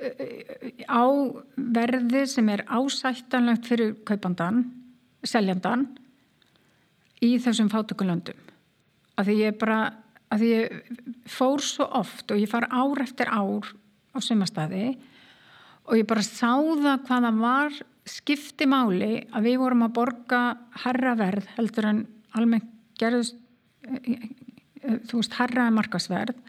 á 0.04 1.06
verði 1.56 2.24
sem 2.28 2.50
er 2.52 2.66
ásættanlegt 2.68 3.68
fyrir 3.70 3.94
kaupandan, 4.04 4.66
seljandan 5.24 5.86
í 7.24 7.38
þessum 7.40 7.72
fátökulöndum 7.72 8.40
að 9.16 9.30
því 9.30 9.38
ég 9.40 9.60
bara 9.62 9.80
að 10.34 10.42
því 10.42 10.52
ég 10.52 11.00
fór 11.30 11.64
svo 11.64 11.88
oft 12.02 12.34
og 12.34 12.42
ég 12.42 12.52
far 12.52 12.68
ár 12.72 13.04
eftir 13.04 13.30
ár 13.30 13.70
á 14.14 14.18
sumastadi 14.20 14.94
og 15.84 15.98
ég 16.00 16.08
bara 16.08 16.24
sá 16.26 16.56
það 16.56 17.06
hvaða 17.08 17.32
var 17.40 17.80
skipti 18.08 18.68
máli 18.68 19.14
að 19.32 19.48
við 19.48 19.60
vorum 19.62 19.86
að 19.86 19.96
borga 19.96 20.42
herraverð 20.84 21.48
heldur 21.58 21.90
en 21.90 22.04
almennt 22.36 22.70
gerðust 23.00 23.40
þú 25.08 25.20
veist 25.20 25.38
herraði 25.40 25.76
markasverð 25.78 26.40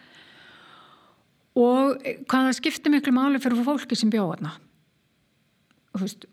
og 1.58 2.04
hvaða 2.30 2.54
skipti 2.56 2.90
miklu 2.90 3.14
máli 3.14 3.40
fyrir 3.42 3.62
fólki 3.66 3.98
sem 3.98 4.10
bjóða 4.10 4.36
þarna. 4.36 4.54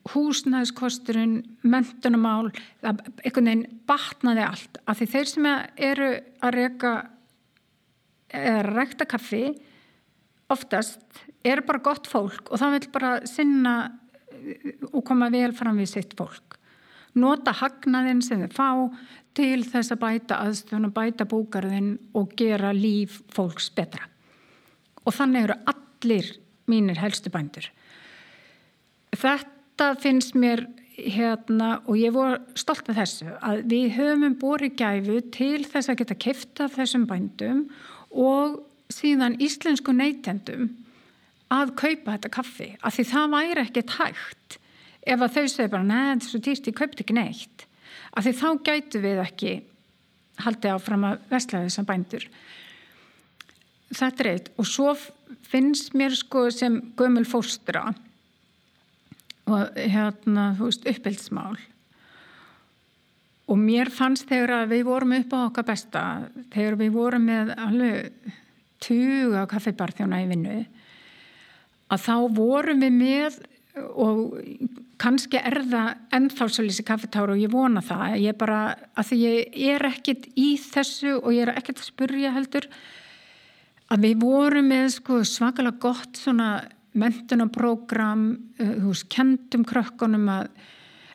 Húsnæðskosturinn 0.09 1.35
mentunumál 1.69 2.49
einhvern 2.81 3.45
veginn 3.45 3.81
batnaði 3.85 4.45
allt. 4.47 4.79
Af 4.89 4.97
því 4.97 5.07
þeir 5.11 5.29
sem 5.29 5.49
eru 5.91 6.07
að 6.41 6.55
reyka 6.57 6.93
eða 8.33 8.63
rækta 8.71 9.05
kaffi 9.11 9.43
oftast 10.51 11.21
er 11.43 11.63
bara 11.65 11.81
gott 11.83 12.09
fólk 12.09 12.51
og 12.51 12.61
það 12.61 12.75
vil 12.75 12.89
bara 12.93 13.11
sinna 13.29 13.75
og 14.91 15.03
koma 15.05 15.29
vel 15.33 15.51
fram 15.55 15.79
við 15.81 15.91
sitt 15.93 16.15
fólk. 16.17 16.57
Nota 17.19 17.53
hagnaðinn 17.59 18.21
sem 18.23 18.45
þið 18.45 18.55
fá 18.55 18.69
til 19.35 19.63
þess 19.67 19.93
að 19.93 20.01
bæta 20.01 20.39
aðstöðun 20.45 20.87
og 20.89 20.95
bæta 20.95 21.27
búgarðinn 21.29 21.93
og 22.17 22.35
gera 22.39 22.71
líf 22.75 23.19
fólks 23.31 23.69
betra. 23.75 24.07
Og 25.05 25.15
þannig 25.15 25.47
eru 25.47 25.57
allir 25.71 26.29
mínir 26.71 26.99
helstu 27.01 27.31
bændur. 27.33 27.67
Þetta 29.11 29.91
finnst 29.99 30.37
mér 30.39 30.65
hérna 31.01 31.79
og 31.87 31.97
ég 31.99 32.13
voru 32.15 32.39
stolt 32.59 32.89
af 32.91 32.99
þessu 32.99 33.31
að 33.41 33.63
við 33.71 33.95
höfum 33.97 34.35
borið 34.39 34.75
gæfu 34.79 35.17
til 35.33 35.63
þess 35.65 35.89
að 35.91 36.03
geta 36.03 36.19
kefta 36.27 36.67
þessum 36.71 37.07
bændum 37.09 37.65
og 38.11 38.59
síðan 38.91 39.39
íslensku 39.41 39.95
neytendum 39.95 40.69
að 41.51 41.73
kaupa 41.79 42.15
þetta 42.15 42.31
kaffi 42.33 42.69
af 42.79 42.95
því 42.95 43.07
það 43.11 43.33
væri 43.35 43.65
ekkert 43.65 43.95
hægt. 43.97 44.57
Ef 45.01 45.23
að 45.25 45.35
þau 45.35 45.45
segir 45.49 45.71
bara 45.73 46.05
svo 46.21 46.39
týrst 46.39 46.69
ég 46.69 46.77
kaupt 46.77 47.01
ekki 47.01 47.17
neitt. 47.17 47.65
Af 48.13 48.25
því 48.25 48.33
þá 48.37 48.47
gætu 48.67 49.01
við 49.01 49.23
ekki 49.23 49.53
haldið 50.41 50.75
áfram 50.75 51.07
að 51.09 51.25
vestla 51.31 51.63
þessar 51.65 51.87
bændur. 51.89 52.27
Þetta 53.91 54.23
er 54.23 54.29
eitt. 54.31 54.51
Og 54.57 54.67
svo 54.67 54.93
finnst 55.51 55.95
mér 55.97 56.15
sko 56.15 56.47
sem 56.53 56.79
gömul 56.97 57.25
fóstra 57.27 57.89
og 59.51 59.75
hérna, 59.75 60.51
þú 60.55 60.69
veist, 60.69 60.87
uppbyldsmál. 60.87 61.57
og 63.51 63.57
mér 63.59 63.89
fannst 63.91 64.29
þegar 64.29 64.69
við 64.69 64.85
vorum 64.87 65.11
upp 65.17 65.33
á 65.35 65.39
okkar 65.49 65.65
besta 65.67 66.01
þegar 66.53 66.77
við 66.79 66.91
vorum 66.95 67.25
með 67.27 67.49
alveg 67.59 68.29
tuga 68.79 69.41
kaffibarþjóna 69.51 70.21
í 70.23 70.29
vinnu 70.29 70.59
að 71.91 72.05
þá 72.05 72.15
vorum 72.37 72.85
við 72.85 72.97
með 72.97 73.39
og 73.95 74.35
kannski 75.01 75.39
er 75.39 75.61
það 75.71 76.17
ennþá 76.17 76.47
svolítið 76.51 76.87
kaffetáru 76.87 77.35
og 77.35 77.41
ég 77.41 77.53
vona 77.53 77.81
það. 77.83 78.17
Ég 78.21 78.37
bara, 78.37 78.59
að 78.99 79.11
því 79.11 79.19
ég 79.23 79.77
er 79.77 79.87
ekkit 79.87 80.27
í 80.35 80.49
þessu 80.61 81.15
og 81.21 81.31
ég 81.33 81.45
er 81.45 81.53
ekkit 81.55 81.79
að 81.81 81.87
spurja 81.87 82.33
heldur 82.35 82.67
að 83.91 84.05
við 84.05 84.21
vorum 84.21 84.69
með 84.71 84.87
sko 84.97 85.21
svakalega 85.27 85.81
gott 85.83 86.19
svona 86.19 86.51
mentunaprógram 86.91 88.25
þú 88.59 88.91
veist, 88.91 89.07
kendum 89.11 89.63
krökkunum 89.67 90.27
að 90.31 90.49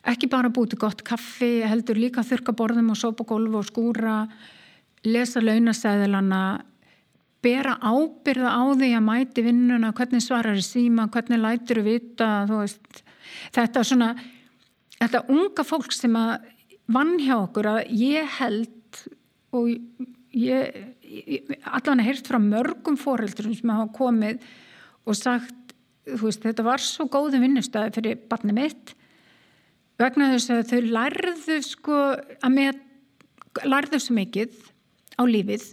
ekki 0.07 0.29
bara 0.31 0.51
búti 0.53 0.79
gott 0.79 1.03
kaffi 1.05 1.61
heldur 1.67 1.99
líka 1.99 2.25
þurka 2.25 2.55
borðum 2.57 2.93
og 2.93 2.99
sópa 2.99 3.25
gólfu 3.27 3.61
og 3.61 3.67
skúra 3.67 4.17
lesa 5.05 5.41
launasæðilana 5.43 6.41
bera 7.45 7.77
ábyrða 7.81 8.49
á 8.49 8.63
því 8.73 8.89
að 8.97 9.05
mæti 9.05 9.43
vinnuna, 9.45 9.93
hvernig 9.95 10.23
svarar 10.25 10.59
síma, 10.63 11.07
hvernig 11.13 11.41
lætur 11.41 11.81
þú 11.81 11.85
vita, 11.85 12.29
þú 12.49 12.61
veist, 12.63 13.01
þetta 13.55 13.83
svona, 13.85 14.11
þetta 14.97 15.23
unga 15.33 15.65
fólk 15.67 15.93
sem 15.95 16.17
að 16.17 16.47
vann 16.93 17.17
hjá 17.21 17.35
okkur 17.37 17.69
að 17.75 17.81
ég 17.99 18.37
held 18.39 19.01
og 19.55 19.69
ég, 20.35 20.77
allan 21.67 22.01
að 22.01 22.09
heyrst 22.09 22.29
frá 22.29 22.39
mörgum 22.41 22.97
fóreldurum 22.99 23.55
sem 23.55 23.73
hafa 23.73 23.91
komið 23.95 24.43
og 25.07 25.17
sagt, 25.17 25.75
veist, 26.07 26.43
þetta 26.43 26.65
var 26.65 26.83
svo 26.83 27.07
góði 27.11 27.41
vinnustæði 27.43 27.93
fyrir 27.97 28.23
barni 28.31 28.55
mitt 28.55 28.95
vegna 29.97 30.31
þess 30.33 30.53
að 30.53 30.71
þau 30.71 30.91
lærðu 30.97 31.57
sko 31.65 31.97
að 32.15 32.53
með, 32.53 32.79
lærðu 33.65 34.01
svo 34.01 34.17
mikið 34.17 34.57
á 35.17 35.23
lífið 35.27 35.67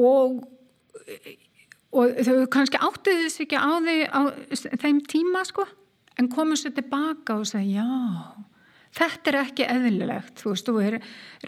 og, 0.00 0.40
og 1.92 2.20
þau 2.26 2.36
kannski 2.52 2.80
áttuðu 2.80 3.26
þess 3.26 3.44
ekki 3.44 3.60
á, 3.60 3.70
því, 3.84 3.98
á 4.08 4.20
þeim 4.84 5.02
tíma 5.10 5.44
sko 5.48 5.66
en 6.20 6.30
komu 6.32 6.58
sér 6.58 6.74
tilbaka 6.76 7.38
og 7.40 7.48
sagði 7.48 7.78
já 7.78 7.88
þetta 8.96 9.30
er 9.30 9.38
ekki 9.44 9.66
eðlilegt. 9.70 10.34
Þú 10.40 10.52
veist, 10.52 10.66
þú 10.68 10.82
er 10.82 10.96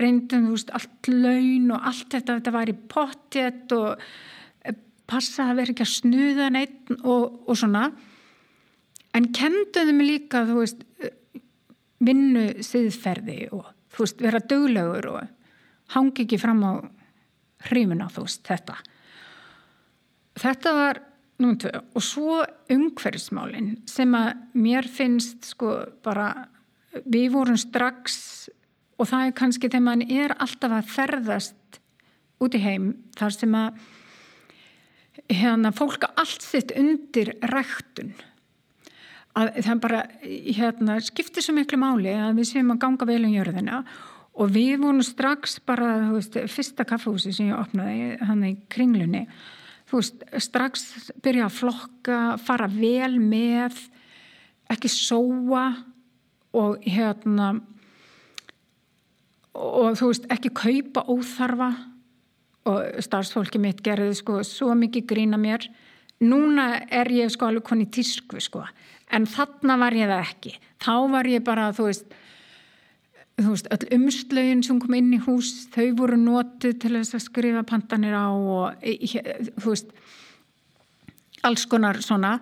reyndum 0.01 0.47
þú 0.47 0.55
veist, 0.57 0.73
allt 0.79 1.11
laun 1.11 1.75
og 1.75 1.89
allt 1.91 2.15
þetta 2.15 2.39
þetta 2.39 2.55
var 2.55 2.71
í 2.71 2.77
pottet 2.95 3.75
og 3.77 4.05
eh, 4.63 4.79
passa 5.11 5.49
að 5.51 5.61
vera 5.61 5.75
ekki 5.75 5.87
að 5.87 5.95
snuða 5.97 6.49
neitt 6.55 6.95
og, 7.01 7.43
og 7.47 7.59
svona. 7.59 7.89
En 9.13 9.29
kenduðu 9.35 9.97
mig 9.97 10.09
líka 10.09 10.47
þú 10.49 10.61
veist 10.63 10.87
vinnu 12.03 12.49
siðferði 12.65 13.47
og 13.55 13.69
þú 13.93 14.07
veist, 14.07 14.23
vera 14.25 14.43
döglegur 14.53 15.11
og 15.13 15.23
hangi 15.97 16.25
ekki 16.25 16.41
fram 16.41 16.63
á 16.65 16.73
hrímuna 17.69 18.11
þú 18.13 18.27
veist 18.27 18.45
þetta. 18.49 18.77
Þetta 20.43 20.75
var 20.77 21.03
núm 21.43 21.59
tvö. 21.61 21.73
Og 21.97 22.05
svo 22.05 22.41
umhverfismálin 22.73 23.75
sem 23.91 24.13
að 24.17 24.35
mér 24.55 24.89
finnst 24.89 25.53
sko 25.53 25.75
bara 26.05 26.31
við 27.05 27.33
vorum 27.35 27.59
strax 27.59 28.51
og 29.01 29.09
það 29.11 29.27
er 29.27 29.37
kannski 29.39 29.71
þegar 29.71 29.87
mann 29.87 30.05
er 30.07 30.35
alltaf 30.37 30.77
að 30.77 30.93
ferðast 30.93 31.81
út 32.43 32.57
í 32.59 32.63
heim 32.63 32.93
þar 33.19 33.37
sem 33.37 33.57
að 33.57 33.81
hérna 35.33 35.73
fólk 35.75 36.07
allt 36.11 36.45
sitt 36.45 36.75
undir 36.77 37.35
ræktun. 37.53 38.13
Að 39.39 39.55
það 39.65 39.79
bara 39.81 40.01
hérna 40.21 40.99
skiptir 41.01 41.45
svo 41.45 41.55
miklu 41.57 41.79
máli 41.81 42.13
að 42.13 42.41
við 42.41 42.51
séum 42.51 42.75
að 42.75 42.83
ganga 42.85 43.09
vel 43.09 43.23
um 43.25 43.33
jörðina 43.33 43.79
og 43.81 43.93
við 44.53 44.79
vorum 44.81 45.03
strax 45.05 45.59
bara, 45.67 46.13
veist, 46.13 46.39
fyrsta 46.49 46.87
kaffehúsi 46.89 47.35
sem 47.35 47.51
ég 47.51 47.59
opnaði, 47.59 48.17
hann 48.25 48.45
í 48.49 48.55
kringlunni. 48.73 49.27
Veist, 49.93 50.25
strax 50.41 50.87
byrja 51.21 51.51
að 51.51 51.59
flokka, 51.59 52.21
fara 52.41 52.69
vel 52.73 53.19
með 53.21 53.77
ekki 54.73 54.89
sóa 54.89 55.67
og 56.57 56.85
hérna 56.89 57.53
og 59.53 59.99
þú 60.01 60.13
veist, 60.13 60.29
ekki 60.33 60.53
kaupa 60.57 61.05
óþarfa. 61.13 61.73
Og 62.63 63.03
starfsfólki 63.03 63.59
mitt 63.59 63.81
gerði 63.83 64.15
sko 64.15 64.39
svo 64.47 64.71
mikið 64.79 65.07
grína 65.11 65.39
mér. 65.41 65.65
Núna 66.23 66.77
er 66.95 67.11
ég 67.11 67.33
sko 67.35 67.49
alveg 67.49 67.65
koni 67.67 67.89
tísku 67.91 68.39
sko, 68.41 68.63
en 69.11 69.27
þarna 69.27 69.75
var 69.81 69.97
ég 69.99 70.07
það 70.07 70.21
ekki, 70.23 70.53
þá 70.79 70.95
var 71.11 71.27
ég 71.27 71.43
bara, 71.43 71.65
þú 71.75 71.89
veist 71.89 72.15
veist, 73.51 73.69
öll 73.75 73.89
umslögin 73.99 74.63
sem 74.65 74.79
kom 74.83 74.95
inn 74.99 75.13
í 75.17 75.21
hús, 75.23 75.69
þau 75.75 75.89
voru 75.99 76.19
nótið 76.21 76.79
til 76.83 76.95
þess 76.99 77.17
að 77.19 77.25
skrifa 77.27 77.65
pantanir 77.69 78.15
á 78.15 78.31
og 78.31 78.83
þú 78.83 79.67
veist 79.69 79.93
alls 81.43 81.67
konar 81.67 81.99
svona 82.05 82.37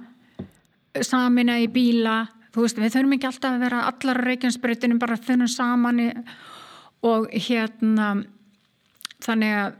samina 1.07 1.59
í 1.63 1.69
bíla 1.73 2.25
þú 2.55 2.65
veist, 2.65 2.81
við 2.81 2.97
þurfum 2.97 3.17
ekki 3.17 3.31
alltaf 3.31 3.55
að 3.55 3.65
vera 3.65 3.85
allar 3.91 4.25
reykjansbreytinu 4.27 4.99
bara 5.01 5.21
þunum 5.21 5.51
saman 5.51 6.03
og 7.07 7.31
hérna 7.49 8.11
þannig 9.23 9.57
að 9.61 9.79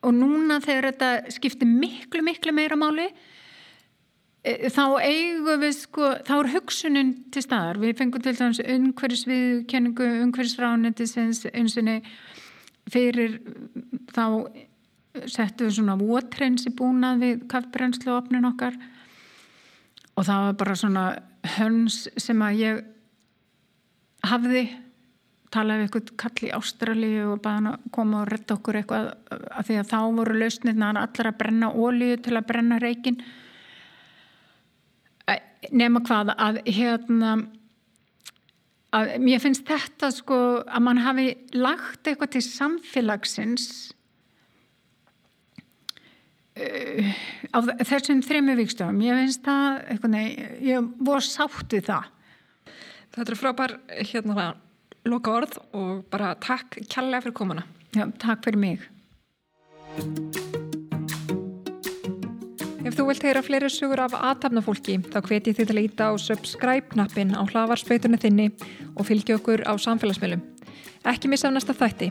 og 0.00 0.14
núna 0.16 0.60
þegar 0.64 0.90
þetta 0.90 1.34
skiptir 1.34 1.68
miklu, 1.68 2.22
miklu 2.24 2.54
meira 2.56 2.78
máli 2.78 3.10
þá 4.40 4.84
eigum 5.04 5.60
við 5.60 5.74
sko, 5.76 6.14
þá 6.24 6.34
er 6.38 6.50
hugsunin 6.54 7.12
til 7.32 7.42
staðar, 7.44 7.80
við 7.82 7.98
fengum 7.98 8.22
til 8.24 8.32
dæmis 8.38 8.62
umhverfis 8.64 9.26
við 9.28 9.64
kenningu 9.68 10.06
umhverfisráðnendisins 10.24 11.44
einsinni 11.52 12.00
fyrir 12.90 13.40
þá 14.14 14.24
settum 15.28 15.68
við 15.68 15.74
svona 15.76 15.98
votrensi 16.00 16.72
búnað 16.72 17.24
við 17.24 17.42
kaffbrennslu 17.50 18.12
og 18.14 18.22
opnin 18.22 18.48
okkar. 18.48 18.78
Og 20.16 20.24
það 20.24 20.46
var 20.46 20.56
bara 20.62 20.78
svona 20.78 21.04
höns 21.56 22.06
sem 22.20 22.40
að 22.44 22.62
ég 22.62 22.80
hafði 24.30 24.64
talaði 25.50 25.82
við 25.82 25.86
eitthvað 25.88 26.10
kall 26.22 26.46
í 26.46 26.52
Ástrali 26.54 27.12
og 27.26 27.40
baða 27.42 27.58
hann 27.58 27.70
að 27.72 27.86
koma 27.94 28.20
og 28.22 28.28
retta 28.30 28.56
okkur 28.56 28.80
eitthvað 28.80 29.08
að 29.34 29.68
því 29.68 29.78
að 29.80 29.88
þá 29.90 30.00
voru 30.16 30.36
lausnirna 30.38 30.90
allar 30.94 31.30
að 31.30 31.38
brenna 31.40 31.70
ólíu 31.74 32.18
til 32.22 32.36
að 32.38 32.46
brenna 32.50 32.78
reikinn 32.82 33.18
nema 35.76 36.02
hvað 36.06 36.34
að 36.36 36.60
hérna 36.66 37.32
að 38.96 39.14
mér 39.22 39.42
finnst 39.42 39.66
þetta 39.68 40.10
sko 40.14 40.38
að 40.64 40.84
mann 40.86 41.02
hafi 41.04 41.28
lagt 41.54 42.08
eitthvað 42.08 42.32
til 42.34 42.42
samfélagsins 42.46 43.66
uh, 46.58 47.12
á 47.54 47.58
þessum 47.86 48.24
þrejum 48.26 48.54
vikstöfum, 48.58 49.02
ég 49.06 49.20
finnst 49.22 49.44
það 49.46 49.82
eitthvað, 49.84 50.16
nei, 50.16 50.26
ég 50.66 50.90
voru 50.98 51.22
sátt 51.24 51.76
við 51.76 51.86
það. 51.90 52.10
Þetta 53.10 53.30
er 53.34 53.38
frábær 53.38 53.76
hérna 53.98 54.48
loka 55.08 55.36
orð 55.38 55.60
og 55.74 56.02
bara 56.12 56.34
takk 56.42 56.80
kjallega 56.86 57.26
fyrir 57.26 57.38
komuna. 57.42 57.66
Já, 57.96 58.06
takk 58.22 58.44
fyrir 58.46 58.60
mig 58.60 58.90
Ef 62.80 62.94
þú 62.96 63.04
vilt 63.10 63.24
heyra 63.26 63.42
fleiri 63.44 63.68
sugur 63.68 64.00
af 64.00 64.14
aðtapnafólki 64.16 64.94
þá 65.12 65.18
hveti 65.26 65.52
þið 65.52 65.66
til 65.68 65.74
að 65.76 65.82
íta 65.84 66.06
á 66.08 66.12
subscribe-knappin 66.16 67.34
á 67.36 67.44
hlavarspöytunni 67.44 68.20
þinni 68.22 68.46
og 68.94 69.04
fylgja 69.04 69.36
okkur 69.36 69.66
á 69.68 69.76
samfélagsmiðlum. 69.76 70.40
Ekki 71.04 71.28
missa 71.28 71.50
af 71.50 71.58
næsta 71.58 71.76
þætti. 71.76 72.08